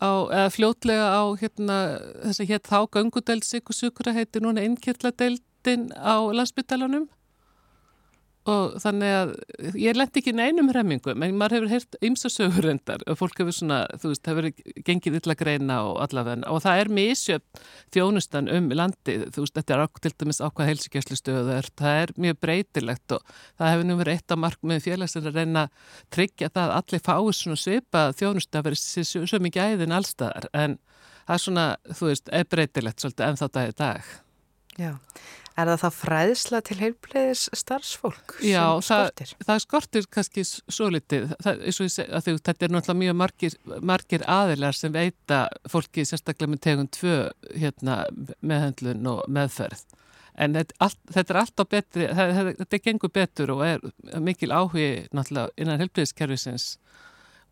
[0.00, 1.76] á, eða fljótlega á hérna
[2.24, 7.08] þess að hétt þá gangudeld sukura heiti núna innkirladeldin á landsbytalanum
[8.48, 9.32] og þannig að
[9.76, 13.80] ég lendi ekki neinum hremmingum en maður hefur heyrt ymsasögur endar og fólk hefur svona,
[14.00, 14.48] þú veist, hefur
[14.86, 19.76] gengið illa greina og allavega og það er misjöfn þjónustan um landið, þú veist, þetta
[19.76, 24.16] er til dæmis ákvað helsikeslu stöðu, það er mjög breytilegt og það hefur nú verið
[24.16, 28.60] eitt af markmiði félagsir að reyna að tryggja það að allir fáið svona svipa þjónustu
[28.60, 30.78] að vera svo, mikið æðin allstaðar en
[31.26, 33.46] það er svona, þú veist, er breytilegt svolítið en þá
[33.84, 34.16] dag
[35.60, 39.30] Er það það fræðsla til heilbleiðis starfsfólk Já, sem skortir?
[39.30, 41.32] Já, það, það skortir kannski svo litið.
[41.44, 42.12] Það, seg,
[42.46, 43.56] þetta er náttúrulega mjög margir,
[43.92, 45.40] margir aðilar sem veita
[45.70, 47.16] fólki sérstaklega með tegum tvö
[47.52, 47.98] hérna,
[48.40, 49.84] meðhendlun og meðferð.
[50.40, 53.82] En þetta, allt, þetta er alltaf betri, þetta er gengur betur og er
[54.22, 56.70] mikil áhugi náttúrulega innan heilbleiðiskerfisins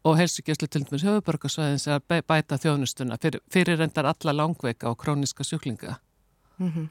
[0.07, 5.45] og helsugjastlu til dæmis höfuborgarsvæðins að bæta þjónustuna fyrir, fyrir endar alla langveika og króniska
[5.45, 5.99] sjúklinga.
[6.59, 6.87] Mm -hmm.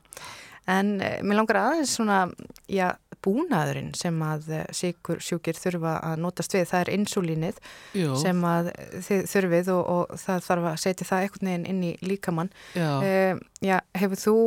[0.68, 2.26] En eh, mér langar aðeins svona,
[2.68, 2.92] já,
[3.24, 7.60] búnaðurinn sem að eh, síkur sjúkir þurfa að notast við, það er insulínið
[7.98, 8.14] Jú.
[8.22, 8.72] sem að
[9.08, 12.54] þið þurfið og, og það þarf að setja það einhvern veginn inn í líkamann.
[12.78, 12.90] Já.
[13.02, 14.38] Uh, já, hefur þú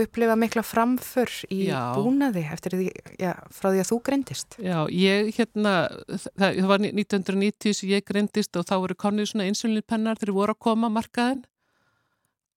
[0.00, 1.94] upplifa mikla framför í Já.
[1.96, 4.58] búnaði eftir því, já, frá því að þú greindist?
[4.62, 5.72] Já, ég hérna,
[6.06, 10.54] það, það var 1990 sem ég greindist og þá voru konið svona insulinpennar þegar voru
[10.54, 11.42] að koma markaðin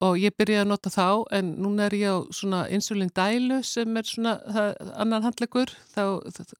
[0.03, 1.07] og ég byrjaði að nota þá
[1.39, 4.73] en núna er ég á svona insulindælu sem er svona það,
[5.05, 6.03] annan handlegur þá
[6.35, 6.55] það,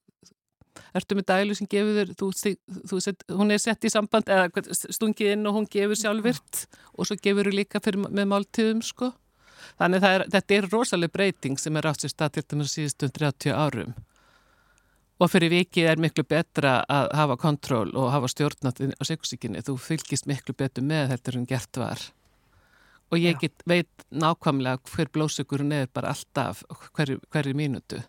[0.94, 2.30] ertu með dælu sem gefur þér þú,
[2.91, 6.64] þú set, hún er sett í samband eða stungið inn og hún gefur sjálfvirt
[6.94, 9.14] og svo gefur þú líka fyrir, með máltíðum sko
[9.80, 13.56] Þannig er, þetta er rosalega breyting sem er átt sér stað til dæmis síðustum 30
[13.56, 13.94] árum.
[15.22, 19.64] Og fyrir vikið er miklu betra að hafa kontról og hafa stjórnat á sikursíkinni.
[19.64, 22.06] Þú fylgist miklu betur með þetta en gert var.
[23.14, 26.64] Og ég get, veit nákvæmlega hver blóðsökurinn er bara alltaf
[26.97, 28.01] hverju, hverju mínútu.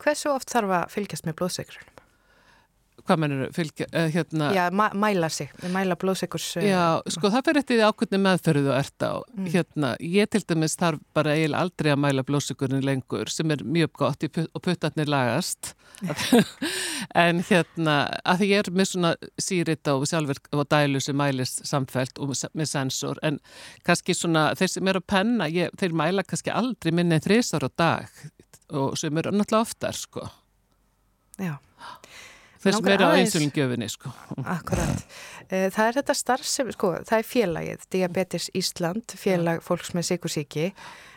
[0.00, 1.95] Hversu oft þarf að fylgjast með blóðsökurinn?
[3.06, 4.48] Hvað mennur fylgja, uh, hérna?
[4.56, 6.46] Já, mæla sig, mæla blóðsökurs.
[6.56, 9.14] Uh, Já, sko það fyrir eftir því ákveðni meðferðu og ert á.
[9.36, 9.48] Mm.
[9.52, 13.92] Hérna, ég til dæmis þarf bara eiginlega aldrei að mæla blóðsökurinn lengur sem er mjög
[14.00, 15.74] gott put og puttarnir lagast.
[17.26, 21.62] en hérna, að því ég er með svona sírit á sjálfverk og dælu sem mælist
[21.68, 23.38] samfelt og með sensor, en
[23.86, 27.70] kannski svona þeir sem eru að penna, ég, þeir mæla kannski aldrei minni þrísar á
[27.76, 28.24] dag
[28.74, 30.26] og sem eru náttúrulega oftar, sko.
[31.38, 31.58] Já.
[32.74, 34.12] Sem eru á einsulingjöfinni, sko.
[34.42, 35.02] Akkurat.
[35.50, 40.72] Það er þetta starf sem, sko, það er félagið, Diabetes Ísland, félag fólks með sikursíki.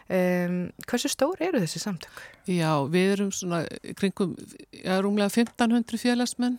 [0.10, 2.22] Um, hversu stór eru þessi samtök?
[2.50, 3.60] Já, við erum svona
[4.00, 4.32] kringum,
[4.74, 6.58] já, rúmlega 1500 félagsmenn.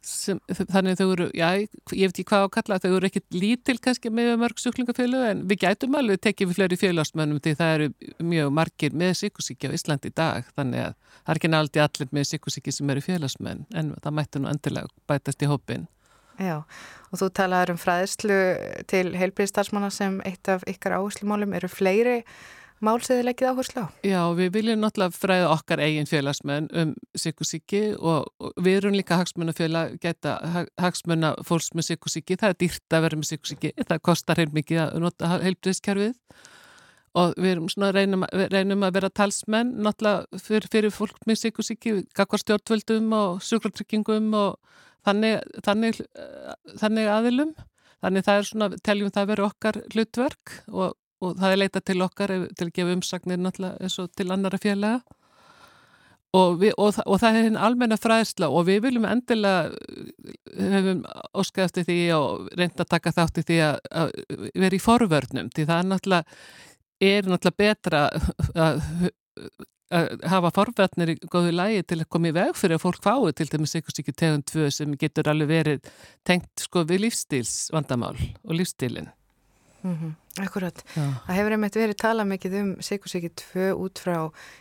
[0.00, 3.74] Sem, þannig þau eru, já, ég veit ekki hvað að kalla þau eru ekkit lítil
[3.84, 7.88] kannski með mörg sjúklingafélag en við gætum alveg tekið við fleiri félagsmennum því það eru
[8.30, 12.14] mjög margir með sikursíki á Íslandi í dag þannig að það er ekki náttúrulega allir
[12.16, 15.84] með sikursíki sem eru félagsmenn en það mætti nú endilega bætast í hópin
[16.40, 16.62] Já,
[17.12, 18.38] og þú talaður um fræðslu
[18.88, 22.22] til heilbríðstarfsmanna sem eitt af ykkar áherslumálum eru fleiri
[22.84, 23.86] málsiði leggið áherslu á?
[24.06, 29.98] Já, við viljum náttúrulega fræða okkar eigin félagsmenn um sikursíki og, við erum líka hagsmunafélag
[30.02, 30.38] geta
[30.80, 34.82] hagsmuna fólks með sikursíki, það er dýrt að vera með sikursíki, það kostar heil mikið
[34.86, 36.16] að nota heilbriðskerfið
[37.20, 37.58] og við
[37.96, 44.30] reynum, reynum að vera talsmenn náttúrulega fyrir, fyrir fólk með sikursíki, kakvar stjórnvöldum og sjúklartryggingum
[44.38, 46.00] og þannig, þannig,
[46.80, 47.52] þannig aðilum.
[48.00, 51.82] Þannig það er svona, teljum það að vera okkar hlutverk og og það er leita
[51.84, 55.00] til okkar til að gefa umsagnir náttúrulega eins og til annara félaga
[56.36, 59.70] og, við, og, og það er hinn almenna fræðsla og við viljum endilega
[60.56, 61.04] hefum
[61.34, 64.12] óskæðast eftir því og reynda að taka þátt í því að, að
[64.64, 66.38] vera í forvörnum því það er náttúrulega
[67.10, 68.02] er náttúrulega betra
[68.54, 68.82] að,
[69.90, 73.36] að hafa forvörnir í góðu lægi til að koma í veg fyrir að fólk fái
[73.36, 75.94] til dæmis eitthvað sikið tegund tvö sem getur alveg verið
[76.24, 79.10] tengt sko við lífstíls vandamál og lífstílinn
[79.82, 80.12] Mm -hmm.
[80.38, 80.78] Akkurat.
[80.94, 81.02] Já.
[81.26, 84.14] Það hefur einmitt verið talað mikið um sikursíki 2 út frá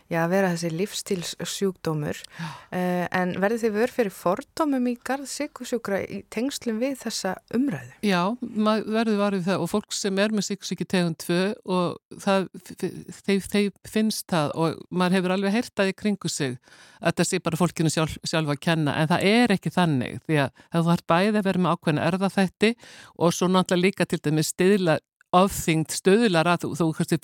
[0.09, 6.01] já, að vera þessi lífstílssjúkdómur uh, en verður þið verið fyrir fordómum í garð sikursjúkra
[6.09, 7.93] í tengslum við þessa umræðu?
[8.01, 11.39] Já, verður varðið það og fólk sem er með sikursíki tegund 2
[11.69, 12.49] og það,
[12.81, 16.57] þeir, þeir finnst það og maður hefur alveg heyrtaði kringu sig
[16.99, 20.41] að það sé bara fólkinu sjálf, sjálf að kenna en það er ekki þannig því
[20.43, 22.71] að þú har bæði að vera með ákveðna erðafætti
[23.15, 24.97] og svo náttúrulega líka til dæmis stiðla
[25.35, 27.17] ofþyngd stöðular að þú, þú, þú,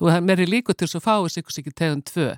[0.00, 2.30] þú meiri líku til þess að fáið sikursíki tegund 2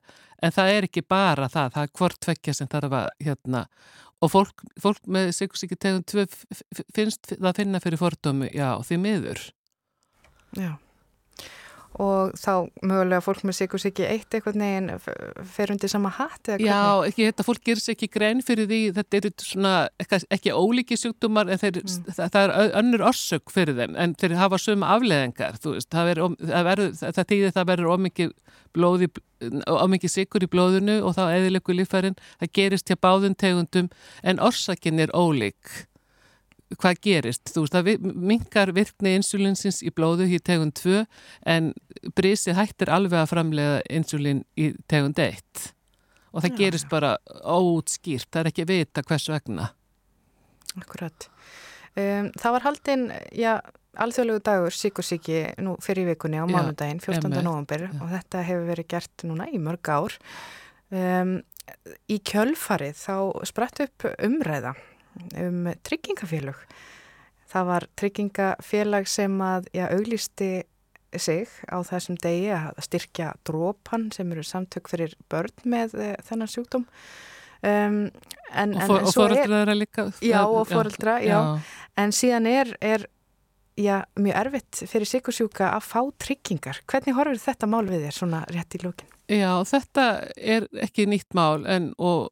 [0.44, 3.66] en það er ekki bara það, það er hvort tvekja sem þarf að hérna
[4.24, 6.26] og fólk, fólk með sikursíki tegund 2
[6.96, 9.46] finnst það finna fyrir fordómi, já, því miður.
[10.56, 10.74] Já
[12.02, 14.90] og þá mögulega fólk með sikursíki eitt eitthvað neginn
[15.52, 16.68] fer undir sama hatt eða hvernig?
[16.68, 19.72] Já, ekki þetta, fólk gerir sér ekki grein fyrir því, þetta eru svona
[20.02, 22.12] ekki, ekki ólíki sjúkdómar en þeir, mm.
[22.18, 26.38] það, það er önnur orsök fyrir þeim en þeir hafa sömu afleðingar veist, það, verður,
[26.44, 27.90] það, verður, það týðir það verður
[29.86, 33.88] ómikið sikur í blóðinu og þá eðilegu lífærin, það gerist hjá báðun tegundum
[34.22, 35.86] en orsakin er ólík
[36.74, 41.04] hvað gerist, þú veist, það mingar virkni insulinsins í blóðu í tegund 2
[41.52, 41.70] en
[42.18, 45.70] brísið hættir alveg að framlega insulin í tegund 1
[46.34, 47.14] og það já, gerist bara
[47.46, 49.70] óutskýrt, það er ekki að vita hvers vegna.
[50.76, 51.28] Akkurat.
[51.96, 53.52] Um, Það var haldinn, já
[53.96, 57.30] alþjóðlegu dagur síkursíki nú fyrir vikunni á mánudaginn, 14.
[57.40, 60.18] november og þetta hefur verið gert núna í mörg ár.
[60.92, 61.38] Um,
[62.12, 63.16] í kjölfarið þá
[63.48, 64.76] spratt upp umræða
[65.42, 66.58] um tryggingafélög.
[67.46, 70.50] Það var tryggingafélag sem að já, auglisti
[71.16, 76.50] sig á þessum degi að styrkja drópan sem eru samtök fyrir börn með uh, þennan
[76.52, 76.84] sjúkdóm.
[77.66, 78.02] Um,
[78.52, 81.38] en, og fóreldra er að líka já og fóreldra, já.
[81.38, 83.06] já en síðan er, er
[83.76, 88.42] já, mjög erfitt fyrir sikursjúka að fá tryggingar hvernig horfir þetta mál við þér svona
[88.52, 89.12] rétt í lókin?
[89.26, 90.04] Já, þetta
[90.38, 92.28] er ekki nýtt mál en uh,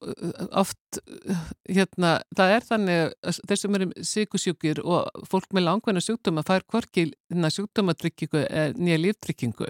[0.55, 6.05] oft uh, hérna, það er þannig að þeir sem eru síkusjúkir og fólk með langvenna
[6.05, 8.47] sjúkdóma fær hvorki sjúkdómatryggingu
[8.79, 9.69] nýja líftryggingu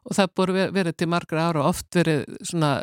[0.00, 2.74] og það búið verið til margra ára og oft verið svona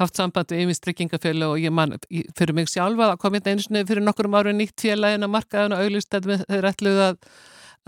[0.00, 1.96] haft samband við yfinstryggingafélag og ég man
[2.38, 5.76] fyrir mig sjálfa að koma hérna einu sinni fyrir nokkur ára nýtt félagin að markaðan
[5.76, 7.20] og auðvist að þeir ætluð að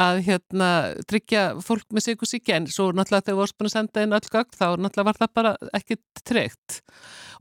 [0.01, 0.69] að hérna
[1.09, 4.17] tryggja fólk með sig og síkja en svo náttúrulega þegar við vorum að senda inn
[4.17, 6.79] öll gögn þá náttúrulega var það bara ekki tryggt.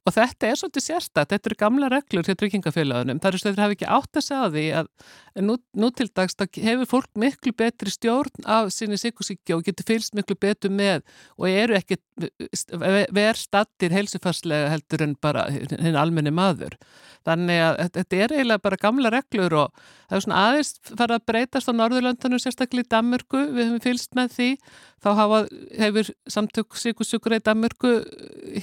[0.01, 3.75] Og þetta er svolítið sérstætt, þetta eru gamla reglur hjá tryggingafélagunum, þar er stöður hafi
[3.77, 4.87] ekki átt að segja því að
[5.45, 9.67] nú, nú til dags hefur fólk miklu betri stjórn af sinni sig og síkja og
[9.67, 11.05] getur fylst miklu betur með
[11.37, 11.99] og eru ekki
[13.13, 16.79] verð stattir heilsufarslega heldur en bara hinn almenni maður
[17.27, 21.25] þannig að þetta er eiginlega bara gamla reglur og það er svona aðeins fara að
[21.31, 24.49] breytast á Norðurlöndunum, sérstaklega í Danmörku við höfum fylst með því
[25.01, 25.41] þá hafa,
[25.81, 27.95] hefur samtök síkusjúkur í Danmörku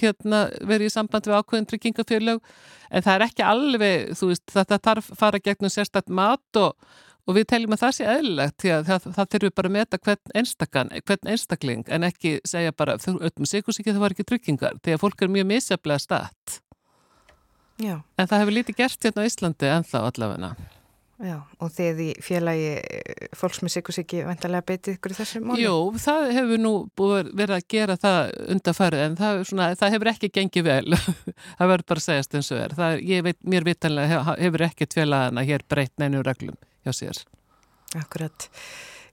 [0.03, 2.41] hérna, verið í samband við ákveðin tryggingafélög
[2.89, 6.75] en það er ekki alveg, veist, þetta þarf fara gegnum sérstaklega mat og
[7.29, 9.99] Og við teljum að það sé eðlilegt því að það, það þurfum bara að meta
[10.01, 14.95] hvern, einstakann, hvern einstakling en ekki segja bara öllum sikursíki það var ekki tryggingar því
[14.97, 16.55] að fólk er mjög misjaflega staðt.
[17.79, 18.01] Já.
[18.18, 20.57] En það hefur lítið gert hérna á Íslandi ennþá allavegna.
[21.18, 25.64] Já, og þið í félagi eh, fólks með sikursíki vendarlega betið ykkur í þessu móli?
[25.64, 28.18] Jú, það hefur nú verið að gera það
[28.55, 30.99] undarfærið en það, svona, það hefur ekki gengið vel.
[31.59, 32.74] það verður bara að segjast eins og er.
[32.87, 37.22] er ég veit, mér vitanlega hefur ekkert félagana hér breytt neinu reglum hjá sér.
[37.99, 38.47] Akkurat.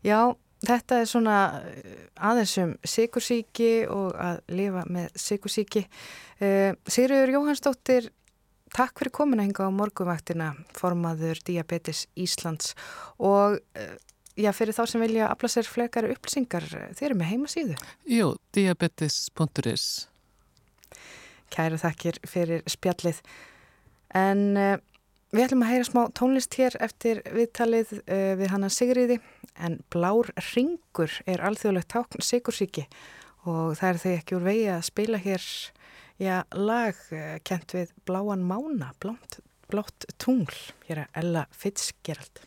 [0.05, 0.19] Já,
[0.67, 1.39] þetta er svona
[1.71, 5.87] eh, aðeins um sikursíki og að lifa með sikursíki.
[6.35, 8.11] Uh, Sigriður Jóhannsdóttir
[8.75, 12.73] Takk fyrir komin að hinga á morgumvaktina formaður Diabetes Íslands.
[13.23, 13.93] Og eh,
[14.35, 16.65] já, fyrir þá sem vilja afla sér flekar upplýsingar,
[16.97, 17.77] þeir eru með heimasíðu.
[18.11, 19.85] Jú, diabetes.is
[21.55, 23.21] Kæru þakkir fyrir spjallið.
[24.15, 24.75] En uh,
[25.31, 29.21] við ætlum að heyra smá tónlist hér eftir viðtalið uh, við hana Sigriði
[29.55, 32.89] en Blár Ringur er alþjóðlegt tákn Sigursíki
[33.47, 35.47] og það er þau ekki úr vegi að spila hér
[36.17, 39.39] já, lag eh, kent við Bláan Mána, blátt,
[39.71, 40.55] blátt tungl,
[40.87, 42.45] hér er Ella Fitzgerald.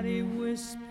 [0.00, 0.89] somebody whispered.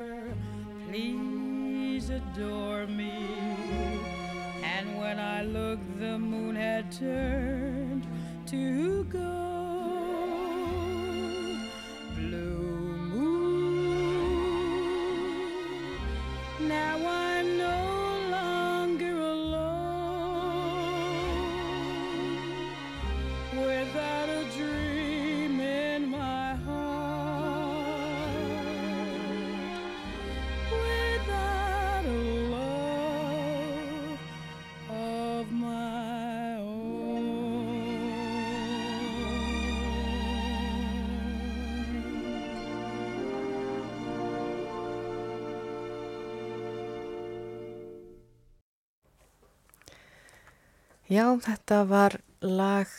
[51.09, 52.89] Já, þetta var lag,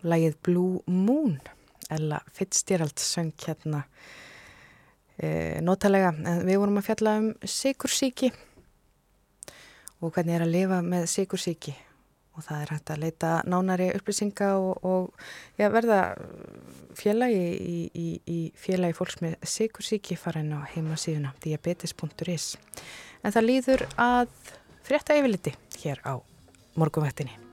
[0.00, 1.34] lagið Blue Moon,
[1.92, 3.82] Ella Fitzgerald söng hérna
[5.20, 6.14] e, notalega.
[6.24, 8.32] En við vorum að fjalla um sikursíki
[10.00, 11.76] og hvernig er að lifa með sikursíki
[12.32, 16.02] og það er hægt að leita nánari upplýsinga og, og ja, verða
[16.96, 22.54] félagi í, í, í félagi fólks með sikursíki fara inn á heimasíðuna diabetes.is.
[23.20, 24.32] En það líður að
[24.88, 25.52] frétta yfirliti
[25.82, 26.24] hér á
[26.76, 27.43] morgunvættinni.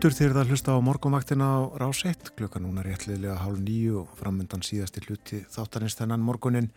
[0.00, 4.12] Aftur þegar það hlusta á morgunvaktina á rás 1 klukka núna réttliðlega hálf nýju og
[4.16, 6.70] framöndan síðasti hluti þáttanins þennan morgunin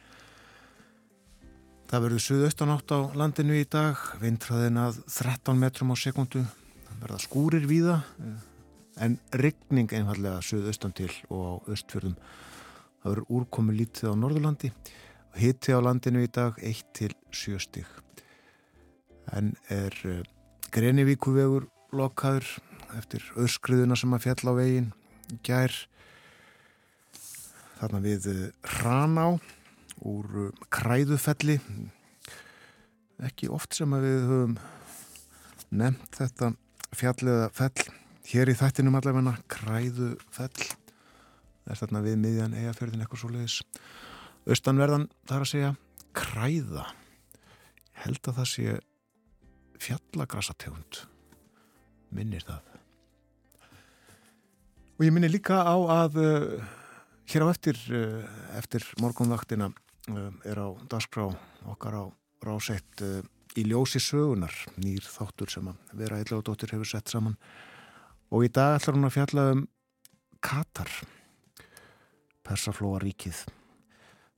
[1.88, 6.42] það verður suðaustan átt á landinu í dag vindræðin að 13 metrum á sekundu
[6.90, 7.96] það verða skúrir víða
[9.00, 14.74] en regning einfallega suðaustan til og á östfjörðum það verður úrkomi lítið á Norðurlandi.
[15.32, 17.88] Og hitti á landinu í dag 1 til 7 stig.
[19.32, 20.28] En er eh,
[20.76, 22.52] Grenivíkuvegur lokaður
[22.98, 24.92] eftir öskriðuna sem að fjalla á veginn
[25.46, 25.74] gær.
[27.80, 28.28] Þarna við
[28.76, 29.50] Hraná eh,
[30.08, 31.58] úr eh, Kræðufelli.
[33.24, 34.56] Ekki oft sem að við höfum
[35.74, 36.54] nefnt þetta
[36.94, 37.88] fjalliða fell.
[38.30, 40.70] Hér í þættinum allavegna Kræðufell.
[41.64, 43.62] Það er þarna við miðjan eigafjörðin eitthvað svo leiðis
[44.44, 45.72] austanverðan þar að segja
[46.14, 46.90] Kræða.
[48.04, 48.78] Held að það sé
[49.84, 51.04] fjallagrasategund
[52.14, 52.73] minnir það
[55.04, 56.68] Og ég minni líka á að uh,
[57.28, 58.22] hér á eftir, uh,
[58.56, 61.26] eftir morgunvaktina uh, er á dagskrá
[61.74, 62.04] okkar á
[62.48, 63.04] rásett
[63.60, 67.36] í ljósi sögunar, nýr þáttur sem að vera eitthvað hefur sett saman
[68.32, 69.68] og í dag ætlar hún að fjalla um
[70.40, 70.96] Katar,
[72.48, 73.44] Persaflóa ríkið.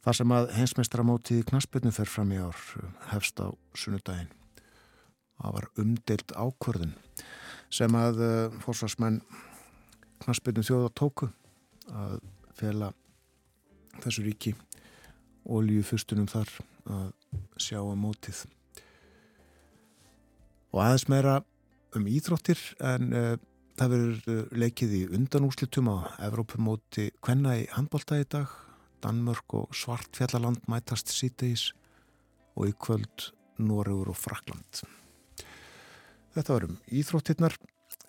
[0.01, 2.69] Það sem að hensmestramótið í Knaspinu fer fram í ár
[3.13, 4.33] hefst á sunnudaginn.
[5.37, 6.97] Það var umdeilt ákvörðun
[7.69, 8.23] sem að
[8.65, 9.21] fórsvarsmenn
[10.23, 11.29] knastbyrnum þjóða tóku
[11.91, 12.19] að
[12.55, 12.91] fela
[14.03, 14.53] þessu ríki
[15.45, 16.51] ólíu fyrstunum þar
[16.85, 17.09] að
[17.61, 18.43] sjá að mótið.
[20.73, 21.35] Og aðeins meira
[21.95, 23.35] um íþróttir en uh,
[23.79, 25.97] það verður uh, leikið í undanúslitum á
[26.27, 28.51] Evrópumóti hvenna í handbólta í dag.
[29.03, 31.69] Danmörk og Svartfjallaland mætast síteis
[32.55, 33.29] og í kvöld
[33.61, 34.81] Noregur og Frakland
[36.35, 37.55] Þetta var um íþróttirnar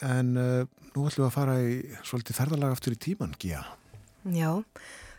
[0.04, 0.62] En uh,
[0.92, 1.74] nú ætlum við að fara í
[2.04, 3.62] svolítið ferðalag aftur í tíman, Gíja.
[4.34, 4.50] Já,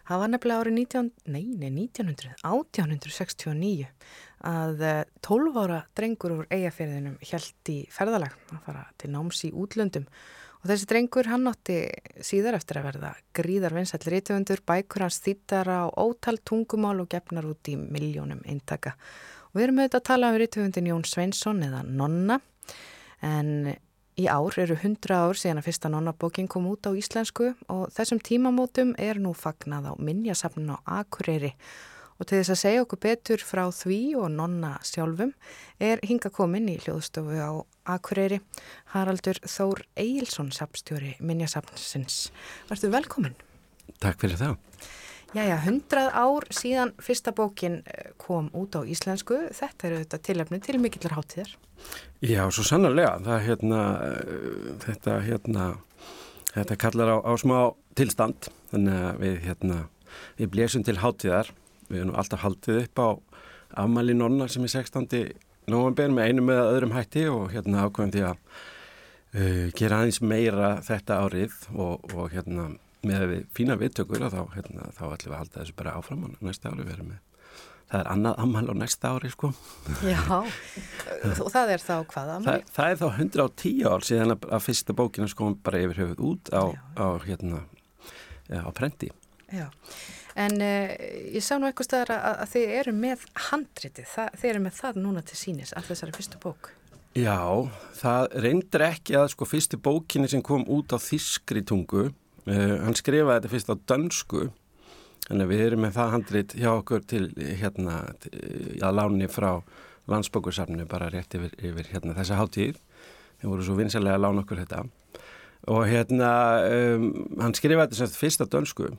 [0.08, 3.88] það var nefnilega árið 19, nei, nei, 1900, 1869
[4.48, 4.84] að
[5.26, 10.06] 12 uh, ára drengur úr eigafyrðinum held í ferðalag að fara til náms í útlöndum
[10.62, 11.80] og þessi drengur hann átti
[12.26, 17.48] síðar eftir að verða gríðar vinsætlir ítöfundur, bækur hans þýttar á ótal tungumál og gefnar
[17.49, 18.95] út í miljónum eintaka.
[19.52, 22.40] Og við erum auðvitað að tala um ítöfundin Jón Sveinsson eða Nonna
[23.26, 23.52] en
[24.18, 28.18] Í ár eru 100 ár síðan að fyrsta nonnabókin kom út á íslensku og þessum
[28.18, 31.53] tímamótum er nú fagnað á minnjasafnun á Akureyri
[32.18, 35.34] Og til þess að segja okkur betur frá því og nonna sjálfum
[35.77, 37.61] er hinga komin í hljóðstofu á
[37.94, 38.39] Akureyri
[38.95, 42.31] Haraldur Þór Eilsson sapstjóri Minjasapnsins.
[42.72, 43.38] Vartu velkomin?
[44.02, 44.57] Takk fyrir það.
[45.38, 49.38] Jæja, hundrað ár síðan fyrsta bókin eh, kom út á íslensku.
[49.53, 51.51] Þetta eru þetta tilöfni til mikillar háttíðar.
[52.26, 53.19] Já, svo sannarlega.
[53.27, 53.84] Það, hérna,
[54.88, 55.68] þetta, hérna,
[56.55, 57.59] þetta kallar á, á smá
[57.99, 58.49] tilstand.
[58.73, 59.80] Þannig að við, hérna,
[60.41, 61.53] við blésum til háttíðar
[61.88, 63.07] Við erum alltaf haldið upp á
[63.84, 65.38] afmæli nonna sem er 16.
[65.72, 68.41] november með einu með öðrum hætti og hérna ákveðum því að
[69.38, 72.69] uh, gera aðeins meira þetta árið og, og hérna
[73.08, 76.38] með við fína viðtökur þá, hérna, þá ætlum við að halda þessu bara áfram og
[76.46, 77.24] næsta ári verðum við.
[77.88, 79.50] Það er annað ammæl á næsta ári sko.
[80.04, 80.20] Já,
[81.44, 82.50] og það er þá hvað ammæl?
[82.50, 86.24] Það, það er þá 110 ár síðan að, að fyrsta bókina sko bara yfir höfuð
[86.28, 86.64] út á,
[87.00, 87.64] á hérna
[88.52, 89.12] ja, á prenti.
[89.48, 89.70] Já.
[90.38, 90.92] En uh,
[91.34, 94.76] ég sá nú eitthvað staðar að, að þið eru með handritið, það, þið eru með
[94.82, 96.74] það núna til sínis, all þessari fyrstu bók.
[97.18, 97.40] Já,
[97.98, 102.12] það reyndir ekki að sko fyrstu bókinni sem kom út á þískri tungu,
[102.48, 104.48] uh, hann skrifaði þetta fyrst á dönsku,
[105.28, 107.26] að við erum með það handrit hjá okkur til
[107.60, 107.99] hérna,
[108.80, 109.52] að láni frá
[110.07, 112.80] landsbókursafnu bara rétt yfir, yfir hérna, þessa háttíð,
[113.41, 114.86] þeir voru svo vinsalega að lána okkur þetta.
[115.68, 116.32] Og hérna
[116.64, 117.07] um,
[117.41, 118.91] hann skrifaði þetta fyrst á dönsku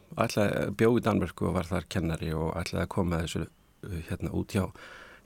[0.77, 4.53] bjóð í Danmörku og var þar kennari og ætlaði að koma þessu uh, hérna út
[4.53, 4.66] hjá,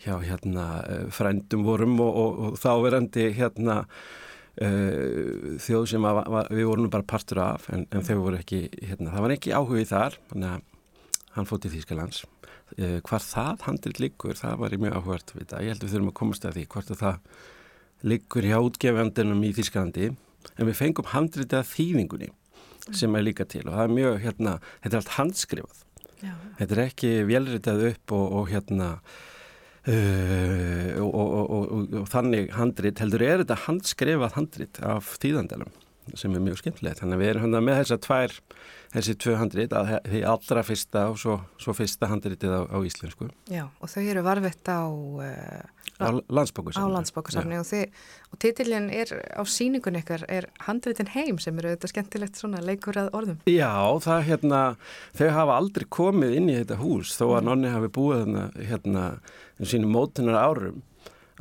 [0.04, 3.80] hjá hérna uh, frændum vorum og, og, og þáverandi hérna
[4.60, 8.66] uh, þjóð sem að, að, við vorum bara partur af en, en þau voru ekki,
[8.82, 10.68] hérna, það var ekki áhugið þar þannig að
[11.32, 12.24] hann fótt í Þýskalands.
[12.76, 16.18] Uh, hvar það handil liggur, það var mjög áhugart ég held að við þurfum að
[16.20, 17.40] komast að því hvort að það
[18.12, 20.12] liggur hjá útgefjandunum í Þýskalandi.
[20.58, 22.32] En við fengum handritið að þýðingunni
[22.90, 25.82] sem er líka til og það er mjög hérna, þetta er allt handskrifað.
[26.22, 26.34] Já.
[26.58, 28.88] þetta er ekki velritað upp og, og hérna
[29.90, 31.72] uh, og, og,
[32.02, 35.72] og þannig handrit heldur er þetta handskrifað handrit af þýðandalum
[36.18, 38.32] sem er mjög skemmtilegt, þannig að við erum hérna með þessar tvær,
[38.92, 43.30] þessi tvö handrit að því allra fyrsta og svo, svo fyrsta handritið á, á íslensku.
[43.52, 45.62] Já, og þau eru varfitt á uh,
[46.02, 47.66] á landsbókusafni, og,
[48.32, 52.98] og titilin er á síningun ykkar er handritin heim sem eru þetta skemmtilegt svona leikur
[52.98, 53.42] að orðum.
[53.50, 54.62] Já, það hérna,
[55.18, 57.50] þau hafa aldrei komið inn í þetta hús þó að mm.
[57.50, 59.04] nonni hafi búið hérna, hérna
[59.60, 60.82] sínum mótunar árum.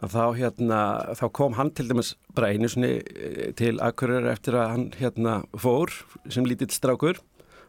[0.02, 0.78] Að þá hérna,
[1.19, 5.91] þá kom hann til dæmis bara einu eh, til Akureyri eftir að hann hérna fór
[6.32, 7.19] sem lítill strákur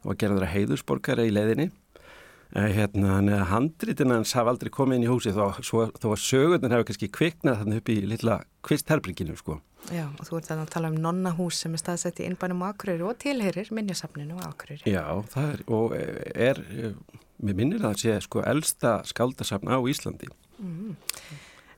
[0.03, 1.71] og gerði það heiðusborgara í leðinni
[2.53, 6.21] hérna, hann er handritin hans hafa aldrei komið inn í húsi þó, svo, þó að
[6.21, 9.59] sögurnar hefur kannski kviknað þannig upp í lilla kvistherbygginu sko.
[9.91, 13.17] Já, og þú ert að tala um nonnahús sem er staðsett í innbænum Akureyri og
[13.23, 14.85] tilherir minnjasafninu Akureyri.
[14.93, 16.61] Já, það er, og er,
[17.43, 20.29] mér minnir það að sé sko elsta skaldasafn á Íslandi.
[20.61, 20.93] Mm.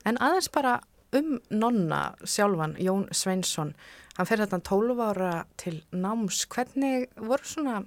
[0.05, 0.77] En aðeins bara
[1.15, 3.71] um nonna sjálfan, Jón Sveinsson,
[4.19, 6.43] hann fer þetta 12 ára til náms.
[6.51, 7.79] Hvernig voru svona,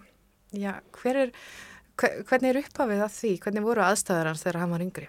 [0.55, 1.33] já, hver er,
[1.99, 3.33] hvernig er upphafið að því?
[3.45, 5.09] Hvernig voru aðstæðar hans þegar hann var yngri?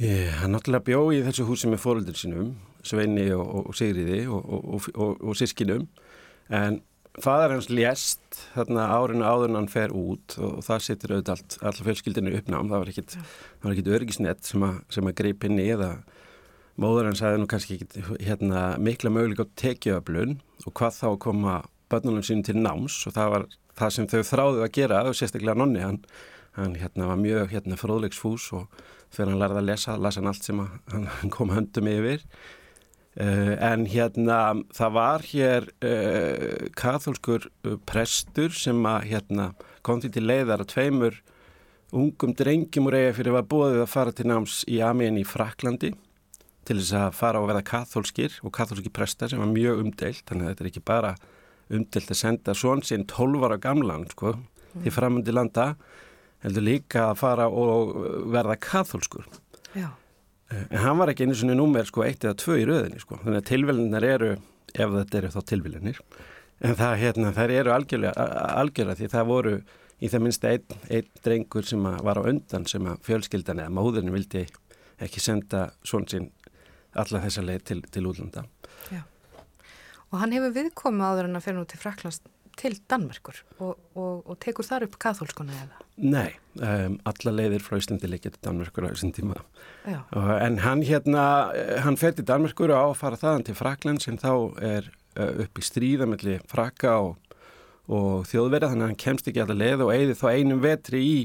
[0.00, 2.54] Ég, hann náttúrulega bjó í þessu húsi með fóröldur sínum,
[2.86, 5.84] Sveini og, og Sigriði og, og, og sískinum,
[6.48, 6.80] en
[7.20, 11.56] faðar hans lést þarna árinu áður en hann fer út og það setur auðvitað allt,
[11.66, 13.16] allt fjölskyldinu uppnám, það var ekkit,
[13.72, 15.90] ekkit örgisnett sem sem að greip í eða
[16.80, 21.56] móður hans aðeins kannski ekkit hérna, mikla möguleik á tekiöflun og hvað þá koma
[21.90, 23.46] börnunum sín til náms og það var
[23.80, 26.00] það sem þau þráðu að gera og sérstaklega nonni hann,
[26.58, 28.80] hann hérna, var mjög hérna, fróðlegsfús og
[29.10, 32.24] fyrir hann lærði að lesa, lasa hann allt sem hann kom höndum yfir.
[33.18, 34.36] Uh, en hérna
[34.76, 39.48] það var hér uh, katholskur uh, prestur sem að hérna
[39.82, 41.16] kom til leiðar að tveimur
[41.90, 45.90] ungum drengjum úr eiga fyrir var bóðið að fara til náms í Amen í Fraklandi
[46.68, 50.46] til þess að fara og verða katholskir og katholski prestar sem var mjög umdeilt þannig
[50.46, 51.12] að þetta er ekki bara
[51.70, 54.82] umdeilt að senda svon sinn 12 ára gamlan sko, mm.
[54.84, 55.74] til framöndi landa
[56.44, 57.96] heldur líka að fara og
[58.32, 59.26] verða katholskur
[59.76, 59.90] Já
[60.50, 63.18] Eh, en hann var ekki einu svona númer sko eitt eða tvö í rauðinni sko.
[63.22, 64.30] Þannig að tilvælinnar eru,
[64.74, 66.00] ef þetta eru þá tilvælinir,
[66.60, 69.54] en það, hérna, eru algjörlega því það voru
[70.00, 74.14] í það minnst einn ein drengur sem var á undan sem að fjölskyldan eða móðurinn
[74.14, 74.46] vildi
[75.00, 76.30] ekki senda svon sín
[76.98, 78.44] alla þessa leið til, til útlanda.
[80.10, 82.20] Og hann hefur viðkomið áður en að fyrir nú til Fraklands
[82.60, 83.38] til Danmerkur.
[83.62, 85.86] Og, og, og tekur þar upp katholskona eða?
[86.00, 89.38] Nei, um, alla leiðir frá Íslandi leikja til Danmerkur á þessum tíma.
[89.86, 91.24] Uh, en hann hérna
[91.84, 94.32] hann fer til Danmerkur og á að fara þaðan til Fraklands en þá
[94.64, 97.36] er uh, upp í stríðamelli Fraka og,
[97.90, 101.16] og þjóðverða þannig að hann kemst ekki alltaf leið og eigði þá einum vetri í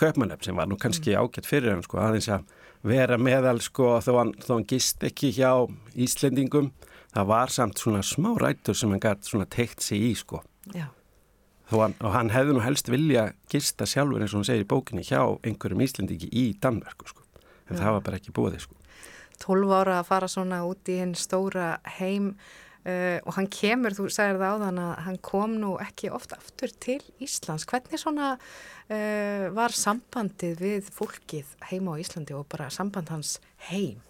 [0.00, 1.24] köpmannöfn sem var nú kannski mm.
[1.24, 2.46] ágætt fyrir hann sko aðeins að
[2.86, 5.50] vera meðal sko þó hann, þó hann gist ekki hjá
[5.96, 6.70] Íslendingum
[7.16, 10.42] það var samt svona smá rættur sem hann gætt svona teikt sig í sko
[11.72, 15.06] hann, og hann hefði nú helst vilja gista sjálfur eins og hann segir í bókinni
[15.06, 17.24] hjá einhverjum Íslendingi í Danmörku sko
[17.66, 17.82] en Já.
[17.82, 18.78] það var bara ekki búið sko
[19.42, 22.30] 12 ára að fara svona út í hinn stóra heim
[22.86, 26.38] uh, og hann kemur, þú sagir það á þann að hann kom nú ekki ofta
[26.40, 27.66] aftur til Íslands.
[27.68, 33.36] Hvernig svona uh, var sambandið við fólkið heima á Íslandi og bara samband hans
[33.70, 34.00] heim?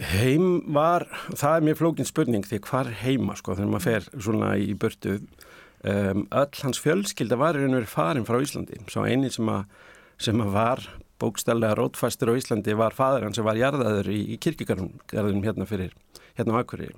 [0.00, 1.04] Heim var,
[1.36, 5.18] það er mjög flókin spurning því hvar heima sko þegar maður fer svona í börtu
[5.20, 9.66] um, öll hans fjölskylda var verið farin frá Íslandi, svo eini sem að,
[10.16, 10.86] sem að var
[11.20, 15.92] bókstælega rótfæstur á Íslandi var fadur hann sem var jarðaður í, í kirkigarðum hérna fyrir,
[16.38, 16.96] hérna á Akureyri.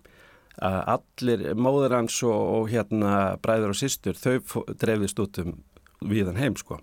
[0.62, 5.56] Allir móður hans og, og hérna bræður og sýstur þau drefðist út um
[6.06, 6.78] viðan heim sko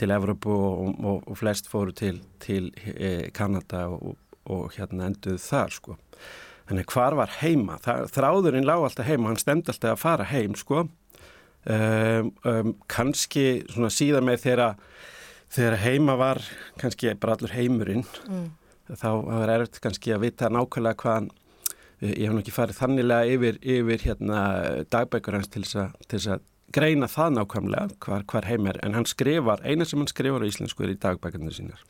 [0.00, 4.16] til Evropu og, og, og flest fóru til, til e, Kanada og
[4.76, 5.98] hérna enduð þar sko.
[6.70, 7.78] Þannig hvar var heima?
[7.82, 10.86] Það, þráðurinn lág alltaf heima, hann stemdi alltaf að fara heim sko.
[11.62, 14.68] Um, um, kannski svona síðan með þeirra
[15.52, 16.40] þegar heima var
[16.80, 18.48] kannski bara allur heimurinn mm.
[18.98, 21.28] þá var erfitt kannski að vita nákvæmlega hvaðan
[22.00, 24.40] eh, ég hef nú ekki farið þannilega yfir, yfir hérna,
[24.90, 29.62] dagbækur hans til þess að greina það nákvæmlega hvar, hvar heim er en hann skrifar,
[29.62, 31.84] eina sem hann skrifar á íslensku er í dagbækurnar sínar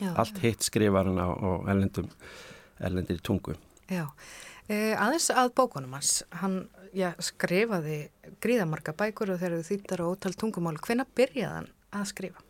[0.00, 2.08] Já, allt hitt skrifar hann á, á ellendum
[2.82, 3.54] ellendir tungu.
[3.90, 4.06] Já,
[4.68, 6.22] eh, aðeins að bókunum hans.
[6.40, 8.08] Hann já, skrifaði
[8.42, 12.46] gríðamarga bækur og þegar þau þýttar á ótal tungumál, hvenna byrjaði hann að skrifa?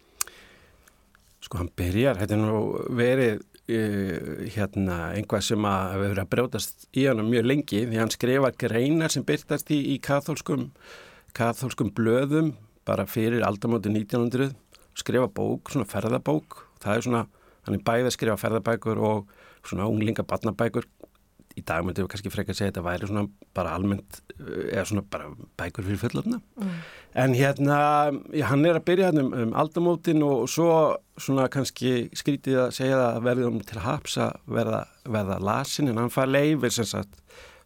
[1.44, 2.60] Sko hann byrjar, þetta er nú
[2.96, 8.00] verið uh, hérna einhvað sem að hefur verið að brjótast í hann mjög lengi því
[8.00, 10.70] hann skrifa greinar sem byrtast í, í katholskum,
[11.36, 12.54] katholskum blöðum
[12.88, 14.54] bara fyrir aldamóti 1900
[14.94, 16.60] skrifa bók, svona ferðabók.
[16.82, 17.22] Það er svona,
[17.64, 19.34] hann er bæðið að skrifa ferðabækur og
[19.64, 20.88] svona unglinga barnabækur
[21.54, 24.72] í dag myndum við kannski frekka að segja að þetta væri svona bara almennt eh,
[24.74, 25.28] eða svona bara
[25.60, 26.72] bækur fyrir fullöfna mm.
[27.22, 27.78] en hérna,
[28.50, 30.70] hann er að byrja hérna um, um aldamótin og svo
[31.20, 35.92] svona kannski skrítið að segja að verðum til að verða, verða lasin.
[35.92, 37.20] En hann fær leifir sem sagt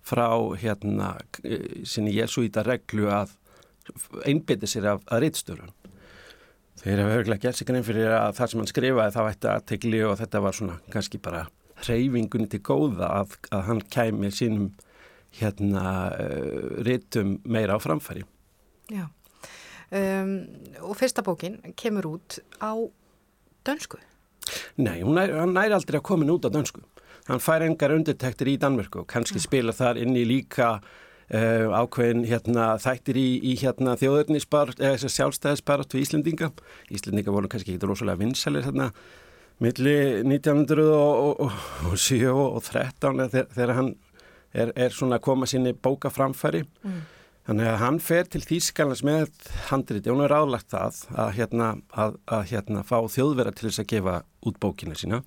[0.05, 0.29] frá
[0.61, 1.15] hérna
[1.89, 3.35] sinni jesuíta reglu að
[4.29, 5.69] einbytti sér af að reytstöru
[6.89, 10.03] þeir hafa örgulega gert sig grein fyrir að það sem hann skrifaði þá ætti aðtegli
[10.09, 11.45] og þetta var svona kannski bara
[11.87, 14.71] reyfingunni til góða að, að hann kæmi sínum
[15.39, 15.85] hérna
[16.17, 18.25] uh, rítum meira á framfæri.
[18.89, 19.05] Já,
[19.93, 20.33] um,
[20.89, 22.73] og fyrsta bókin kemur út á
[23.69, 24.01] dönsku?
[24.81, 26.81] Nei, nær, hann næri aldrei að koma út á dönsku.
[27.29, 29.45] Hann fær engar undirtektir í Danmörku og kannski ja.
[29.45, 30.79] spila þar inn í líka
[31.35, 36.53] uh, ákveðin hérna, þættir í, í hérna, þjóðurnisbar, eða sjálfstæðisbarat við Íslendinga.
[36.95, 38.93] Íslendinga voru kannski ekki rosalega vinsalir þarna
[39.63, 43.95] milli 1907 og 13 þegar hann
[44.55, 47.01] er, er svona að koma sinni bóka framfæri mm.
[47.49, 49.33] þannig að hann fer til Þýskalans með
[49.73, 50.93] handriti og hann er ráðlagt það
[51.25, 54.15] að hérna, að, að hérna fá þjóðverða til þess að gefa
[54.47, 55.19] út bókina sína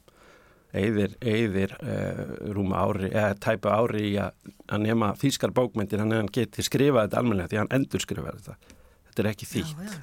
[0.77, 2.22] eðir, eðir uh,
[2.56, 4.35] rúma ári eða tæpa ári í að,
[4.72, 8.76] að nema Þýskar bókmyndir hann, hann geti skrifað þetta almenlega því hann endur skrifað þetta
[9.10, 10.02] þetta er ekki þýtt já, já.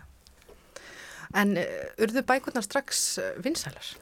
[1.37, 3.93] En uh, urðu bækurnar strax uh, vinsælar?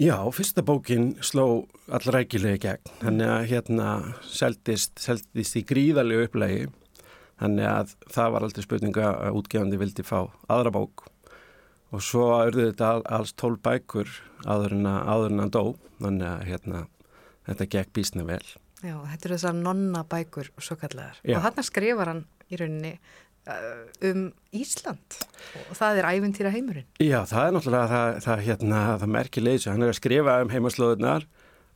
[0.00, 2.92] Já, fyrsta bókin sló allrækilega gegn.
[3.02, 3.88] Þannig að hérna
[4.24, 6.62] seldist, seldist í gríðarlegu upplægi.
[7.40, 11.04] Þannig að það var aldrei spurninga að útgefandi vildi fá aðra bók.
[11.90, 14.10] Og svo urðu þetta alls tól bækur
[14.46, 15.64] áður en að dó.
[16.00, 16.84] Þannig að hérna,
[17.48, 18.44] þetta gegn bísna vel.
[18.80, 21.18] Já, þetta eru þessar nonna bækur svo kallar.
[21.26, 22.94] Og hann skrifar hann í rauninni
[23.48, 25.14] Uh, um Ísland
[25.70, 26.84] og það er æfintýra heimurinn.
[27.00, 31.24] Já, það er náttúrulega það, það, hérna, það merkilegis hann er að skrifa um heimaslóðunar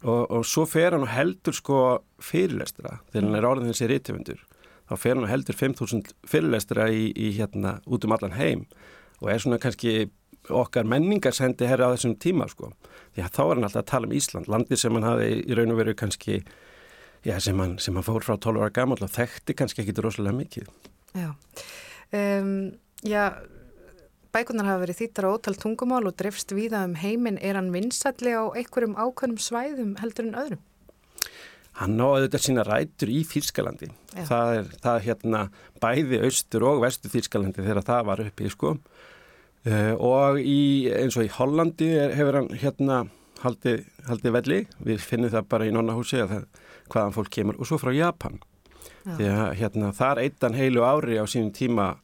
[0.05, 1.79] og, og svo fer hann og heldur sko
[2.21, 4.45] fyrirlestra þegar hann er orðin þessi rítifundur
[4.91, 8.67] þá fer hann og heldur 5.000 fyrirlestra í, í hérna út um allan heim
[9.25, 10.11] og er svona kannski
[10.53, 12.71] okkar menningarsendi herra á þessum tíma sko
[13.17, 15.57] því að þá er hann alltaf að tala um Ísland landi sem hann hafi í
[15.57, 16.43] raun og veru kannski
[17.25, 20.37] já, sem, hann, sem hann fór frá 12 ára gammal og þekkti kannski ekki rosalega
[20.37, 20.69] mikið
[21.15, 21.31] Já,
[22.13, 22.73] um,
[23.07, 23.31] já
[24.35, 27.39] bækunar hafa verið þýttar á ótal tungumál og drefst viða um heiminn.
[27.39, 30.63] Er hann vinsalli á einhverjum ákveðnum svæðum heldur en öðrum?
[31.79, 33.91] Hann náði þetta sína rætur í Þýrskalandi.
[34.15, 35.41] Það er það hérna
[35.83, 38.75] bæði austur og vestu Þýrskalandi þegar það var uppi sko.
[39.65, 43.05] Uh, og í, eins og í Hollandi er, hefur hann hérna
[43.45, 44.59] haldið haldi velli.
[44.85, 48.43] Við finnum það bara í nonnahúsi að það, hvaðan fólk kemur og svo frá Japan.
[49.05, 49.17] Já.
[49.19, 51.99] því að hérna, þar eittan heilu ári á sínum tíma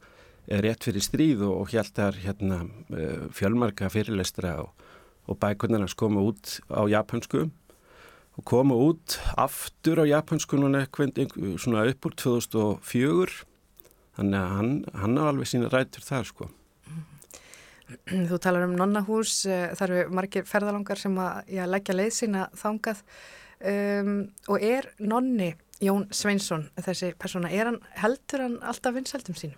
[0.51, 2.59] er rétt fyrir stríð og, og hjælt þar hérna,
[2.93, 4.85] eh, fjölmarka fyrirlestra og,
[5.25, 7.47] og bækurnarnas koma út á japansku
[8.37, 10.85] og koma út aftur á japansku núna
[11.57, 13.45] svona upp úr 2004
[14.17, 16.51] þannig að hann, hann á alveg sína rætur þar sko
[18.09, 22.47] Þú talar um nonnahús, eh, það eru margir ferðalangar sem að já, leggja leið sína
[22.57, 23.03] þangað
[23.71, 24.15] um,
[24.49, 29.57] og er nonni Jón Sveinsson þessi persóna, er hann, heldur hann alltaf vinsældum sínum?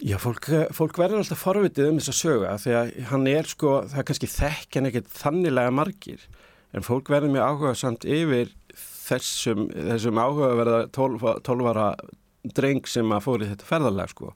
[0.00, 3.74] Já, fólk, fólk verður alltaf forvitið um þess að söga því að hann er sko,
[3.90, 6.24] það er kannski þekk en ekkert þannilega margir
[6.72, 8.54] en fólk verður mjög áhuga samt yfir
[9.10, 11.90] þessum, þessum áhugaverða 12 ára
[12.56, 14.32] dreng sem að fóri þetta ferðarlega sko.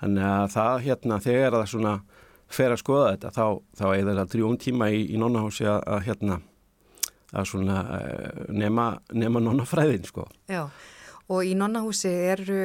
[0.00, 1.94] Þannig að það hérna þegar það svona
[2.50, 3.44] fer að skoða þetta þá,
[3.80, 6.40] þá er það drjón tíma í, í nonnahósi að, að hérna
[7.30, 10.26] að svona uh, nema, nema nonnafræðin sko.
[10.50, 10.64] Já
[11.30, 12.60] og í nonnahúsi eru,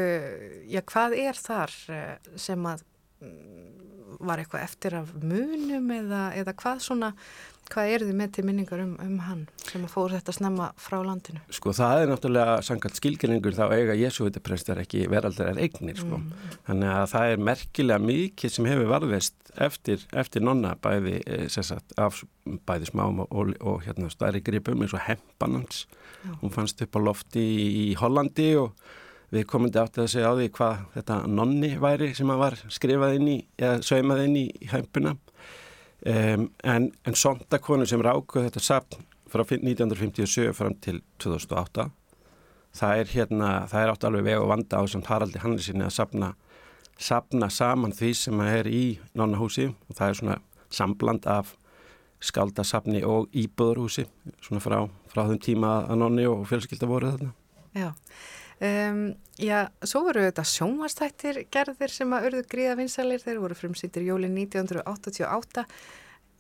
[0.69, 2.81] já hvað er þar eh, sem að
[3.21, 7.11] mm, var eitthvað eftir af munum eða, eða hvað svona
[7.71, 11.41] Hvað eru þið með til minningar um, um hann sem fór þetta snemma frá landinu?
[11.53, 16.19] Sko það er náttúrulega sangalt skilgjenningur þá eiga Jésúvitaprestar ekki veraldar eignir sko.
[16.21, 16.51] Mm.
[16.67, 21.95] Þannig að það er merkilega mikið sem hefur varðvest eftir, eftir nonna bæði, eh, sagt,
[21.97, 22.21] af,
[22.67, 25.85] bæði smám og, og, og hérna stærri gripum eins og hempanans.
[26.21, 26.35] Já.
[26.43, 28.75] Hún fannst upp á lofti í, í Hollandi og
[29.33, 32.57] við komum til áttið að segja á því hvað þetta nonni væri sem að var
[32.71, 35.15] skrifað inn í eða saumað inn í hempuna
[36.05, 41.87] Um, en, en sondakonu sem rákuð þetta sapn frá 1957 fram til 2008
[42.75, 45.95] það er hérna, það er átt alveg veg og vanda á sem Haraldi Hannesinni að
[45.95, 46.33] sapna,
[46.99, 48.83] sapna saman því sem er í
[49.15, 50.37] nonnahúsi og það er svona
[50.69, 51.55] sambland af
[52.25, 54.05] skaldasapni og íböðurhúsi
[54.43, 54.81] svona frá,
[55.11, 57.33] frá þeim tíma að nonni og fjölskylda voru þarna.
[57.75, 57.91] Já
[58.63, 59.01] Um,
[59.35, 64.37] já, svo voru þetta sjónvastættir gerðir sem að örðu gríða vinsalir þeir voru frumsýttir jólin
[64.45, 65.65] 1988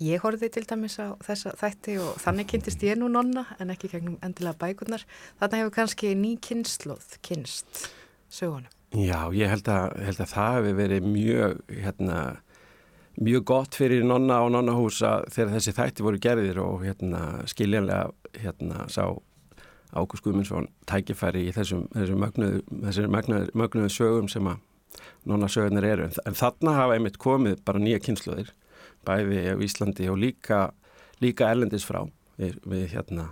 [0.03, 3.91] ég horfið til dæmis á þessa þætti og þannig kynntist ég nú nonna en ekki
[3.91, 5.05] gegnum endilega bækurnar.
[5.39, 7.85] Þarna hefur kannski ný kynnslóð kynst
[8.31, 8.71] sögunum.
[8.95, 12.19] Já, ég held að, held að það hefur verið mjög hérna,
[13.19, 18.85] mjög gott fyrir nonna og nonnahúsa þegar þessi þætti voru gerðir og hérna, skiljanlega hérna,
[18.91, 19.09] sá
[19.93, 22.63] Ágúst Guðmundsson tækifæri í þessum, þessum mögnuðu,
[23.11, 24.63] mögnuðu, mögnuðu sögum sem að
[25.27, 26.09] nonna sögurnir eru.
[26.25, 28.51] En, þarna hafa einmitt komið bara nýja kynsluðir,
[29.07, 30.61] bæði á Íslandi og líka,
[31.23, 32.01] líka erlendis frá
[32.39, 33.29] við, við hérna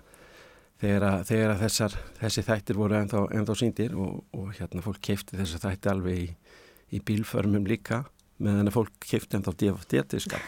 [0.81, 5.63] þegar, þegar þessar, þessi þættir voru ennþá, ennþá síndir og, og hérna fólk keifti þessar
[5.67, 6.27] þætti alveg í,
[6.93, 8.03] í bílförmum líka
[8.41, 10.39] meðan að fólk kipti en þá diabetíska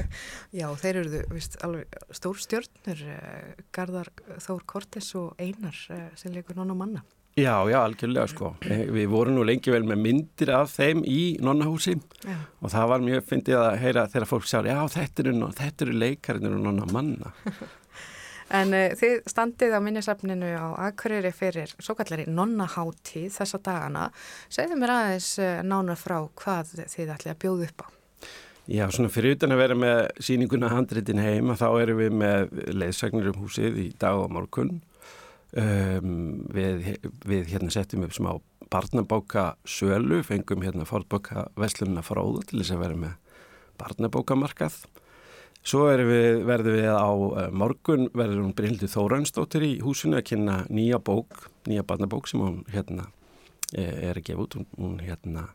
[0.60, 4.10] Já, þeir eru vist, alveg stór stjórnur eh, Garðar
[4.44, 7.04] Þór Kortes og Einar eh, sem leikur nonna manna.
[7.34, 8.52] Já, já, algjörlega sko.
[8.62, 11.96] Eh, við vorum nú lengi vel með myndir af þeim í nonnahúsi
[12.62, 16.52] og það var mjög fyndið að heyra þegar fólk sá já, þetta eru, eru leikarinn
[16.52, 17.34] og nonna manna
[18.52, 24.08] En uh, þið standið á minnisafninu á Akureyri fyrir svo kallari nonnaháttíð þessa dagana.
[24.52, 27.88] Segðu mér aðeins uh, nánar frá hvað þið ætlið að bjóða upp á.
[28.64, 33.28] Já, svona fyrir utan að vera með síninguna handritin heim þá erum við með leiðsagnir
[33.34, 34.78] um húsið í dag og morgun.
[35.54, 36.96] Um, við,
[37.28, 38.30] við hérna setjum upp smá
[38.72, 43.42] barnabóka sölu, fengum hérna fórbóka veslunna fróða til þess að vera með
[43.78, 44.80] barnabókamarkað
[45.64, 50.58] Svo við, verðum við á uh, morgun, verður hún Brynhildur Þóransdóttir í húsinu að kynna
[50.68, 53.08] nýja bók, nýja barnabók sem hún hérna
[53.74, 54.58] er að gefa út.
[54.58, 55.48] Hún, hún hérna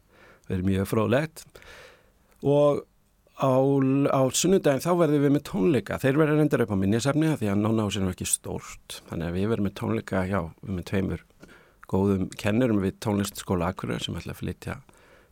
[0.49, 1.43] verður mjög fróðlegt
[2.41, 2.81] og
[3.39, 3.53] á,
[4.11, 5.99] á sunnudagin þá verðum við með tónleika.
[6.01, 8.99] Þeir verður endur upp á minnisafni því að nánásinu er ekki stórt.
[9.09, 11.25] Þannig að við verðum með tónleika, já, við með tveimur
[11.89, 14.75] góðum kennurum við tónlistskóla Akureyri sem ætla að flytja,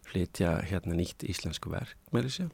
[0.07, 2.49] flytja hérna nýtt íslensku verk með þessu.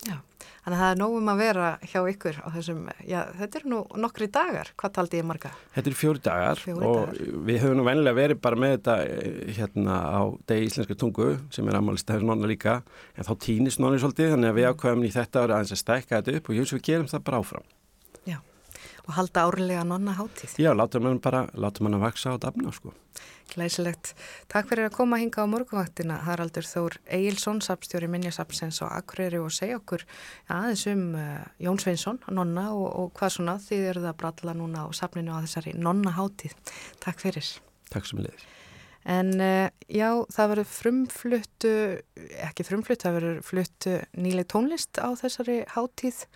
[0.00, 0.16] Já,
[0.64, 3.80] þannig að það er nógum að vera hjá ykkur á þessum, já þetta eru nú
[4.00, 5.50] nokkri dagar, hvað taldi ég marga?
[5.74, 7.34] Þetta eru fjóri dagar fjóri og dagar.
[7.50, 11.68] við höfum nú vennilega verið bara með þetta eh, hérna á degi íslenska tungu sem
[11.68, 12.78] er aðmálistæður nonna líka
[13.12, 16.22] en þá týnist nonni svolítið þannig að við ákvæmum í þetta ára aðeins að stækka
[16.22, 17.68] þetta upp og jús við gerum það bara áfram.
[19.10, 20.52] Og halda árlega nonna hátíð.
[20.62, 22.92] Já, látum hann bara, látum hann að vaksa á dafna sko.
[23.50, 24.12] Glæsilegt.
[24.46, 29.40] Takk fyrir að koma að hinga á morgunvaktina Haraldur Þór Egilson, sapstjóri Minjasapsens og Akureyri
[29.42, 30.04] og segja okkur
[30.46, 34.86] aðeins um uh, Jón Sveinsson, nonna og, og hvað svona þið eruð að bralla núna
[34.86, 36.54] á sapninu á þessari nonna hátíð.
[37.02, 37.50] Takk fyrir.
[37.90, 38.46] Takk sem leiðir.
[39.10, 41.76] En uh, já, það verður frumfluttu,
[42.46, 46.26] ekki frumfluttu, það verður fluttu nýleg tónlist á þessari hátíð,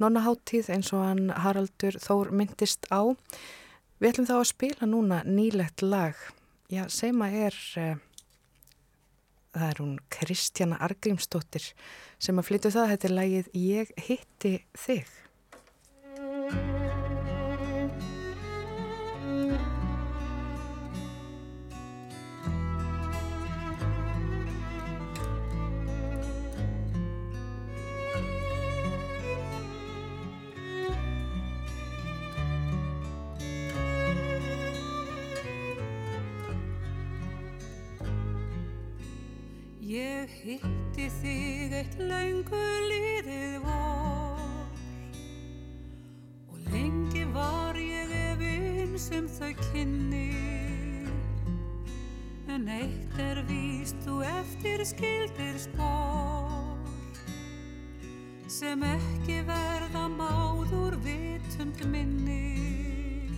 [0.00, 3.12] nonna hátíð eins og hann Haraldur Þór myndist á.
[4.00, 6.16] Við ætlum þá að spila núna nýlegt lag
[6.70, 7.96] já, seima er, uh,
[9.56, 11.72] það er hún Kristjana Argrímsdóttir
[12.20, 15.10] sem að flytja það, þetta er lægið Ég hitti þig.
[41.00, 42.60] Hitti þig eitt laungu
[42.90, 44.40] líðið vor.
[46.52, 50.26] Og lengi var ég efinn sem þau kynni.
[52.50, 56.76] En eitt er víst þú eftir skildir spór
[58.50, 63.30] sem ekki verða máður vitund minni.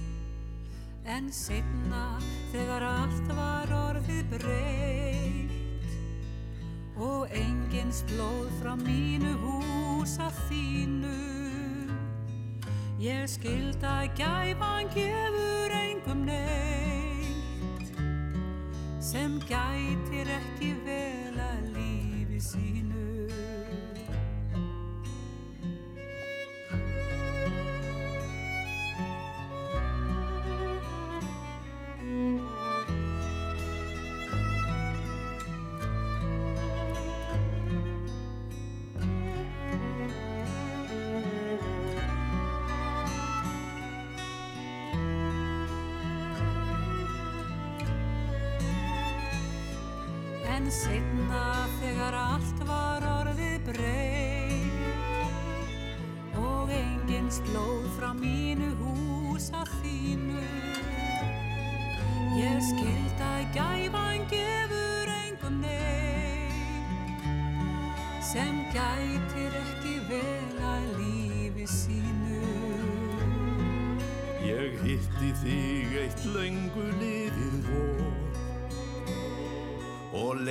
[1.04, 2.18] En setna
[2.50, 5.51] þegar allt var orðið breytt
[6.96, 11.16] og engins blóð frá mínu hús að þínu.
[13.02, 17.88] Ég skild að gæfan gefur engum neitt
[19.02, 22.91] sem gætir ekki vel að lífi sínu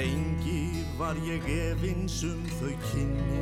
[0.02, 3.42] lengi var ég efins um þau kynni.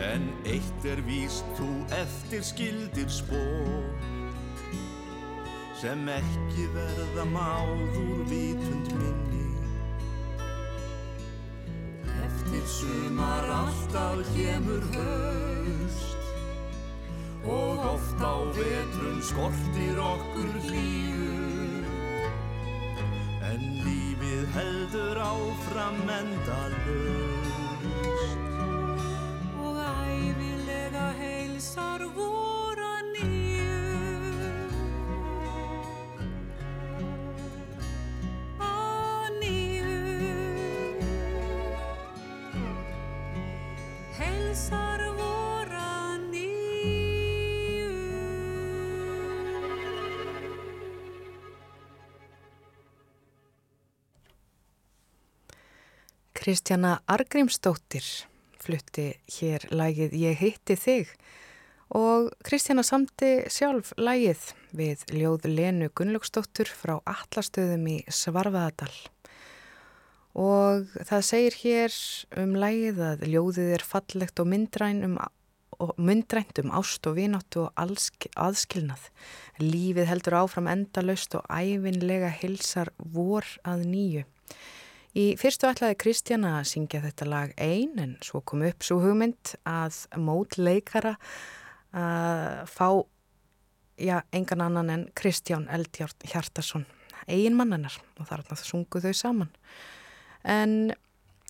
[0.00, 3.84] En eitt er víst þú eftir skildir spór
[5.80, 9.48] sem ekki verða máður vitund minni.
[12.24, 16.28] Eftir sumar alltaf kemur haust
[17.44, 21.59] og oft á vetrum skortir okkur hlýju
[24.90, 26.88] heldur áfram endalaust.
[29.62, 32.29] Og æfilega heilsar voru
[56.40, 58.06] Kristjana Argrímsdóttir
[58.64, 61.10] flutti hér lægið Ég hitti þig
[61.92, 68.88] og Kristjana samti sjálf lægið við ljóð Lenu Gunnlaugsdóttur frá Allastöðum í Svarfaðadal.
[70.32, 72.00] Og það segir hér
[72.40, 75.20] um lægið að ljóðið er fallegt og um
[76.00, 79.10] myndrænt um ást og vináttu og aðskilnað.
[79.60, 84.28] Lífið heldur áfram endalaust og æfinlega hilsar vor að nýju.
[85.18, 89.56] Í fyrstu ætlaði Kristjana að syngja þetta lag einn en svo kom upp svo hugmynd
[89.66, 91.16] að mótleikara
[91.90, 92.86] að fá
[93.98, 96.86] já, engan annan en Kristján Eldjárn Hjartarsson,
[97.26, 99.50] eigin mannanar og þarna sungu þau saman.
[100.46, 100.94] En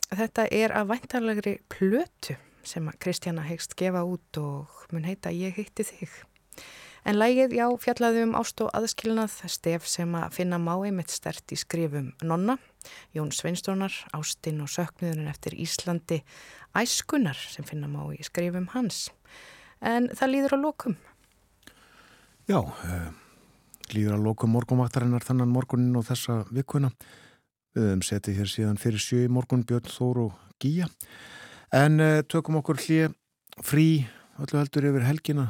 [0.09, 5.85] þetta er að væntalegri plötu sem Kristjana hegst gefa út og mun heita Ég heitti
[5.85, 6.17] þig.
[7.05, 11.53] En lægið, já, fjallaði um ást og aðskilnað, stef sem að finna má einmitt stert
[11.53, 12.59] í skrifum Nonna,
[13.17, 16.21] Jón Sveinstónar, Ástinn og söknuðurinn eftir Íslandi,
[16.77, 19.09] Æskunar sem finna má í skrifum hans.
[19.81, 20.97] En það líður á lókum.
[22.51, 23.11] Já, uh,
[23.95, 26.93] líður að lokum morgunvaktarinnar þannan morgunin og þessa vikuna.
[27.77, 30.89] Við höfum setið hér síðan fyrir sjö í morgun Björn Þór og Gíja.
[31.71, 33.15] En uh, tökum okkur hlið
[33.67, 34.07] frí
[34.41, 35.47] öllu heldur yfir helgina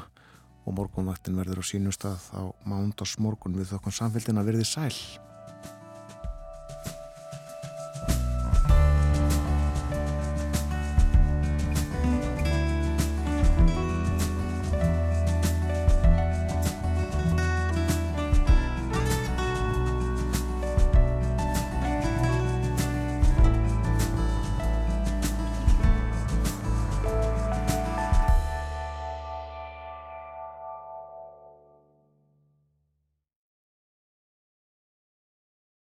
[0.66, 4.94] og morgunvaktin verður á sínum stað á mándags morgun við þokkon samfélgina verði sæl.